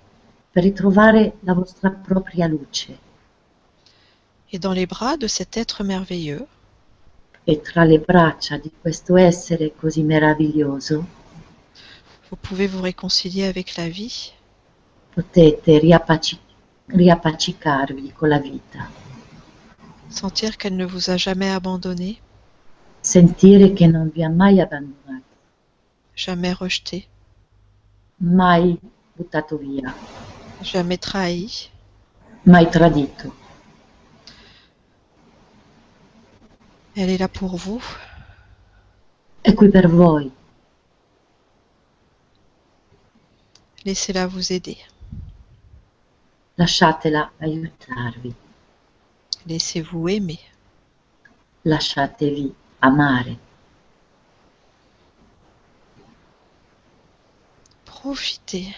[0.53, 2.97] per ritrovare la vostra propria luce
[4.51, 6.47] Et dans les bras de cet être merveilleux,
[7.45, 11.05] e tra le braccia di questo essere così meraviglioso
[12.31, 14.33] vous pouvez vous réconcilier avec la vie.
[15.15, 16.39] Potete riappaci-
[16.89, 18.89] riappacicarvi con la vita,
[20.09, 22.21] sentir qu'elle ne vous a jamais abandonné,
[23.03, 25.25] sentire che non vi ha mai abbandonato,
[26.15, 27.07] jamais rejeté,
[28.21, 28.79] mai
[29.17, 29.93] buttato via,
[30.63, 31.51] jamais trahi,
[32.45, 33.35] mai tradito.
[36.95, 37.83] elle est là pour vous,
[39.43, 40.31] È qui per voi,
[43.89, 44.77] laissez-la vous aider,
[46.59, 48.35] lasciatela aiutarvi,
[49.47, 50.41] laissez-vous aimer.
[51.65, 52.53] lasciatevi
[52.83, 53.35] amare.
[57.87, 58.69] Profitez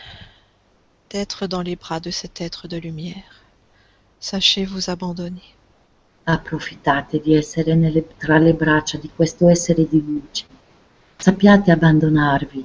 [1.11, 3.33] d'être dans les bras de cet être de lumière.
[4.21, 5.49] Sachez vous abandonner.
[6.27, 10.47] Approfittate di essere nelle- tra le braccia di questo essere di luce.
[11.19, 12.65] Sappiate abbandonarvi.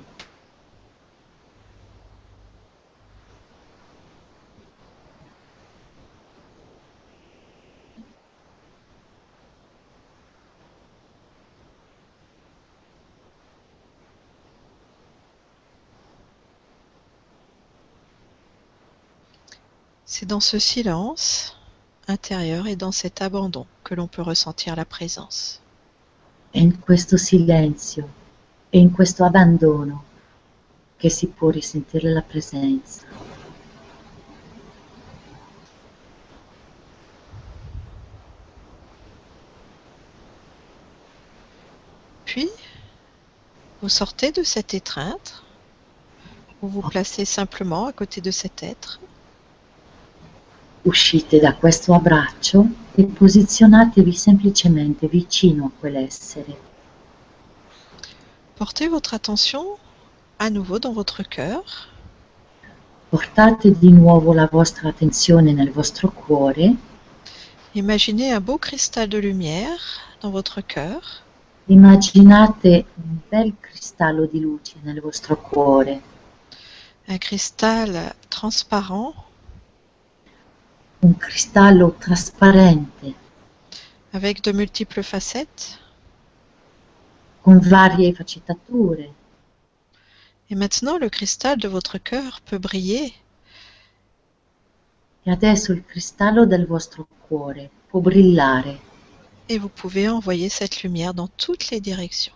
[20.17, 21.57] C'est dans ce silence
[22.07, 25.59] intérieur et dans cet abandon que l'on peut ressentir la présence.
[26.53, 28.07] In questo silenzio
[28.71, 30.05] e in questo abbandono
[30.97, 33.01] che si può risentire la presenza.
[42.23, 42.49] Puis,
[43.81, 45.43] vous sortez de cette étreinte,
[46.61, 49.01] vous vous placez simplement à côté de cet être
[50.85, 56.57] Uscite da questo abbraccio e posizionatevi semplicemente vicino a quell'essere.
[58.55, 59.77] Portez votre attention
[60.37, 61.63] à nouveau dans votre cœur.
[63.09, 66.75] Portate di nuovo la vostra attenzione nel vostro cuore,
[67.75, 71.23] Imaginez un beau cristal de lumière dans votre cœur.
[71.67, 76.01] Immaginate un bel cristallo di luce nel vostro cuore,
[77.07, 79.13] un cristal transparent
[81.05, 83.13] un cristallo trasparente
[84.11, 85.79] avec de multiples facettes
[87.43, 89.13] con varie faccettature.
[90.49, 93.13] Et maintenant, le cristal de votre cœur peut briller
[95.27, 98.79] E adesso il cristallo del vostro cuore può brillare
[99.47, 102.35] et vous pouvez envoyer cette lumière dans toutes les directions.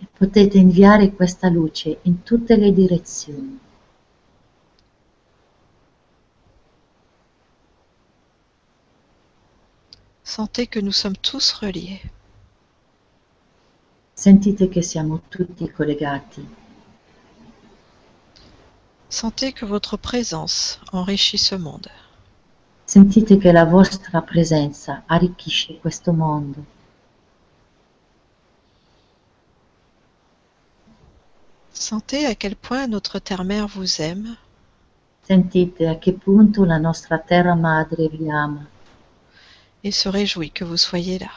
[0.00, 3.58] e potete inviare questa luce in tutte le direzioni.
[10.24, 12.00] Sentez que nous sommes tous reliés.
[14.14, 16.46] Sentite che siamo tutti collegati.
[19.08, 21.90] Sentez que votre présence enrichit ce monde.
[22.86, 26.64] Sentite che la vostra presenza arricchisce questo mondo.
[31.70, 34.38] Sentez à quel point notre terre-mère vous aime
[35.22, 38.66] Sentite a che punto la nostra terra madre vi ama
[39.84, 41.30] et se réjouit que vous soyez là.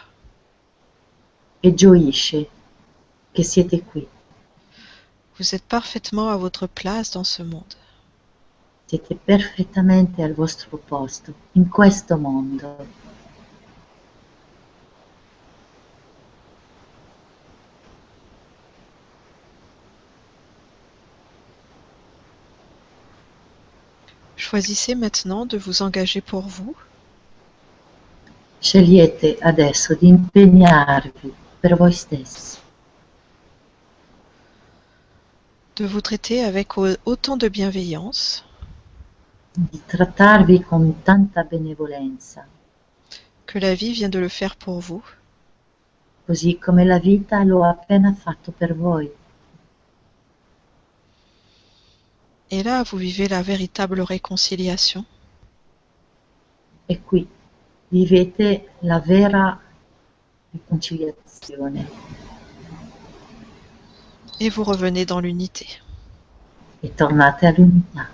[1.63, 2.47] e gioisce
[3.33, 4.07] che siete qui.
[5.37, 7.75] Vous êtes parfaitement à votre place dans ce monde.
[8.87, 12.77] Siete perfettamente al vostro posto in questo mondo.
[24.37, 26.75] Choisissez maintenant de vous engager pour vous
[28.59, 32.57] Scegliete adesso di impegnarvi per voi stessi,
[35.75, 38.43] de vous traiter avec au- autant de bienveillance
[39.53, 42.47] di trattarvi con tanta benevolenza,
[43.45, 45.03] que la vie vient de le faire pour vous
[46.25, 49.09] così come la vita lo ha appena fatto per voi.
[52.49, 55.05] Et là, vous vivez la véritable réconciliation.
[56.89, 57.27] E qui
[57.89, 59.59] vivete la vera
[60.51, 61.85] riconciliazione
[64.39, 65.67] Et vous revenez dans l'unité.
[66.83, 68.07] e tornate all'unità,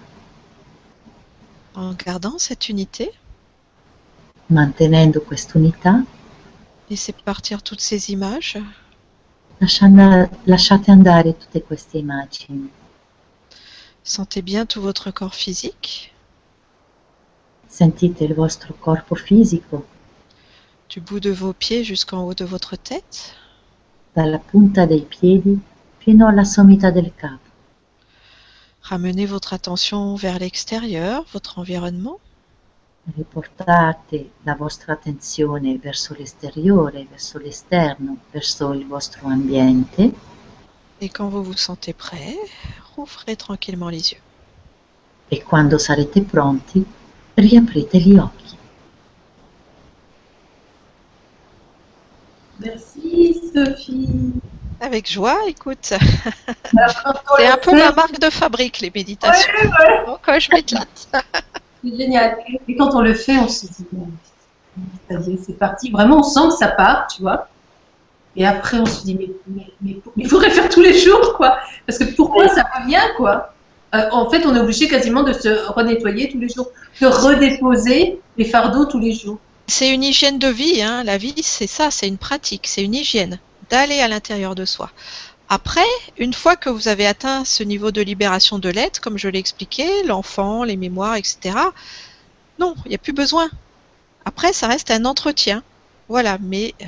[1.75, 3.11] En gardant cette unité,
[4.49, 6.03] mantenendo quest'unità,
[6.89, 8.57] laissez partir toutes ces images.
[10.45, 12.69] Lasciate andare tutte queste immagini.
[14.03, 16.12] Sentez bien tout votre corps physique,
[17.73, 19.83] Sentite il vostro corpo fisico
[20.89, 23.33] du bout de vos pieds jusqu'en haut de votre tête.
[24.13, 25.59] dalla punta dei piedi
[25.97, 27.49] fino alla sommità del capo.
[28.81, 32.19] Ramenez votre attention vers l'extérieur, votre environnement.
[33.17, 40.13] Riportate la vostra attenzione verso l'esteriore, verso l'esterno, verso il vostro ambiente
[41.01, 42.37] Et quand vous vous sentez prêt,
[42.95, 44.21] rouvrez tranquillement les yeux.
[45.29, 46.85] e quando sarete pronti
[47.35, 48.57] riaprite gli occhi.
[52.59, 54.33] Merci Sophie.
[54.79, 55.77] Avec joie, écoute.
[55.81, 59.51] C'est un peu ma marque de fabrique, les méditations.
[60.05, 61.09] Donc, euh, je m'éclate.
[61.83, 62.37] C'est génial.
[62.67, 64.07] Et quand on le fait, on se dit, bon,
[65.09, 65.89] ça y est, c'est parti.
[65.89, 67.47] Vraiment, on sent que ça part, tu vois.
[68.35, 71.57] Et après, on se dit, mais, mais, mais il faudrait faire tous les jours, quoi.
[71.85, 73.52] Parce que pourquoi ça revient, quoi
[73.93, 76.69] Euh, En fait, on est obligé quasiment de se renettoyer tous les jours,
[77.01, 79.37] de redéposer les fardeaux tous les jours.
[79.67, 80.81] C'est une hygiène de vie.
[80.81, 81.03] Hein.
[81.03, 83.39] La vie, c'est ça, c'est une pratique, c'est une hygiène
[83.69, 84.91] d'aller à l'intérieur de soi.
[85.49, 85.81] Après,
[86.17, 89.39] une fois que vous avez atteint ce niveau de libération de l'être, comme je l'ai
[89.39, 91.55] expliqué, l'enfant, les mémoires, etc.,
[92.59, 93.49] non, il n'y a plus besoin.
[94.25, 95.63] Après, ça reste un entretien.
[96.09, 96.85] Voilà, mais euh,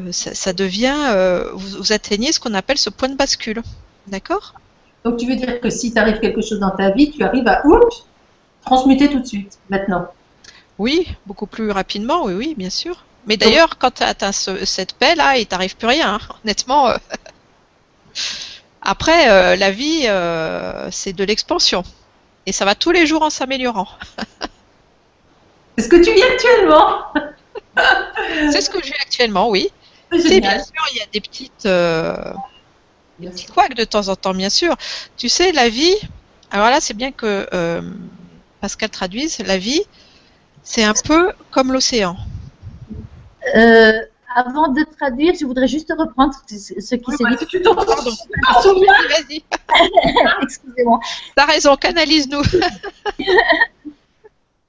[0.00, 0.96] euh, ça, devient,
[1.54, 3.62] vous atteignez ce qu'on appelle ce point de bascule.
[4.06, 4.54] D'accord?
[5.04, 7.64] Donc, tu veux dire que si t'arrive quelque chose dans ta vie, tu arrives à
[7.66, 8.04] oups,
[8.64, 10.08] transmuter tout de suite, maintenant.
[10.78, 13.04] Oui, beaucoup plus rapidement, oui, oui, bien sûr.
[13.26, 16.18] Mais d'ailleurs, quand tu atteins ce- cette paix-là, il t'arrive plus rien, hein.
[16.44, 16.88] honnêtement.
[16.88, 16.96] euh.
[18.82, 21.82] Après, euh, la vie, euh, c'est de l'expansion.
[22.46, 23.88] Et ça va tous les jours en s'améliorant.
[25.76, 27.02] C'est ce que tu vis actuellement.
[28.50, 29.68] C'est ce que je vis actuellement, oui.
[30.10, 31.66] C'est bien sûr, il y a des petites,
[33.18, 34.76] des petits couacs de temps en temps, bien sûr.
[35.16, 35.94] Tu sais, la vie,
[36.50, 37.82] alors là, c'est bien que euh,
[38.60, 39.82] Pascal traduise, la vie,
[40.62, 42.16] c'est un peu comme l'océan.
[43.56, 43.92] Euh,
[44.34, 47.46] avant de traduire, je voudrais juste reprendre ce qui Oui, s'est bah, dit.
[47.50, 48.10] si Pardon.
[48.62, 48.92] souviens.
[49.08, 49.42] Vas-y,
[50.42, 51.00] Excusez-moi.
[51.34, 52.42] t'as raison, canalise-nous.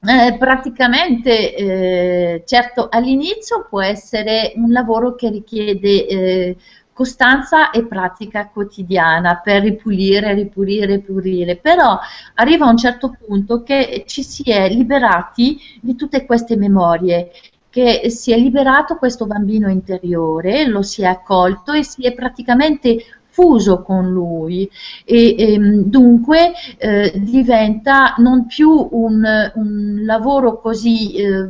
[0.01, 6.57] Eh, praticamente, eh, certo, all'inizio può essere un lavoro che richiede eh,
[6.99, 11.97] costanza e pratica quotidiana per ripulire, ripulire, ripulire, però
[12.34, 17.31] arriva un certo punto che ci si è liberati di tutte queste memorie
[17.69, 22.97] che si è liberato questo bambino interiore, lo si è accolto e si è praticamente
[23.30, 24.69] fuso con lui.
[25.05, 31.49] E, e dunque eh, diventa non più un, un lavoro così eh,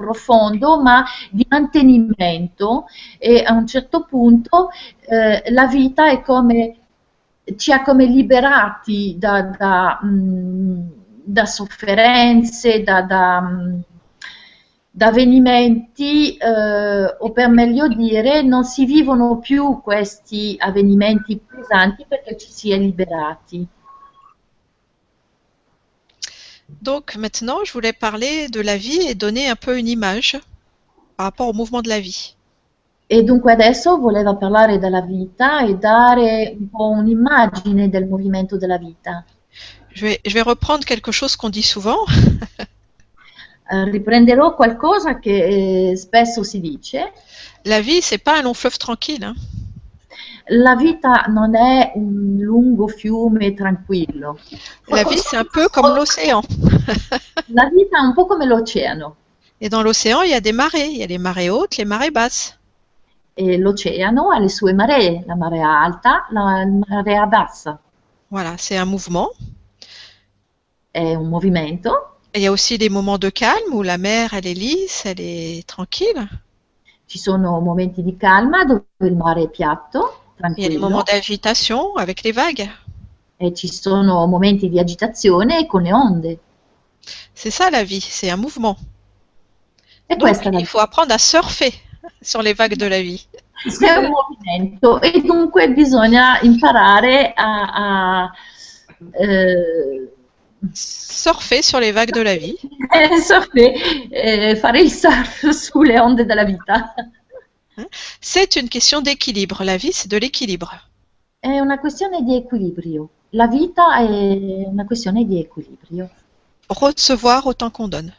[0.00, 2.86] profondo ma di mantenimento
[3.18, 4.70] e a un certo punto
[5.00, 6.76] eh, la vita è come
[7.56, 10.92] ci ha come liberati da, da, mh,
[11.24, 13.82] da sofferenze, da, da mh,
[14.92, 22.36] da avvenimenti, eh, o per meglio dire, non si vivono più questi avvenimenti pesanti perché
[22.36, 23.66] ci si è liberati.
[26.82, 30.38] Donc maintenant, je voulais parler de la vie et donner un peu une image
[31.16, 32.34] par rapport au mouvement de la vie.
[33.12, 38.78] E dunque adesso voleva parlare della vita e dare un po' un'immagine del movimento della
[38.78, 39.24] vita.
[39.92, 42.04] Je vais, je vais reprendre quelque chose qu'on dit souvent.
[43.72, 47.12] Eh, riprenderò qualcosa che eh, spesso si dice.
[47.62, 49.22] La vie, c'est pas un long fleuve tranquille.
[49.22, 49.36] hein.
[50.52, 54.36] La vita non è un lungo fiume tranquillo.
[54.88, 56.42] La vie, c'est un peu comme l'océan.
[57.54, 59.14] La vita è un po' come l'oceano.
[59.60, 60.88] Et dans l'océan, il y a des marées.
[60.88, 62.58] Il y a les marées hautes, les marées basses.
[63.34, 67.78] E l'oceano ha le sue maree, la marea alta, la marea bassa.
[68.30, 69.30] Voilà, c'est un mouvement.
[70.90, 71.92] È un movimento.
[72.32, 75.06] Et il y a aussi des moments de calme où la mer, elle est lisse,
[75.06, 76.28] elle est tranquille.
[77.06, 81.02] Ci sono momenti di calma dove il mare è piatto, Il y a des moments
[81.02, 82.68] d'agitation avec les vagues.
[83.42, 86.38] e ci sono momenti di agitazione con le onde.
[87.32, 88.76] C'est ça la vie, c'est un mouvement.
[90.10, 91.72] E Donc, la- il faut apprendre à surfer
[92.20, 93.26] sur les vagues de la vie.
[93.80, 98.30] è un movimento e dunque bisogna imparare a, a,
[99.18, 100.08] eh,
[100.74, 102.58] Surfer sur les vagues de la vie.
[103.24, 103.72] surfe-
[104.10, 106.92] eh, fare il surf sulle onde della vita.
[108.20, 109.64] C'est une question d'équilibre.
[109.64, 110.88] La vie, c'est de l'équilibre.
[111.40, 113.08] È una questione di equilibrio.
[113.30, 116.10] La vita è una questione di equilibrio.
[116.68, 118.14] Recevoir autant qu'on donne.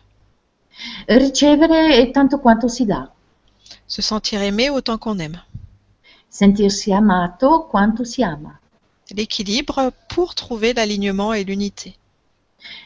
[1.06, 3.11] Ricevere tanto quanto si dà,
[3.86, 5.44] Se sentir aimé autant qu'on aime.
[6.28, 8.57] sentirsi amato quanto si ama.
[9.14, 11.95] L'équilibre pour trouver l'alignement et l'unité.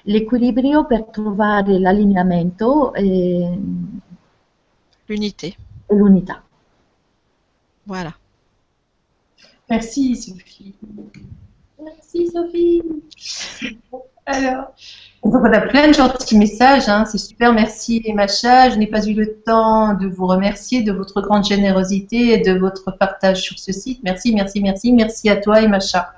[0.06, 3.58] L'equilibrio per trovare l'allineamento e,
[5.08, 5.56] L'unité.
[5.88, 6.44] e l'unità.
[7.86, 8.14] Voilà.
[9.70, 10.74] Merci Sophie.
[11.84, 12.82] Merci Sophie.
[14.28, 14.74] Alors,
[15.24, 18.70] donc on a plein de gentils messages, hein, c'est super, merci Macha.
[18.72, 22.58] Je n'ai pas eu le temps de vous remercier de votre grande générosité et de
[22.58, 24.00] votre partage sur ce site.
[24.04, 26.14] Merci, merci, merci, merci à toi et Macha.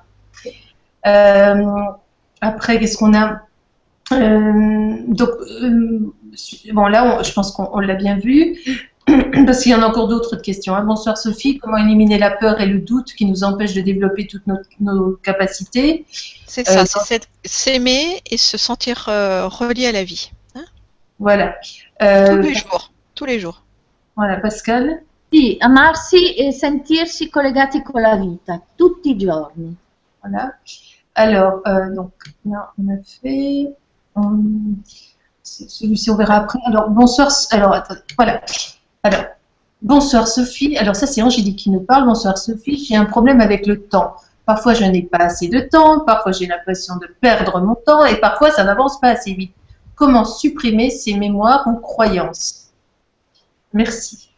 [1.06, 1.66] Euh,
[2.42, 3.42] après, qu'est-ce qu'on a?
[4.14, 5.30] Euh, Donc,
[5.62, 6.14] euh,
[6.74, 8.58] bon là, on- je pense qu'on on l'a bien vu.
[9.46, 10.76] Parce qu'il y en a encore d'autres questions.
[10.76, 10.84] hein.
[10.84, 14.46] Bonsoir Sophie, comment éliminer la peur et le doute qui nous empêchent de développer toutes
[14.48, 16.06] nos, nos capacités?
[16.46, 20.32] C'est Euh, ça, dans- c'est s'aimer et se sentir euh, relié à la vie.
[20.56, 20.66] hein.
[21.20, 21.56] Voilà.
[22.00, 22.92] Tous Euh, les jours.
[23.16, 23.64] Tous les jours.
[24.16, 25.02] voilà, Pascal.
[25.32, 29.76] Sì, amarsi e sentirsi collegati con la vita tutti i giorni.
[30.22, 30.58] Voilà.
[31.14, 32.12] Alors, euh, donc,
[32.46, 33.74] là, on a fait.
[34.16, 34.82] hum,
[35.44, 36.60] Celui-ci, on verra après.
[36.66, 37.30] Alors, bonsoir.
[37.52, 38.42] Alors, attends, voilà.
[39.08, 39.24] Alors,
[39.82, 40.78] bonsoir Sophie.
[40.78, 42.04] Alors, ça, c'est Angélique qui nous parle.
[42.04, 42.78] Bonsoir Sophie.
[42.86, 44.16] J'ai un problème avec le temps.
[44.46, 46.02] Parfois, je n'ai pas assez de temps.
[46.02, 48.04] Parfois, j'ai l'impression de perdre mon temps.
[48.04, 49.54] Et parfois, ça n'avance pas assez vite.
[49.96, 52.74] Comment supprimer ces mémoires ou croyances?
[53.72, 54.30] Merci.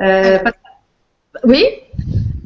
[0.00, 0.72] Euh, Pascal.
[1.44, 1.62] Oui?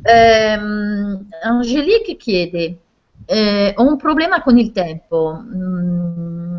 [0.07, 2.79] Ehm, Angelique chiede,
[3.27, 6.54] eh, ho un problema con il tempo, Mm,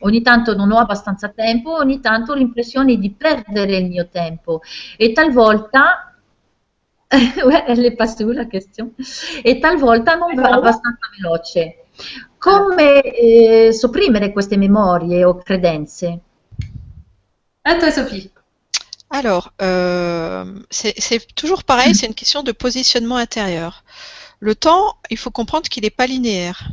[0.00, 4.60] ogni tanto non ho abbastanza tempo, ogni tanto ho l'impressione di perdere il mio tempo
[4.96, 6.14] e talvolta,
[7.96, 8.94] passée où la question?
[9.42, 11.84] E talvolta non va abbastanza veloce.
[12.38, 16.20] Come eh, sopprimere queste memorie o credenze?
[17.62, 18.30] À toi, Sophie.
[19.10, 23.84] Alors, euh, c'est c'est toujours pareil, c'est une question de positionnement intérieur.
[24.38, 26.68] Le temps, il faut comprendre qu'il n'est pas linéaire.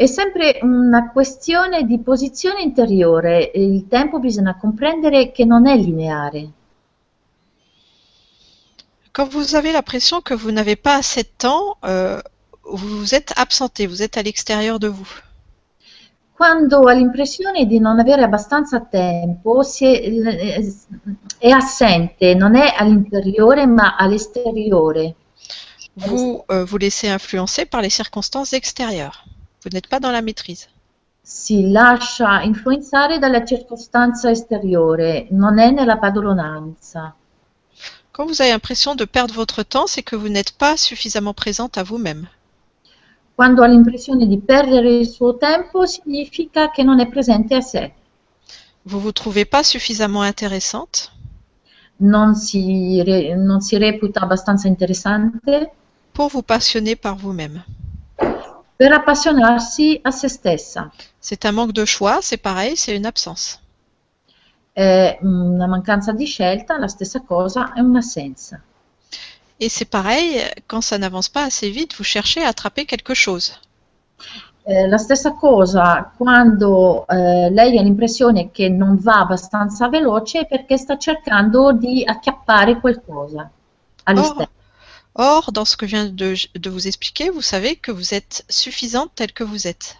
[0.00, 6.50] È sempre una questione di posizione interiore, il tempo bisogna comprendere che non è lineare.
[9.12, 12.18] Quand vous avez l'impression que vous n'avez pas assez de temps, euh,
[12.62, 15.20] vous êtes absenté, vous êtes à l'extérieur de vous.
[16.34, 20.64] Quando ha l'impressione di non avere abbastanza tempo, è,
[21.36, 25.14] è assente, non è all'interiore ma all'esteriore.
[25.96, 29.26] Vous euh, vous laissez influencer par les circonstances extérieures.
[29.62, 30.68] Vous n'êtes pas dans la maîtrise.
[31.22, 37.14] si lascia influenzare dalla circostanza esteriore, non è nella padronanza.
[38.10, 41.78] Quand vous avez l'impression de perdre votre temps, c'est que vous n'êtes pas suffisamment présente
[41.78, 42.26] à vous-même.
[43.36, 47.92] Quando ha l'impressione di perdere il suo tempo, significa che non è presente a sé,
[48.86, 51.10] Vous vous trouvez pas suffisamment intéressante?
[51.98, 55.70] Non si, re- non si reputa abbastanza interessante?
[56.12, 57.62] Pour vous passionner par vous-même.
[58.80, 60.90] Per appassionarsi a se stessa.
[61.20, 63.60] C'est un manque de choix, c'est pareil, c'est une absence.
[64.72, 68.58] È una mancanza di scelta, la stessa cosa è un'assenza.
[69.58, 73.52] Et c'est pareil, quand ça n'avance pas assez vite, vous cherchez à attraper quelque chose.
[74.62, 80.46] Eh, la stessa cosa quando eh, lei ha l'impressione che non va abbastanza veloce è
[80.46, 83.46] perché sta cercando di acchiappare qualcosa
[84.04, 84.58] all'esterno.
[85.14, 88.44] Or, dans ce que je viens de, de vous expliquer, vous savez que vous êtes
[88.48, 89.96] suffisante telle que vous êtes.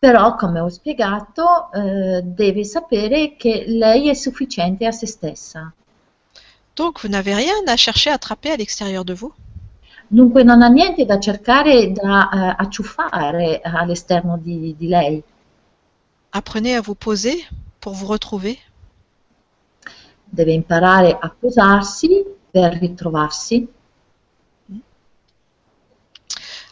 [0.00, 5.72] Però, come ho spiegato, eh, deve sapere che lei è sufficiente a se stessa.
[6.76, 9.32] Donc, vous n'avez rien à chercher à attraper à l'extérieur de vous.
[10.10, 15.22] Dunque non ha niente da cercare da eh, acciuffare all'esterno di, di lei.
[16.32, 17.46] Apprenez à vous poser
[17.80, 18.58] pour vous retrouver.
[20.24, 22.22] Deve imparare a posarsi
[22.54, 23.66] per ritrovarsi.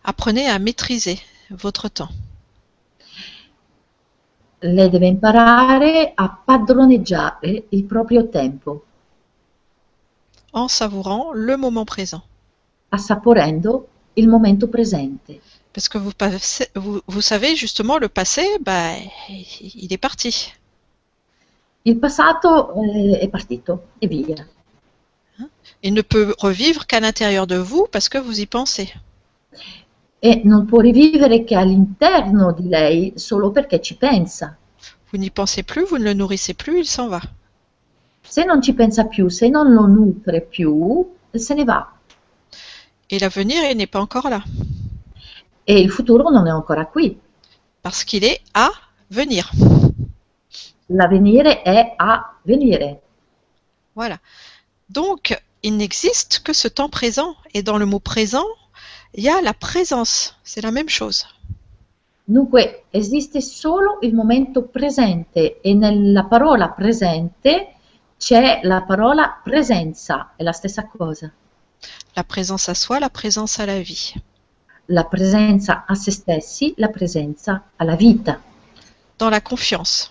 [0.05, 1.19] Apprenez à maîtriser
[1.51, 2.11] votre temps.
[4.61, 8.85] Lei deve imparare a padroneggiare il proprio tempo,
[10.53, 12.23] en savourant le moment présent.
[12.91, 15.41] assaporendo il momento presente.
[15.73, 18.95] Parce que vous, passez- vous, vous savez justement, le passé, bah,
[19.29, 20.53] il est parti.
[21.85, 24.47] Il passato eh, è partito e via.
[25.83, 28.93] Il ne peut revivre qu'à l'intérieur de vous parce que vous y pensez.
[30.25, 34.57] E non può rivivere che all'interno di lei solo perché ci pensa.
[35.11, 37.21] Vous n'y pensez plus, vous ne le nourrissez plus, il s'en va.
[38.23, 41.05] Se non ci pensa più, se non lo nutre più,
[41.35, 41.93] se ne va.
[43.11, 44.43] Et l'avenir, il n'est pas encore là.
[45.65, 47.19] E il futuro non è ancora qui.
[47.83, 48.71] Parce qu'il est à
[49.11, 49.51] venir.
[50.87, 53.01] L'avvenire è a venire.
[53.95, 54.19] Voilà.
[54.87, 57.35] Donc, il n'existe que ce temps présent.
[57.55, 58.47] Et dans le mot présent,
[59.15, 60.37] il y a la présence.
[60.45, 61.27] C'est la même chose.
[62.29, 67.75] Dunque esiste solo il momento presente e nella parola presente
[68.17, 71.33] c'è la parola presenza, è la stessa cosa.
[72.15, 74.15] La présence à soi, la présence à la vie.
[74.87, 78.41] La presenza a se stessi, la presenza alla vita,
[79.19, 80.11] Dans la confiance.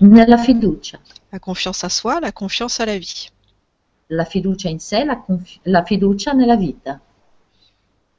[0.00, 0.98] nella fiducia.
[1.30, 3.30] La confiance à soi, la confiance à la vie.
[4.12, 5.24] La fiducia in sé, la,
[5.62, 7.00] la fiducia nella vita.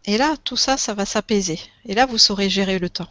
[0.05, 1.59] Et là, tout ça, ça va s'apaiser.
[1.85, 3.09] Et là, vous saurez gérer le temps.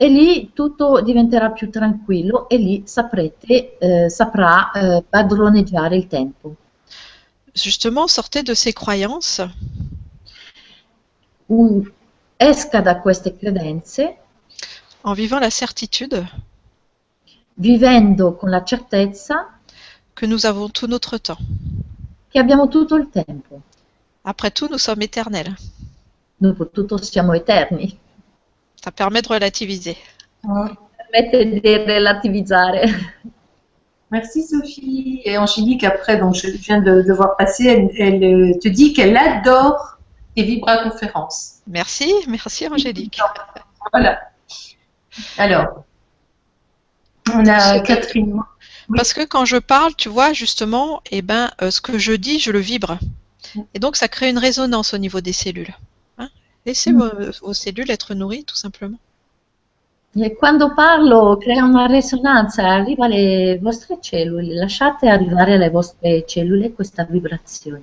[0.00, 6.54] E lì tutto diventerà più tranquillo e lì saprete, eh, saprà eh, padroneggiare il tempo.
[7.54, 9.40] Justement, sortez de ces croyances
[11.48, 11.90] U-
[12.36, 14.18] esca da queste credenze
[15.02, 16.28] en vivant la certitude
[17.54, 19.57] vivendo con la certezza
[20.18, 21.38] que nous avons tout notre temps.
[22.30, 23.62] che abbiamo tutto il tempo.
[24.24, 25.54] Après tout, nous sommes éternels.
[26.36, 27.96] Dopo tutto siamo eterni.
[28.74, 29.96] Ça permet de relativiser.
[30.42, 32.82] Permette di relativizzare.
[34.10, 35.20] Merci Sophie.
[35.24, 38.92] Et Angélique, après, donc je viens de, de voir passer, elle, elle, euh, te dit
[38.92, 39.98] qu'elle adore
[40.34, 41.60] tes vibra-conférences.
[41.66, 43.20] Merci, merci Angélique.
[43.92, 44.18] Voilà.
[45.36, 45.84] Alors,
[47.34, 48.40] on a Catherine.
[48.88, 48.96] Oui.
[48.96, 52.38] Parce que quand je parle, tu vois, justement, eh ben, euh, ce que je dis,
[52.40, 52.98] je le vibre.
[53.74, 55.74] Et donc, ça crée une résonance au niveau des cellules.
[56.18, 56.28] Hein
[56.66, 56.98] Laissez Mm.
[56.98, 57.10] vos,
[57.42, 58.98] vos cellules être nourries, tout simplement.
[60.16, 66.72] E quando parlo crea una risonanza, arriva alle vostre cellule, lasciate arrivare alle vostre cellule
[66.74, 67.82] questa vibrazione.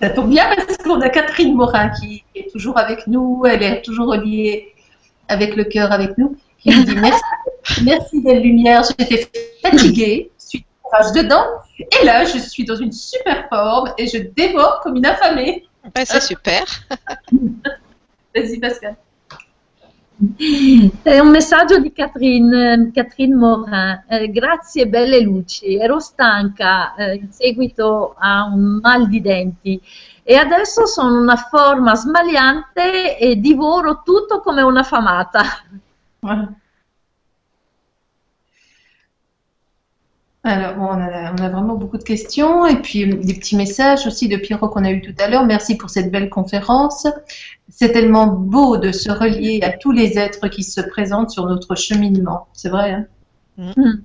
[0.00, 3.82] Ça tombe bien parce qu'on a Catherine Morin qui est toujours avec nous, elle est
[3.82, 4.72] toujours reliée
[5.28, 7.20] avec le cœur avec nous, qui nous dit merci,
[7.84, 9.30] merci belle lumière, j'étais
[9.62, 10.64] fatiguée, je suis
[11.14, 11.44] dedans,
[11.78, 15.66] et là je suis dans une super forme et je dévore comme une affamée.
[15.96, 16.64] Ouais, c'est super.
[18.34, 18.96] Vas-y Pascal.
[21.02, 24.04] È un messaggio di Catherine, Catherine Morin.
[24.08, 29.80] Eh, grazie belle luci, ero stanca eh, in seguito a un mal di denti
[30.22, 35.42] e adesso sono una forma smaliante e divoro tutto come un'affamata.
[36.20, 36.52] Voilà.
[40.46, 43.56] Alors, bon, on, a, on a vraiment beaucoup de questions et puis euh, des petits
[43.56, 45.46] messages aussi de Pierrot qu'on a eu tout à l'heure.
[45.46, 47.06] Merci pour cette belle conférence.
[47.70, 51.74] C'est tellement beau de se relier à tous les êtres qui se présentent sur notre
[51.76, 52.46] cheminement.
[52.52, 52.92] C'est vrai.
[52.92, 53.06] Hein?
[53.56, 54.02] Mm.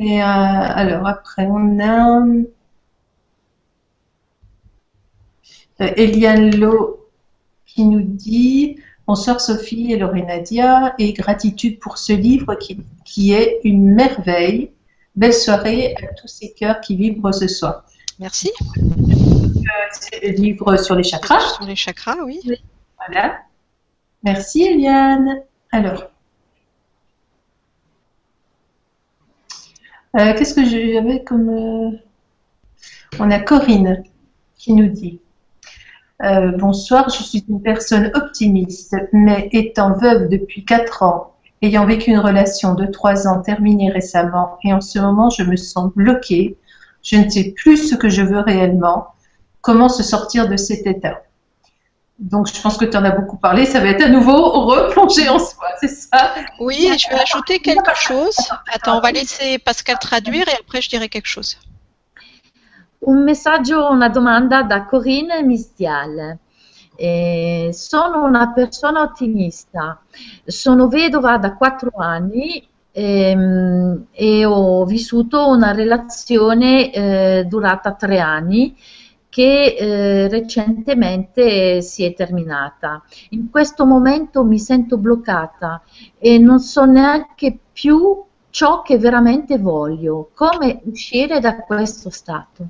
[0.00, 2.20] et euh, alors, après, on a
[5.80, 7.06] euh, Eliane Lo
[7.66, 13.32] qui nous dit Bonsoir Sophie et Lorraine Nadia et gratitude pour ce livre qui, qui
[13.32, 14.72] est une merveille.
[15.16, 17.84] Belle soirée à tous ces cœurs qui vibrent ce soir.
[18.18, 18.50] Merci.
[19.92, 21.40] C'est le livre sur les chakras.
[21.54, 22.40] Sur les chakras, oui.
[22.98, 23.38] Voilà.
[24.22, 25.42] Merci Eliane.
[25.70, 26.04] Alors.
[30.16, 31.48] Euh, Qu'est-ce que j'avais comme.
[31.48, 31.90] euh,
[33.20, 34.02] On a Corinne
[34.56, 35.20] qui nous dit
[36.22, 41.33] euh, Bonsoir, je suis une personne optimiste, mais étant veuve depuis 4 ans,
[41.64, 45.56] ayant vécu une relation de 3 ans terminée récemment, et en ce moment je me
[45.56, 46.56] sens bloquée,
[47.02, 49.08] je ne sais plus ce que je veux réellement,
[49.60, 51.22] comment se sortir de cet état?
[52.18, 53.66] Donc, je pense que tu en as beaucoup parlé.
[53.66, 54.38] Ça va être à nouveau
[54.70, 56.32] replonger en soi, c'est ça?
[56.60, 58.36] Oui, et je vais ajouter quelque chose.
[58.72, 61.58] Attends, on va laisser Pascal traduire et après je dirai quelque chose.
[63.06, 66.38] Un messaggio, una domanda da Corinne Mistial.
[66.96, 70.00] Eh, sono una persona ottimista,
[70.44, 78.76] sono vedova da quattro anni ehm, e ho vissuto una relazione eh, durata tre anni
[79.28, 83.02] che eh, recentemente si è terminata.
[83.30, 85.82] In questo momento mi sento bloccata
[86.18, 92.68] e non so neanche più ciò che veramente voglio, come uscire da questo stato.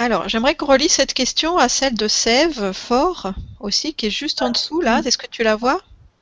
[0.00, 4.40] Alors, j'aimerais qu'on relie cette question à celle de Sève Fort aussi, qui est juste
[4.40, 5.02] en dessous là.
[5.04, 5.78] Est-ce que tu la vois?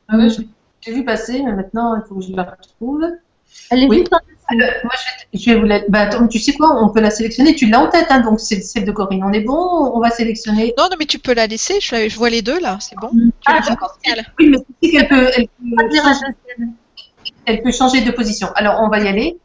[0.09, 0.42] Ah je-
[0.80, 3.05] J'ai vu passer, mais maintenant, il faut que je la retrouve.
[3.70, 4.02] Elle est Oui.
[4.50, 5.80] Alors, moi, je vais, je vais vous la...
[5.88, 7.55] bah, attends, tu sais quoi, on peut la sélectionner.
[7.55, 9.22] Tu l'as en tête, hein, donc c'est celle de Corinne.
[9.22, 9.92] On est bon?
[9.94, 10.74] On va sélectionner.
[10.76, 11.78] Non, non, mais tu peux la laisser.
[11.80, 13.10] Je, la- je vois les deux là, c'est bon?
[13.12, 13.30] Mm.
[13.30, 13.60] Tu Ah,
[14.40, 16.64] Oui, mais tu sais qu'elle peut, elle peut,
[17.46, 18.48] elle peut changer de position.
[18.56, 19.38] Alors, on va y aller.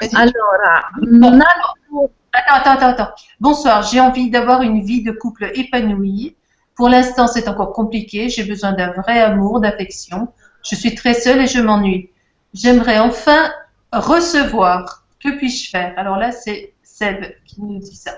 [0.00, 0.14] Vas-y.
[0.14, 3.14] Allora, un altro Attends, attends, attends, attends.
[3.40, 6.34] Bonsoir, j'ai envie d'avoir une vie de couple épanouie.
[6.74, 8.30] Pour l'instant, c'est encore compliqué.
[8.30, 10.28] J'ai besoin d'un vrai amour, d'affection.
[10.64, 12.10] Je suis très seule et je m'ennuie.
[12.54, 13.52] J'aimerais enfin
[13.92, 15.04] recevoir.
[15.20, 15.92] Que puis-je faire?
[15.98, 18.12] Alors là, c'est Seb qui nous dit ça.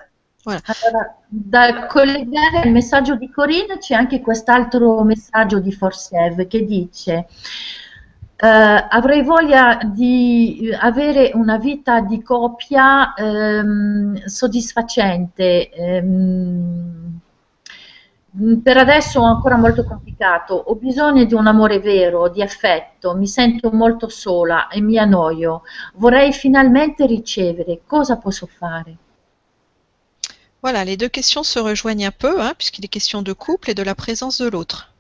[0.47, 7.27] Allora, da collegare al messaggio di Corinne c'è anche quest'altro messaggio di Forsev che dice?
[8.37, 15.71] Eh, avrei voglia di avere una vita di coppia ehm, soddisfacente.
[15.71, 17.21] ehm,
[18.63, 20.55] per adesso è ancora molto complicato.
[20.55, 25.63] Ho bisogno di un amore vero, di affetto, mi sento molto sola e mi annoio.
[25.95, 27.83] Vorrei finalmente ricevere.
[27.87, 28.97] Cosa posso fare?
[30.63, 33.75] Voilà, les deux questions se rejoignent un peu, hein, puisqu'il est question de couple et
[33.75, 34.91] de la présence de l'autre.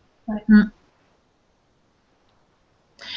[0.48, 0.70] Mm.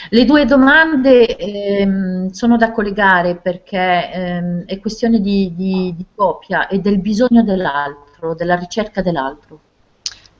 [0.10, 6.68] Le due domande ehm, sono da collegare perché ehm, è questione di, di- di coppia
[6.68, 9.60] e del bisogno dell'altro, della ricerca dell'altro.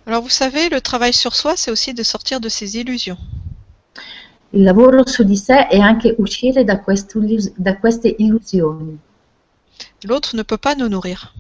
[0.06, 3.18] Alors, vous savez, le travail sur soi, c'est aussi de sortir de ses illusions.
[4.52, 6.82] Il lavoro su di sé è anche uscire da,
[7.56, 8.98] da queste illusioni.
[10.04, 11.34] L'autre ne peut pas nous nourrir.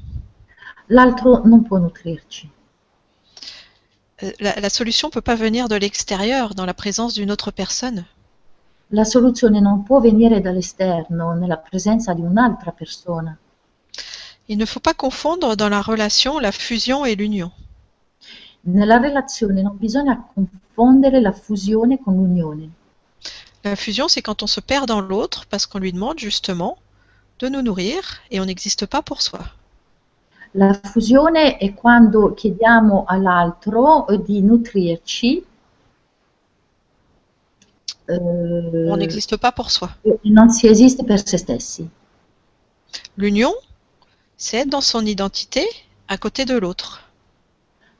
[0.88, 2.49] L'altro non può nutrirci.
[4.23, 7.52] Euh, La, la solution ne peut pas venir de l'extérieur, dans la présence d'une autre
[7.52, 8.06] personne.
[8.91, 13.38] La soluzione non può venire dall'esterno, nella presenza di un'altra persona.
[14.48, 17.52] Il ne faut pas confondre dans la relation la fusion et l'union.
[18.64, 22.69] Nella relazione non bisogna confondere la fusione con l'unione.
[23.64, 26.77] La fusion, c'est quand on se perd dans l'autre parce qu'on lui demande justement
[27.39, 29.39] de nous nourrir et on n'existe pas pour soi.
[30.52, 35.45] La fusione è quando chiediamo all'altro di nutrirci
[38.07, 39.90] eh, On n'existe pas pour soi.
[40.03, 41.90] e non si esiste per se stessi.
[43.18, 43.53] L'union,
[44.38, 45.68] c'est être dans son identité
[46.07, 47.03] à côté de l'autre.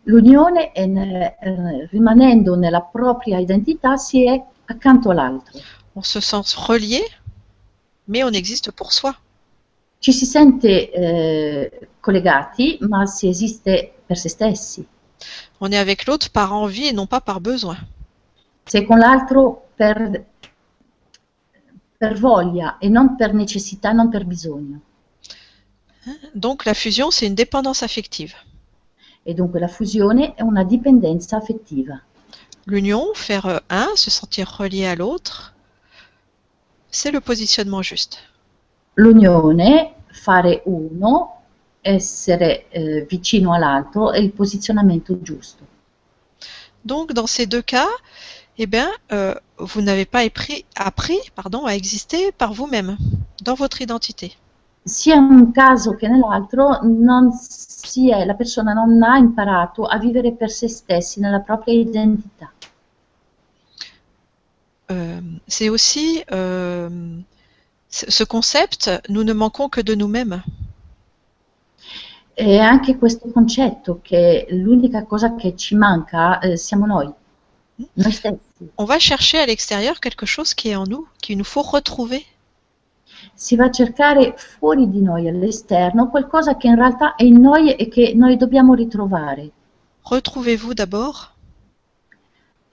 [0.06, 5.60] L'unione eh, rimanendo nella propria identità si è accanto all'altro.
[5.96, 7.04] On se sent relié,
[8.06, 9.12] mais on existe pour soi.
[10.00, 14.88] Ci si sente eh, collegati, ma si esiste per se stessi.
[15.60, 17.78] On est avec l'autre par envie et non pas par besoin.
[18.64, 20.26] Sei con l'altro per,
[21.98, 24.80] per voglia e non per necessità, non per bisogno.
[26.34, 28.34] Donc la fusion, c'est une dépendance affective.
[29.24, 32.02] E dunque la fusione è una dipendenza affettiva.
[32.66, 35.54] L'union, faire un, se sentir relié à l'autre,
[36.90, 38.18] C'est le positionnement juste.
[38.96, 41.37] L'unione, fare uno,
[41.88, 45.66] essere eh, vicino all'altro è il posizionamento giusto.
[46.82, 47.88] Donc, dans ces deux cas,
[48.58, 52.98] eh bien, euh, vous n'avez pas appris, appris pardon, à exister par vous-même,
[53.44, 54.36] dans votre identité.
[54.86, 59.98] Sia in un caso che nell'altro non si è, la persona non ha imparato a
[59.98, 62.52] vivere per se stessi nella propria identità.
[64.90, 66.90] Euh, c'est aussi euh,
[67.90, 70.42] ce concept, nous ne manquons que de nous-mêmes.
[72.40, 77.12] E anche questo concetto che l'unica cosa che ci manca eh, siamo noi,
[77.94, 78.38] noi stessi.
[78.76, 82.24] On va chercher à l'extérieur quelque chose qui est en nous, qu'il nous faut retrouver.
[83.34, 87.74] Si va a cercare fuori di noi, all'esterno, qualcosa che in realtà è in noi
[87.76, 89.50] e che noi dobbiamo ritrovare.
[90.04, 91.32] Retrouvez-vous d'abord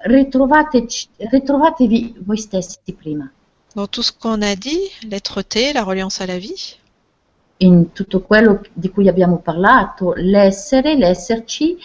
[0.06, 0.86] Ritrovate-
[1.16, 3.30] ritrovatevi voi stessi prima.
[3.74, 6.76] dans tout ce qu'on a dit, l'être-té, la reliance à la vie.
[7.58, 11.76] In tutto quello di cui abbiamo parlato, l'essere, l'esserci,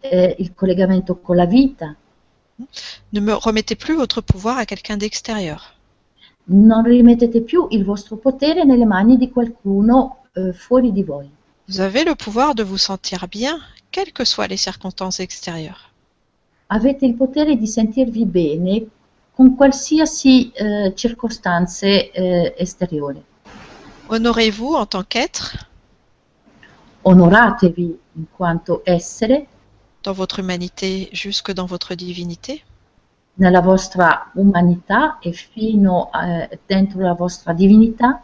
[0.00, 1.94] eh, il collegamento con la vita.
[3.10, 5.74] Ne me remettez plus votre pouvoir à quelqu'un d'extérieur.
[6.50, 11.28] Non rimettete più il vostro potere nelle mani di qualcuno eh, fuori di voi.
[11.68, 13.60] Vous avez le pouvoir de vous sentir bien,
[13.90, 15.90] quelles que soient les circonstances extérieures.
[16.68, 18.86] Avete il potere di sentirvi bene
[19.32, 23.22] con qualsiasi eh, circostanze eh, esteriori.
[24.08, 25.56] Honorez-vous en tant qu'être,
[27.04, 29.46] Onoratevi in quanto essere
[30.02, 32.64] dans votre humanité jusque dans votre divinité?
[33.38, 38.20] nella vostra umanità e fino eh, dentro la vostra divinità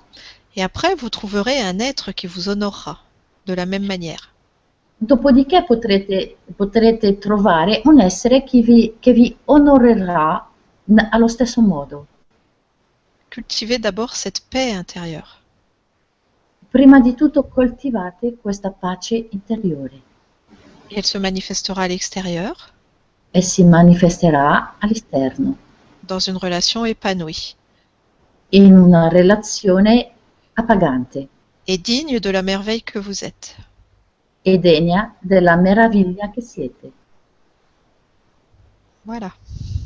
[0.57, 3.01] Et après, vous trouverez un être qui vous honorera
[3.47, 4.33] de la même manière.
[4.99, 10.49] Dopodiché potrete, potrete trovare un essere che vi, che vi onorerà
[11.11, 12.07] allo stesso modo.
[13.31, 15.44] Cultivez d'abord cette paix intérieure.
[16.75, 20.03] Prima di tutto coltivate questa pace interiore
[20.91, 22.73] Et elle se manifestera à l'extérieur
[23.31, 25.57] e si manifesterà all'esterno,
[26.03, 27.55] dans une relation épanouie
[28.51, 30.11] in una relazione
[30.55, 31.29] appagante
[31.65, 33.55] et digne de la merveille que vous êtes.
[34.43, 36.93] e degna della meraviglia che siete.
[39.05, 39.33] Voilà.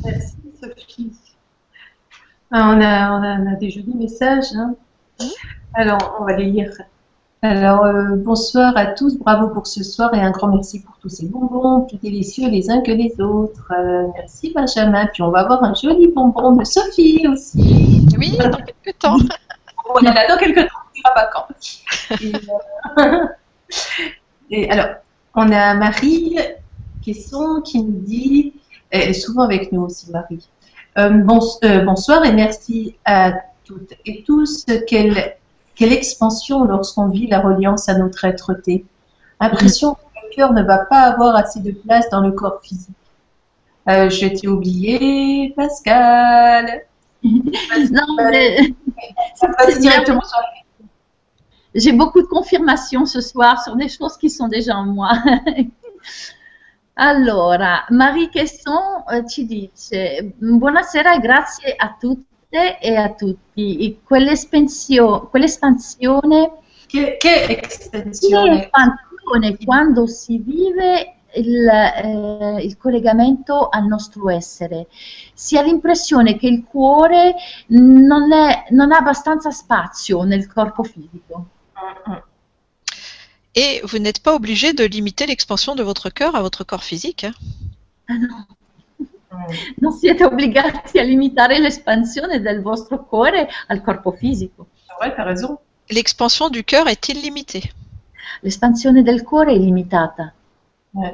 [0.05, 1.13] Merci Sophie.
[2.51, 4.53] Ah, on, a, on, a, on a des jolis messages.
[4.55, 4.75] hein?
[5.75, 6.71] Alors, on va les lire.
[7.43, 11.09] Alors, euh, bonsoir à tous, bravo pour ce soir et un grand merci pour tous
[11.09, 13.73] ces bonbons, plus délicieux les uns que les autres.
[13.79, 15.07] Euh, merci Benjamin.
[15.13, 18.05] Puis on va avoir un joli bonbon de Sophie aussi.
[18.19, 19.19] Oui, dans quelques temps.
[19.95, 21.47] On est là dans quelques temps, on dira pas quand.
[22.21, 22.33] Et,
[22.99, 23.27] euh,
[24.51, 24.97] et alors,
[25.35, 26.37] on a Marie
[27.03, 28.53] Quesson qui nous dit,
[28.91, 30.47] elle est souvent avec nous aussi, Marie.
[30.95, 33.33] Bons- bonsoir et merci à
[33.65, 34.67] toutes et tous.
[34.87, 35.37] Quelle,
[35.79, 38.85] quelle expansion lorsqu'on vit la reliance à notre être-té.
[39.41, 42.97] Impression que le cœur ne va pas avoir assez de place dans le corps physique.
[43.89, 46.83] Euh, je t'ai oublié, Pascal.
[47.25, 48.59] Non, mais
[49.35, 50.59] Ça passe directement sur la
[51.75, 55.13] j'ai beaucoup de confirmations ce soir sur des choses qui sont déjà en moi.
[56.97, 58.47] Allora, Marie eh,
[59.29, 59.93] ci dice
[60.41, 61.97] buonasera grazie a
[62.49, 63.79] tutte e a tutti.
[63.85, 66.51] E quell'espansione,
[66.87, 68.71] Che, che espansione
[69.63, 74.87] quando si vive il, eh, il collegamento al nostro essere.
[75.35, 77.35] Si ha l'impressione che il cuore
[77.69, 81.47] non, è- non ha abbastanza spazio nel corpo fisico.
[83.55, 87.25] Et vous n'êtes pas obligé de limiter l'expansion de votre cœur à votre corps physique.
[87.25, 87.35] hein.
[88.09, 88.47] Ah no.
[89.31, 89.53] Mm.
[89.81, 94.69] Non siete obbligati a limitare l'espansione del vostro cuore al corpo fisico.
[94.87, 95.59] C'est vrai, t'as raison.
[95.91, 97.71] L'expansion du cœur est illimitée.
[98.43, 100.33] L'espansione del cuore è limitata.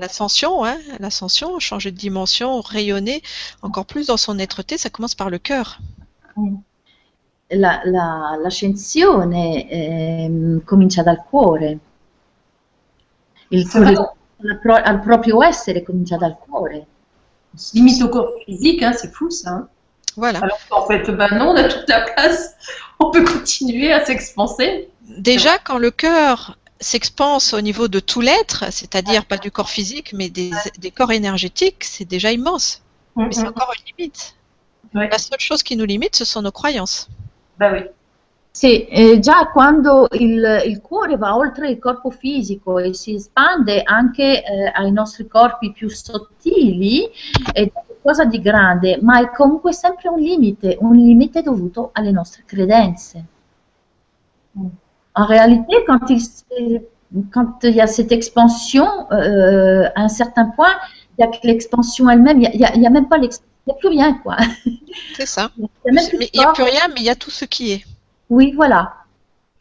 [0.00, 3.22] L'ascension, hein, l'ascension, changer de dimension, rayonner
[3.62, 5.78] encore plus dans son être-té, ça commence par le cœur.
[7.50, 11.78] La- la- l'ascensione ehm, comincia dal cuore.
[13.50, 13.68] Il
[14.60, 16.86] pro- al proprio essere comincia dal cuore.
[17.54, 19.50] On se limite au corps physique, hein, c'est fou ça.
[19.50, 19.68] hein.
[20.16, 20.38] Voilà.
[20.40, 22.54] Alors qu'en fait, ben non, on a toute la place.
[23.00, 24.88] On peut continuer à s'expanser.
[25.18, 30.12] Déjà, quand le cœur s'expanse au niveau de tout l'être, c'est-à-dire pas du corps physique,
[30.12, 32.82] mais des, des corps énergétiques, c'est déjà immense.
[33.16, 33.48] Mm, Mais c'est mm.
[33.48, 34.34] encore une limite.
[34.94, 35.08] Ouais.
[35.10, 37.08] La seule chose qui nous limite, ce sont nos croyances.
[37.58, 37.80] Bah oui.
[38.56, 43.82] Sì, eh, già quando il, il cuore va oltre il corpo fisico e si espande
[43.82, 47.10] anche eh, ai nostri corpi più sottili,
[47.52, 52.44] è qualcosa di grande, ma è comunque sempre un limite, un limite dovuto alle nostre
[52.46, 53.24] credenze.
[55.16, 56.22] En réalité, quand il,
[57.32, 60.76] quand il y a cette expansion, euh, à un certain point,
[61.18, 63.70] il n'y a que l'expansion elle-même, il n'y a, y a même pas l'expansion, il
[63.70, 64.36] n'y a plus rien, quoi.
[65.16, 65.50] C'est ça.
[65.58, 66.02] Il y a
[66.34, 66.52] n'y a corps.
[66.52, 67.84] plus rien, mais il y a tout ce qui est.
[68.34, 68.92] Oui, voilà.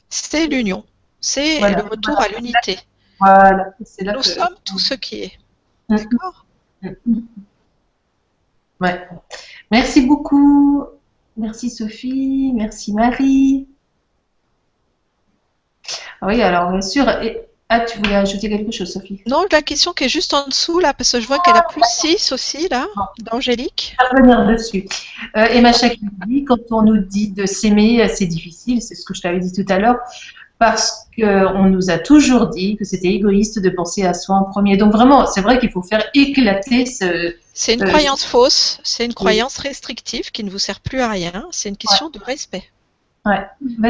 [0.09, 0.83] C'est l'union.
[1.21, 1.77] C'est Voilà.
[1.83, 2.79] le retour à l'unité.
[3.19, 5.31] Voilà, c'est là Nous que- sommes tout ce qui est.
[5.89, 5.95] Mm.
[5.97, 6.45] D'accord
[8.81, 9.07] Ouais.
[9.69, 10.85] Merci beaucoup.
[11.37, 12.51] Merci Sophie.
[12.55, 13.67] Merci Marie.
[16.19, 17.07] Ah Oui, alors bien sûr.
[17.21, 19.23] et- Ah, tu voulais ajouter quelque chose, Sophie?
[19.25, 21.63] Non, la question qui est juste en dessous, là, parce que je vois qu'elle a
[21.63, 22.85] plus 6 aussi, là,
[23.23, 23.95] d'Angélique.
[23.99, 24.87] Je vais revenir dessus.
[25.35, 28.79] Euh, Emma Chakli dit quand on nous dit de s'aimer, c'est difficile.
[28.79, 29.97] C'est ce que je t'avais dit tout à l'heure.
[30.59, 34.77] Parce qu'on nous a toujours dit que c'était égoïste de penser à soi en premier.
[34.77, 39.03] Donc vraiment, c'est vrai qu'il faut faire éclater ce, C'est une Euh, croyance fausse, c'est
[39.03, 41.47] une croyance restrictive qui ne vous sert plus à rien.
[41.49, 42.63] C'est une question de respect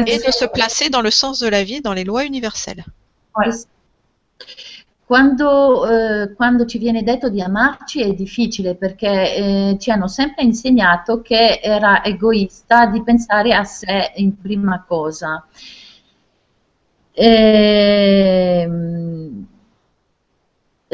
[0.06, 2.84] et de se placer dans le sens de la vie, dans les lois universelles.
[5.06, 10.44] Quando, eh, quando ci viene detto di amarci è difficile perché eh, ci hanno sempre
[10.44, 15.46] insegnato che era egoista di pensare a sé in prima cosa.
[17.16, 19.04] Ehm,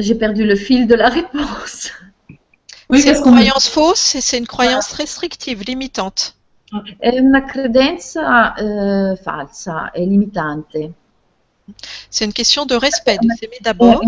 [0.01, 1.93] J'ai perdu le fil de la réponse.
[2.89, 6.35] Oui, c'est une croyance fausse et c'est une croyance restrictive, limitante.
[6.98, 10.93] È una credenza eh, falsa e limitante.
[12.10, 14.01] C'est une question de respect, de s'aimer È, d'abord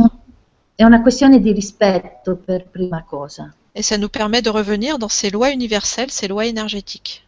[0.74, 5.08] è una questione di rispetto per prima cosa et ça nous permet de revenir dans
[5.08, 7.22] ces lois universelles, ces lois énergétiques.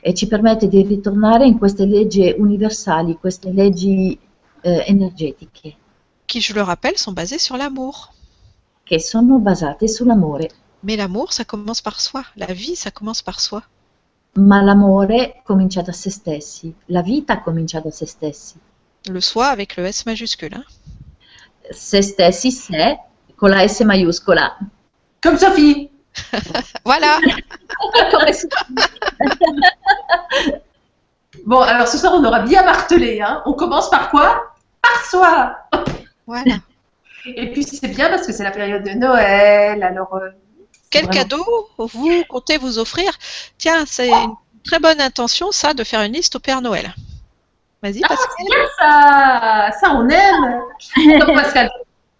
[0.00, 4.18] e ci permette di ritornare in queste leggi universali, queste leggi
[4.62, 5.76] eh, energetiche
[6.34, 8.12] qui, je le rappelle, sont basées sur l'amour.
[8.82, 10.48] che sono basate sull'amore.
[10.82, 12.22] Mais l'amour, ça commence par soi.
[12.36, 13.62] La vie, ça commence par soi.
[14.34, 18.58] Ma l'amore comincia da se stessi, la vita comincia da se stessi.
[19.08, 20.54] Le soi avec le S majuscule.
[20.54, 20.64] hein.
[21.70, 22.96] Se stessi, se,
[23.36, 24.56] con la S maiuscola.
[25.22, 25.90] Comme Sophie.
[26.84, 27.18] Voilà.
[31.46, 33.20] Bon, alors ce soir, on aura bien martelé.
[33.20, 33.42] Hein.
[33.44, 34.54] On commence par quoi?
[34.80, 35.56] Par soi.
[36.26, 36.56] voilà.
[37.26, 39.82] Et puis c'est bien parce que c'est la période de Noël.
[39.82, 40.28] Alors, euh,
[40.72, 43.10] c'est Quel vraiment- cadeau vous comptez vous offrir?
[43.58, 46.94] Tiens, c'est une très bonne intention, ça, de faire une liste au Père Noël.
[47.84, 48.34] Vas-y, Ah, Pascal.
[48.38, 49.70] c'est bien ça.
[49.78, 50.62] Ça, on aime.
[51.20, 51.70] Donc, Pascal,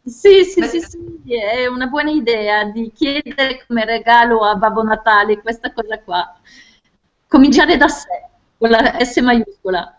[0.07, 5.41] Sì, sì, sì, sì, è una buona idea di chiedere come regalo a Babbo Natale
[5.41, 6.37] questa cosa qua.
[7.27, 8.07] Cominciare da sé,
[8.59, 9.99] con la S maiuscola.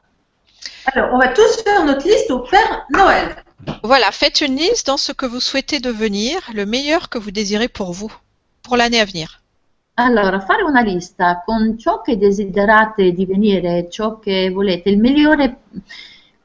[0.93, 3.35] alors, on va tous faire notre liste au Père Noël.
[3.81, 7.67] Voilà, faites une liste dans ce que vous souhaitez devenir, le meilleur que vous désirez
[7.67, 8.13] pour vous,
[8.61, 9.41] pour l'année à venir.
[9.97, 15.61] Allora, fare una lista con ciò che desiderate divenire, ciò che volete, il migliore,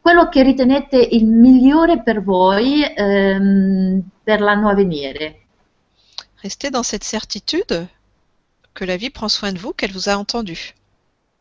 [0.01, 5.47] quello che ritenete il migliore per voi ehm, per l'anno a venire.
[6.43, 7.89] Restez dans cette certitude
[8.73, 10.57] que la vie prend soin de vous, qu'elle vous a entendu.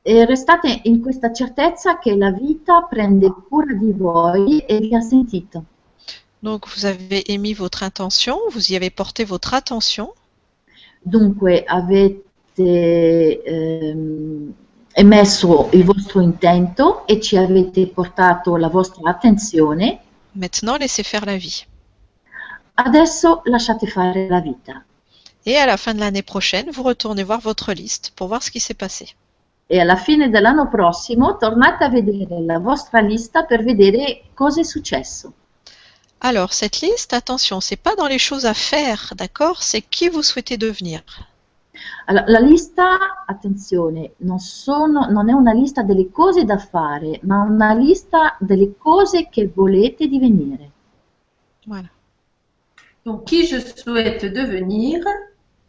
[0.01, 5.01] E restate in questa certezza che la vita prende cura di voi e vi ha
[5.01, 5.63] sentito.
[6.41, 10.13] Donc, vous avez émis votre intention, vous y avez porté votre attention,
[11.01, 14.53] Dunque avete ehm,
[14.91, 20.01] emesso il vostro intento e ci avete portato la vostra attenzione,
[20.33, 21.65] maintenant laissez faire la vie.
[22.75, 24.83] adesso lasciate fare la vita.
[25.45, 28.51] Et à la fin de l'année prochaine, vous retournez voir votre liste pour voir ce
[28.51, 29.15] qui s'est passé.
[29.67, 34.63] E alla fine dell'anno prossimo tornate a vedere la vostra lista per vedere cosa è
[34.63, 35.33] successo.
[36.21, 39.63] Alors, cette liste, attention, c'est pas dans les choses à faire, d'accord?
[39.63, 41.01] C'est qui vous souhaitez devenir.
[42.07, 42.97] Allora, la lista,
[43.27, 48.75] attenzione, non, sono- non è una lista delle cose da fare, ma una lista delle
[48.77, 50.71] cose che volete divenire.
[51.65, 51.89] Voilà.
[53.05, 55.03] Donc, qui je souhaite devenir?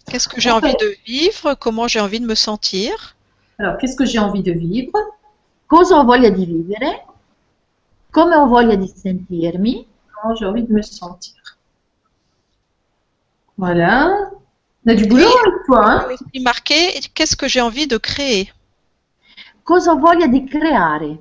[0.06, 1.54] Qu'est-ce que j'ai envie de vivre?
[1.54, 3.14] Comment j'ai envie de me sentir?
[3.58, 4.98] Alors, qu'est-ce que j'ai envie de vivre?
[5.68, 7.04] Cosa ho voglia di vivere?
[8.10, 9.86] Come ho voglia di sentirmi?
[10.20, 11.34] Comment j'ai envie de me sentir
[13.56, 14.30] Voilà.
[14.86, 18.52] On a du boulot avec toi, hein Et marqué qu'est-ce que j'ai envie de créer?
[19.64, 21.18] Cosa voglia di creare?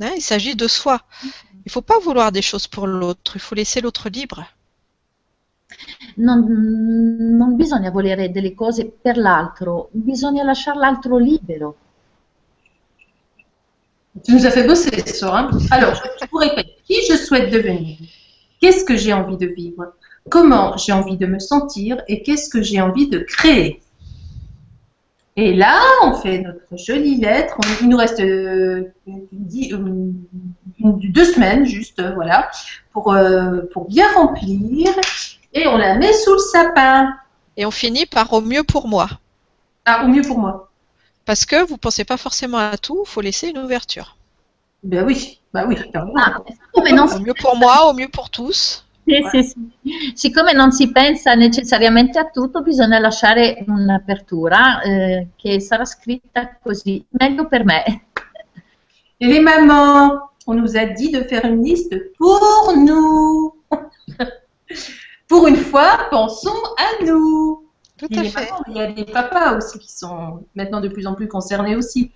[0.00, 1.00] Hein, Il s'agit de soi.
[1.22, 4.44] Il ne faut pas vouloir des choses pour l'autre, il faut laisser l'autre libre.
[6.16, 11.76] Non, non bisogna volere delle cose per l'altro, bisogna lasciare l'altro libero.
[14.24, 15.34] Tu nous as fait bosser ce soir.
[15.52, 17.98] Hein Alors, je vous répète, qui je souhaite devenir?
[18.60, 19.92] Qu'est-ce que j'ai envie de vivre?
[20.30, 22.02] Comment j'ai envie de me sentir?
[22.08, 23.80] Et qu'est-ce que j'ai envie de créer?
[25.36, 27.58] Et là, on fait notre jolie lettre.
[27.82, 30.14] Il nous reste euh, une-
[30.80, 32.50] deux semaines juste, euh, voilà,
[32.92, 34.88] pour, euh, pour bien remplir.
[35.52, 37.14] Et on la met sous le sapin.
[37.56, 39.08] Et on finit par au mieux pour moi.
[39.84, 40.70] Ah, au mieux pour moi.
[41.24, 44.15] Parce que vous pensez pas forcément à tout, il faut laisser une ouverture.
[44.82, 45.76] Ben oui, bah oui.
[46.16, 48.84] Ah, siccome non Au mieux pour moi, au mieux pour tous.
[49.08, 50.12] Sì, sì, sì.
[50.14, 57.04] Siccome non si pensa necessariamente a tutto, bisogna lasciare un'apertura eh, che sarà scritta così,
[57.10, 57.84] meglio per me.
[59.18, 60.12] Et les mamans,
[60.46, 63.54] on nous a dit de faire une liste pour nous.
[65.28, 67.64] pour une fois, pensons à nous.
[67.96, 68.50] Tout Il y, à a des fait.
[68.50, 71.76] mamans, il y a des papas aussi qui sont maintenant de plus en plus concernés
[71.76, 72.10] aussi.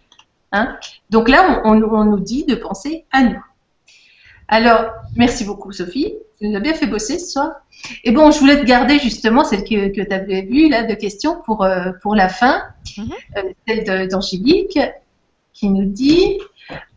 [0.52, 0.76] Hein
[1.10, 3.42] Donc là, on, on- on nous dit de penser à nous.
[4.48, 6.14] Alors, merci beaucoup Sophie.
[6.40, 7.50] Tu nous as bien fait bosser ce soir.
[8.04, 10.94] Et bon, je voulais te garder justement celle que, que tu avais vue là de
[10.94, 12.62] questions pour, euh, pour la fin.
[12.98, 13.12] Mhm.
[13.36, 14.78] Euh, celle d'Angélique
[15.52, 16.38] qui nous dit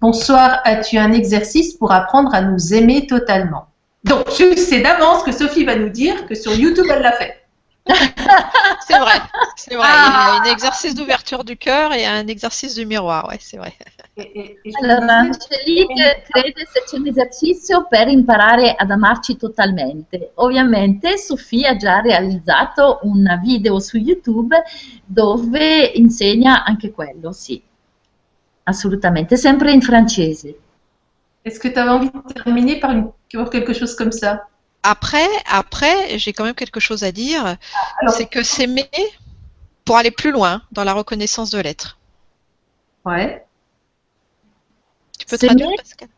[0.01, 3.67] Bonsoir, as-tu un exercice pour apprendre à nous aimer totalement?
[4.03, 7.42] Donc, je sais d'avance que Sophie va nous dire que sur YouTube, elle l'a fait.
[7.85, 9.19] C'est vrai.
[9.55, 9.85] C'est vrai.
[9.87, 10.37] Ah.
[10.41, 13.27] Il y a un exercice d'ouverture du cœur et un exercice du miroir.
[13.27, 13.73] Ouais, c'est vrai.
[14.81, 20.31] Allora, me disais- Angelique crede se c'è un esercizio per imparare ad amarci totalmente.
[20.35, 24.55] Ovviamente Sofia ha già realizzato un video su YouTube
[25.05, 27.61] dove insegna anche quello, sì.
[28.65, 30.55] Assolutamente, sempre in francese.
[31.43, 34.47] Est-ce que tu avais envie de terminer par, une- par quelque chose comme ça
[34.83, 37.57] Après, après, j'ai quand même quelque chose à dire.
[38.09, 38.89] C'est que s'aimer
[39.85, 41.97] pour aller plus loin dans la reconnaissance de l'être.
[43.05, 43.45] Ouais.
[45.17, 46.09] Tu peux traduire, Pascal?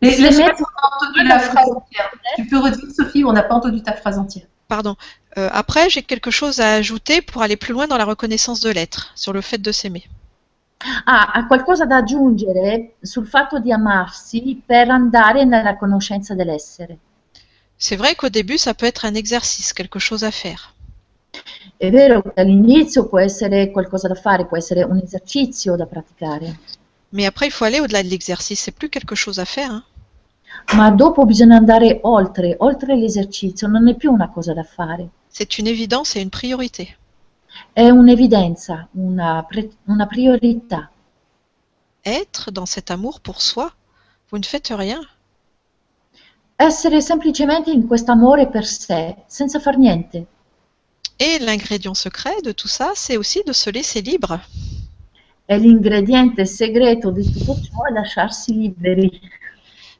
[0.00, 2.10] Mettre- pas si on entendu la phrase entière.
[2.36, 4.46] Tu peux redire, Sophie, on n'a pas entendu ta phrase entière.
[4.68, 4.96] Pardon.
[5.38, 8.70] Euh, après, j'ai quelque chose à ajouter pour aller plus loin dans la reconnaissance de
[8.70, 10.04] l'être, sur le fait de s'aimer.
[11.06, 16.98] Ah, ha qualcosa da aggiungere sul fatto di amarsi per andare nella conoscenza dell'essere.
[17.78, 20.72] C'est vrai qu'au début, ça peut être un exercice, quelque chose à faire.
[21.76, 26.58] È vero che all'inizio può essere qualcosa da fare, può essere un esercizio da praticare,
[27.10, 28.60] Mais après, il faut aller au-delà de l'exercice.
[28.60, 29.70] C'est plus quelque chose à faire.
[29.70, 29.84] hein.
[30.76, 35.58] ma dopo bisogna andare oltre, oltre l'esercizio, non è più una cosa da fare, C'est
[35.58, 36.96] une évidence et une priorité.
[37.72, 40.90] è un'evidenza, una, pre- una priorità.
[42.04, 43.72] Être dans cet amour pour soi,
[44.30, 45.00] vous ne faites rien.
[46.56, 50.26] Essere semplicemente in questo amore per sé, senza far niente.
[51.18, 54.40] Et l'ingrédient secret de tout ça, c'est aussi de se laisser libre.
[55.46, 59.20] E l'ingrediente segreto di tutto ciò è lasciarsi liberi.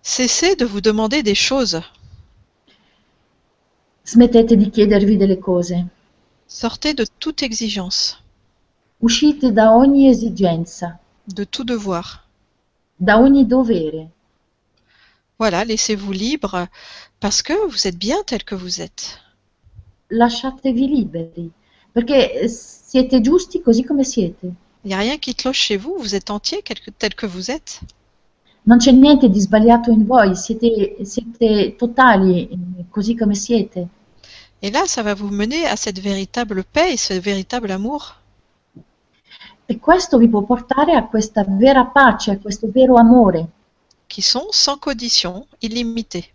[0.02, 1.80] Cessez de vous demander des choses.
[4.04, 5.86] Smettete di chiedervi delle cose.
[6.46, 8.16] Sortez de toute exigence,
[8.98, 12.22] Uscite da ogni esigenza, de tout devoir.
[12.96, 14.08] da ogni dovere.
[15.38, 16.68] Voilà, laissez-vous libre
[17.20, 19.20] parce que vous êtes bien tel que vous êtes.
[20.10, 21.50] Lasciatevi liberi,
[21.92, 24.52] perché siete giusti così come siete.
[24.84, 26.62] Il n'y a rien qui cloche chez vous, vous êtes entier
[26.98, 27.80] tel que vous êtes.
[28.66, 32.48] Non c'è niente di sbagliato in voi, siete, siete totali
[32.88, 33.88] così come siete.
[34.62, 38.22] Et là, ça va vous mener à cette véritable paix et ce véritable amour.
[39.66, 43.48] E questo vi può portare a questa vera pace, a questo vero amore,
[44.14, 46.30] qui sont sans condition, illimités.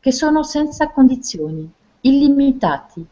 [0.00, 1.70] che sono senza condizioni,
[2.00, 3.04] illimitati.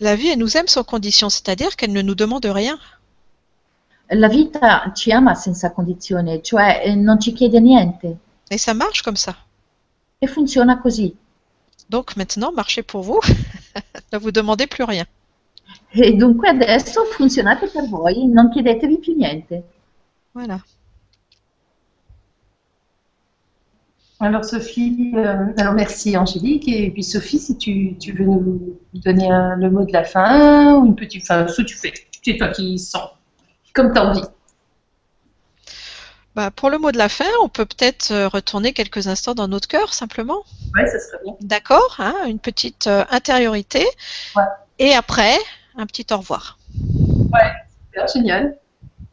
[0.00, 2.78] La vie, elle nous aime sans condition, c'est-à-dire qu'elle ne nous demande rien.
[4.10, 8.18] La vita ci ama senza condizione, cioè eh, non ci chiede niente
[8.50, 9.34] Et ça marche comme ça.
[10.18, 11.16] e funziona così.
[11.88, 13.20] Donc maintenant, marchez pour vous.
[14.12, 15.06] ne vous demandez plus rien.
[15.94, 19.62] E dunque adesso funzionate per voi, non chiedetevi più niente.
[20.32, 20.62] Voilà.
[24.24, 29.30] Alors Sophie, euh, alors merci Angélique et puis Sophie, si tu, tu veux nous donner
[29.30, 31.92] un- le mot de la fin ou une petite, enfin ce que tu fais,
[32.24, 33.10] c'est toi qui sens,
[33.74, 34.22] comme tu as envie.
[36.34, 39.46] Bah, pour le mot de la fin, on peut peut-être euh, retourner quelques instants dans
[39.46, 40.42] notre cœur, simplement.
[40.74, 41.34] Ouais, ça serait bien.
[41.42, 43.84] D'accord hein, Une petite euh, intériorité.
[44.34, 44.42] Ouais.
[44.78, 45.36] Et après,
[45.76, 46.58] un petit au revoir.
[47.92, 48.56] Super, génial.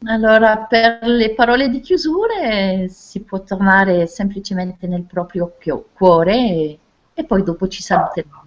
[0.04, 5.54] Allora, per le parole di chiusura si può tornare semplicemente nel proprio
[5.92, 6.78] cuore e,
[7.14, 8.40] e poi dopo ci saluteremo.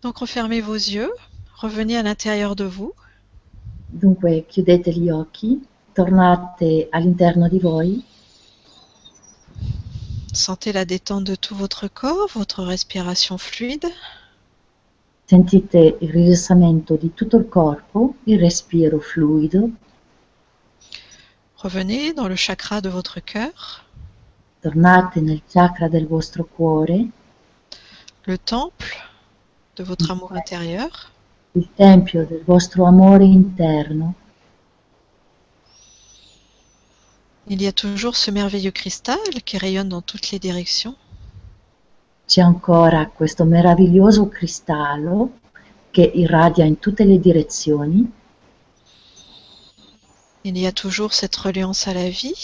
[0.00, 1.12] Donc refermez vos yeux,
[1.60, 2.94] revenez à l'intérieur de vous.
[3.88, 8.04] Dunque chiudete gli occhi, tornate all'interno di voi,
[10.36, 13.86] Sentez la détente de tout votre corps, votre respiration fluide.
[15.28, 19.70] Sentite il rilassamento di tutto il corpo, il respiro fluido,
[21.56, 23.84] Revenez dans le chakra de votre cœur,
[24.62, 27.08] tornate nel chakra del vostro cuore,
[28.26, 28.94] le temple
[29.74, 31.10] de votre amour intérieur.
[31.56, 34.14] il tempio del vostro amore interno.
[37.48, 40.94] Il y a toujours ce merveilleux cristal qui rayonne dans toutes les directions.
[42.26, 45.38] C'è ancora questo meraviglioso cristallo
[45.90, 48.12] che irradia in tutte le direzioni.
[50.42, 52.34] Il y a toujours cette reliance à la vie,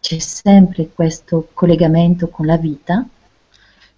[0.00, 3.04] C'è sempre questo collegamento con la vita,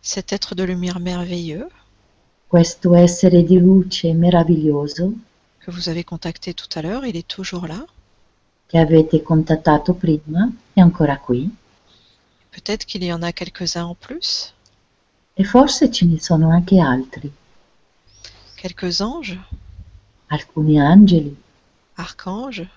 [0.01, 1.69] cet être de lumière merveilleux
[2.49, 5.13] questo essere di luce meraviglioso
[5.61, 7.85] que vous avez contacté tout à l'heure, il est toujours là.
[8.67, 11.55] che avete contattato prima è ancora qui
[12.53, 14.55] Peut-être qu'il y en a quelques-uns en plus,
[15.39, 17.31] e forse ce ne sono anche altri,
[18.57, 19.39] quelques anges,
[20.29, 21.37] alcuni angeli,
[21.97, 22.69] archanges,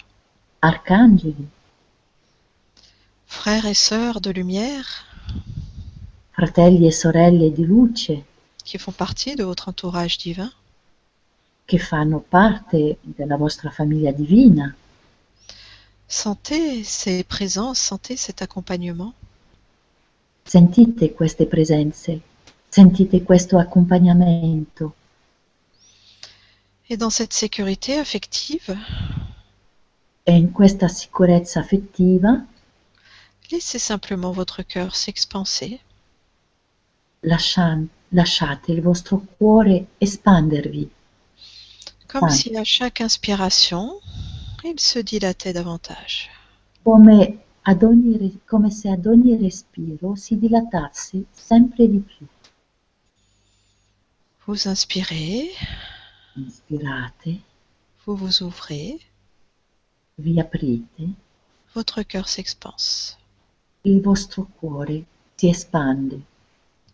[0.61, 1.47] arcangeli,
[3.27, 5.05] frères et sœurs de lumière.
[6.33, 8.23] Fratelli e sorelle di luce.
[8.65, 10.51] Qui font partie de votre entourage divin.
[11.65, 14.75] che fanno parte della vostra famiglia divina.
[16.07, 19.13] Sentez ces présences, sentez cet accompagnement.
[20.45, 22.21] Sentite queste presenze,
[22.69, 24.93] sentite questo accompagnamento.
[26.89, 28.77] Et dans cette sécurité affective,
[30.25, 32.45] e in questa sicurezza affettiva
[33.51, 35.79] laissez simplement votre cœur s'expanser.
[37.21, 40.89] Lascia- lasciate il vostro cuore espandervi,
[42.07, 43.99] comme si à chaque inspiration,
[44.63, 46.29] il se dilatait davantage.
[46.83, 47.39] come,
[48.45, 52.25] come se ad ogni respiro si dilatasse sempre di più.
[54.45, 55.49] Vous inspirez,
[56.35, 57.39] Inspirate,
[58.05, 58.99] vous vous ouvrez,
[60.17, 61.13] vi aprite,
[61.73, 63.17] votre cœur s'expanse.
[63.85, 65.03] il vostro cuore
[65.35, 66.19] si espande.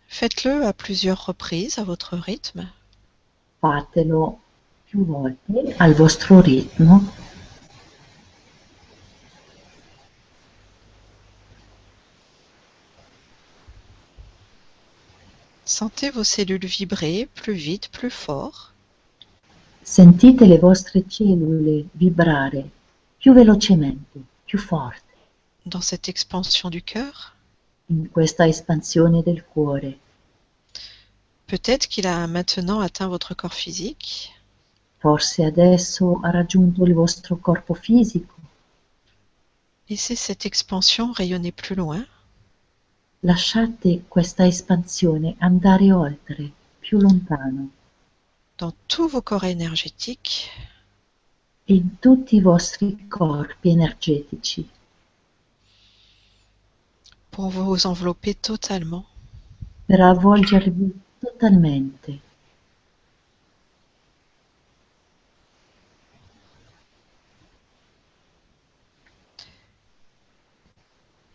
[0.08, 2.68] Faites-le à plusieurs reprises à votre rythme.
[3.62, 4.40] Fatelo
[4.86, 7.02] più volte al vostro ritmo.
[15.70, 18.74] Sentez vos cellules vibrer plus vite, plus fort.
[19.84, 22.72] Sentite le vostre cellule vibrare
[23.20, 25.04] più velocemente, più forte
[25.66, 27.36] dans cette expansion du cœur.
[27.92, 30.00] in questa espansione del cuore.
[31.46, 34.32] Peut-être qu'il a maintenant atteint votre corps physique.
[34.98, 38.34] Forse adesso ha raggiunto il vostro corpo fisico.
[39.88, 42.08] Laissez cette expansion rayonner plus loin.
[43.22, 47.70] Lasciate questa espansione andare oltre, più lontano,
[48.58, 50.48] dans tous vos corps énergétiques
[51.66, 54.68] in tutti i vostri corpi energetici
[57.30, 59.06] pour vous envelopper totalement.
[59.86, 62.20] per avvolgervi totalmente.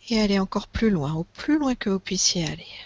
[0.09, 2.85] Et aller encore plus loin, au plus loin que vous puissiez aller.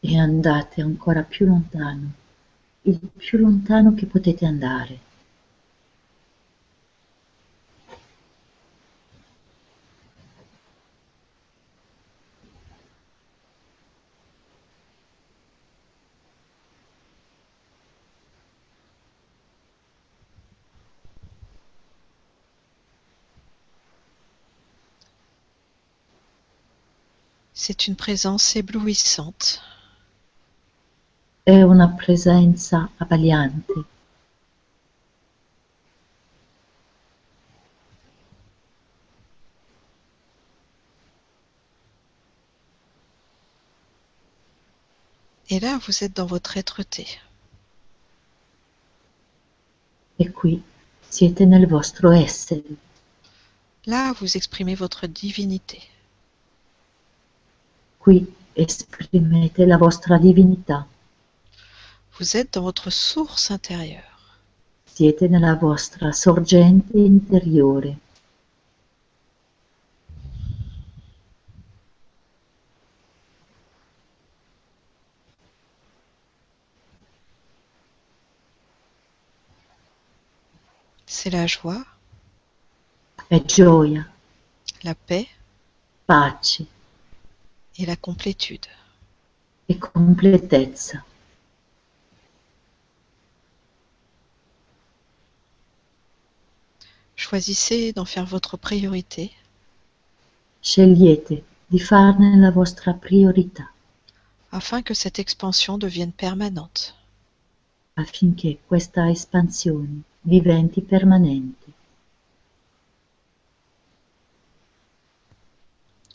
[0.00, 2.12] e andate ancora più lontano,
[2.82, 4.98] il più lontano che potete andare.
[27.70, 29.60] C'est une présence éblouissante.
[31.42, 33.84] È una presenza abbagliante.
[45.50, 47.06] Et là, vous êtes dans votre être-té.
[50.18, 50.62] E qui
[51.10, 52.78] siete nel vostro essere.
[53.84, 55.82] Là, vous exprimez votre divinité.
[58.08, 58.24] Qui
[58.54, 60.86] esprimete la vostra divinità.
[62.18, 64.30] Vous êtes dans votre source intérieure.
[64.86, 67.98] Siete nella vostra sorgente interiore.
[81.04, 81.84] C'est la joie,
[83.28, 84.10] È gioia,
[84.82, 85.28] la paix
[86.06, 86.77] pace
[87.78, 88.66] et la complétude.
[89.68, 91.04] Et complétezza.
[97.16, 99.32] Choisissez d'en faire votre priorité.
[100.62, 103.70] Scegliete di farne la vostra priorità.
[104.50, 106.94] Afin que cette expansion devienne permanente.
[107.94, 111.77] Affinché questa espansione diventi permanente.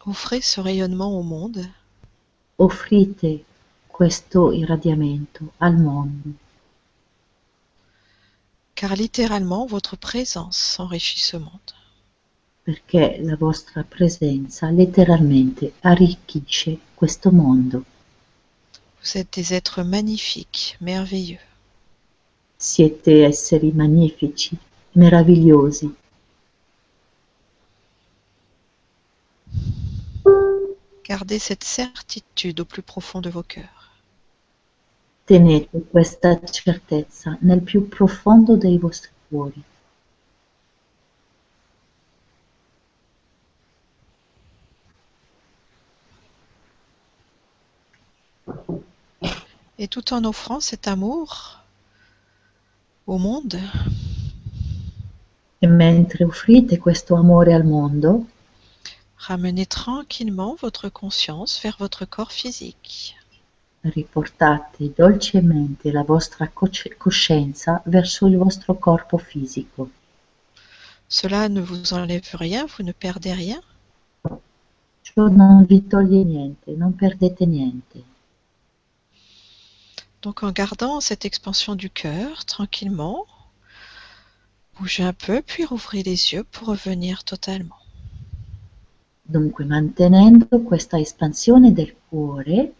[0.06, 1.66] Offrez ce rayonnement au monde
[2.58, 3.44] Offrite
[3.88, 6.34] questo irradiamento al mondo,
[8.76, 11.74] car littéralement votre présence enrichit ce monde.
[12.64, 17.84] perché la vostra presenza letteralmente arricchisce questo mondo.
[19.02, 21.42] Vous êtes des êtres magnifiques, merveilleux.
[22.58, 24.58] Siete esseri magnifici,
[24.94, 25.94] meravigliosi.
[31.04, 33.92] Gardez cette certitude au plus profond de vos cœurs.
[35.26, 39.64] Tenete questa certezza nel più profondo dei vostri cuori.
[49.78, 51.60] Et tout en offrant cet amour
[53.08, 53.60] au monde,
[55.64, 58.26] E mentre offrite questo amore al mondo,
[59.28, 63.16] ramenez tranquillement votre conscience vers votre corps physique.
[63.84, 69.90] riportate dolcemente la vostra cosci- coscienza verso il vostro corpo fisico.
[71.08, 73.62] Cela ne vous enlève rien, vous ne perdez rien.
[75.04, 78.04] Ciò non vi toglie niente, non perdete niente.
[80.22, 83.26] Donc en gardant cette expansion du cœur tranquillement,
[84.80, 87.83] bougez un peu, puis rouvrez les yeux pour revenir totalement.
[89.26, 92.74] Dunque, mantenendo questa espansione del cuore,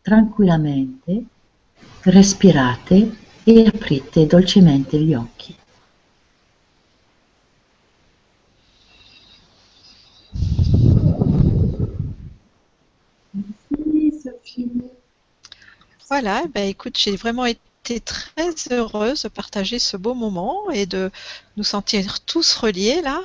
[0.00, 1.24] tranquillamente
[2.02, 5.56] respirate e aprite dolcemente gli occhi.
[13.32, 14.70] Merci, Sophie.
[16.08, 20.86] Voilà, eh ben écoute, j'ai vraiment été très heureuse de partager ce beau moment et
[20.86, 21.10] de
[21.56, 23.20] nous sentir tous reliés là.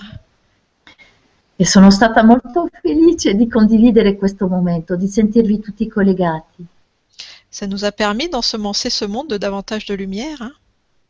[1.56, 6.66] E sono stata molto felice di condividere questo momento, di sentirvi tutti collegati.
[7.50, 10.42] Ça nous a permis d'ensemencer ce monde de davantage de lumière.
[10.42, 10.54] hein.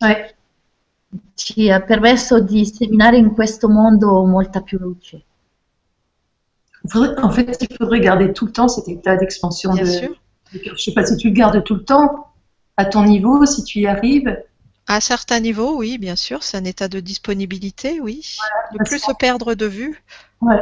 [0.01, 0.35] Ouais.
[1.35, 5.21] Ci ha permesso di seminare in questo mondo molta più luce.
[7.21, 10.09] En fait, il faudrait garder tout le temps cet état d'expansion Bien de, sûr.
[10.51, 10.59] de.
[10.75, 12.33] Je sais pas si tu le gardes tout le temps,
[12.75, 14.43] à ton niveau, si tu y arrives.
[14.87, 18.37] À certains niveaux, oui, bien sûr, c'est un état de disponibilité, oui.
[18.73, 20.03] Ne parce plus que- se perdre de vue.
[20.41, 20.61] Ouais.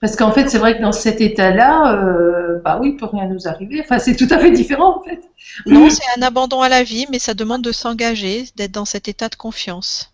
[0.00, 3.26] Parce qu'en fait, c'est vrai que dans cet état-là, euh, bah oui, il peut rien
[3.26, 3.80] nous arriver.
[3.80, 5.20] Enfin, c'est tout à fait différent, en fait.
[5.64, 9.08] Non, c'est un abandon à la vie, mais ça demande de s'engager, d'être dans cet
[9.08, 10.12] état de confiance.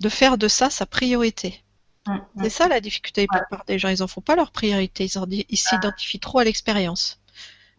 [0.00, 1.62] De faire de ça sa priorité.
[2.06, 3.26] Mm, C'est ça la difficulté.
[3.32, 5.04] La plupart des gens, ils en font pas leur priorité.
[5.04, 7.20] Ils en- ils s'identifient trop à l'expérience.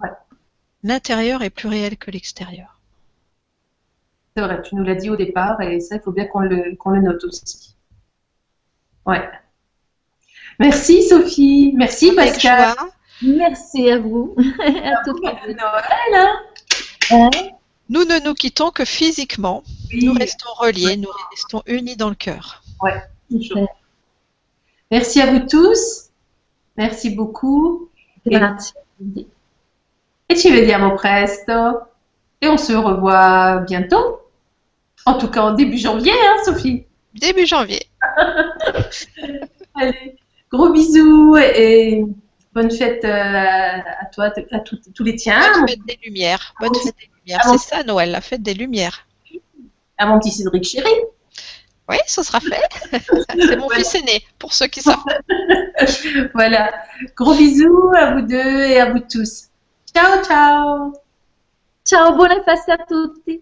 [0.02, 0.10] Ouais.
[0.84, 2.77] L'intérieur est plus réel que l'extérieur.
[4.38, 6.76] C'est vrai, tu nous l'as dit au départ, et ça, il faut bien qu'on le,
[6.76, 7.76] qu'on le note aussi.
[9.04, 9.28] Ouais.
[10.60, 11.74] Merci, Sophie.
[11.76, 12.76] Merci, Avec Pascal.
[12.76, 12.90] joie.
[13.24, 15.56] Merci à vous, à toutes les.
[15.56, 16.38] Noël,
[17.10, 17.32] hein?
[17.90, 19.64] Nous ne nous quittons que physiquement.
[19.92, 20.06] Oui.
[20.06, 22.62] Nous restons reliés, nous restons unis dans le cœur.
[23.32, 23.76] Toujours.
[24.92, 26.12] Merci à vous tous.
[26.78, 27.90] Merci beaucoup.
[28.24, 28.76] Grazie.
[30.30, 31.88] E ci vediamo presto?
[32.40, 34.27] Et on se revoit bientôt.
[35.08, 36.86] En tout cas, en début janvier, hein, Sophie.
[37.14, 37.82] Début janvier.
[39.76, 40.16] Allez,
[40.52, 42.04] gros bisous et
[42.54, 43.08] bonne fête euh,
[44.02, 46.54] à toi, à tous tous les tiens, Bonne fête des Lumières.
[46.60, 47.42] Bonne Ah, fête des Lumières.
[47.44, 47.50] ah.
[47.58, 49.06] C'est ça, Noël, la fête des Lumières.
[49.98, 50.90] à mon petit Cédric chéri.
[51.90, 52.62] Oui, ce sera fait.
[53.40, 54.98] C'est mon fils aîné, pour ceux qui savent.
[56.34, 56.74] Voilà.
[57.16, 59.46] Gros bisous à vous deux et à vous tous.
[59.96, 60.94] Ciao, ciao.
[61.86, 63.42] Ciao, buone feste a tutti.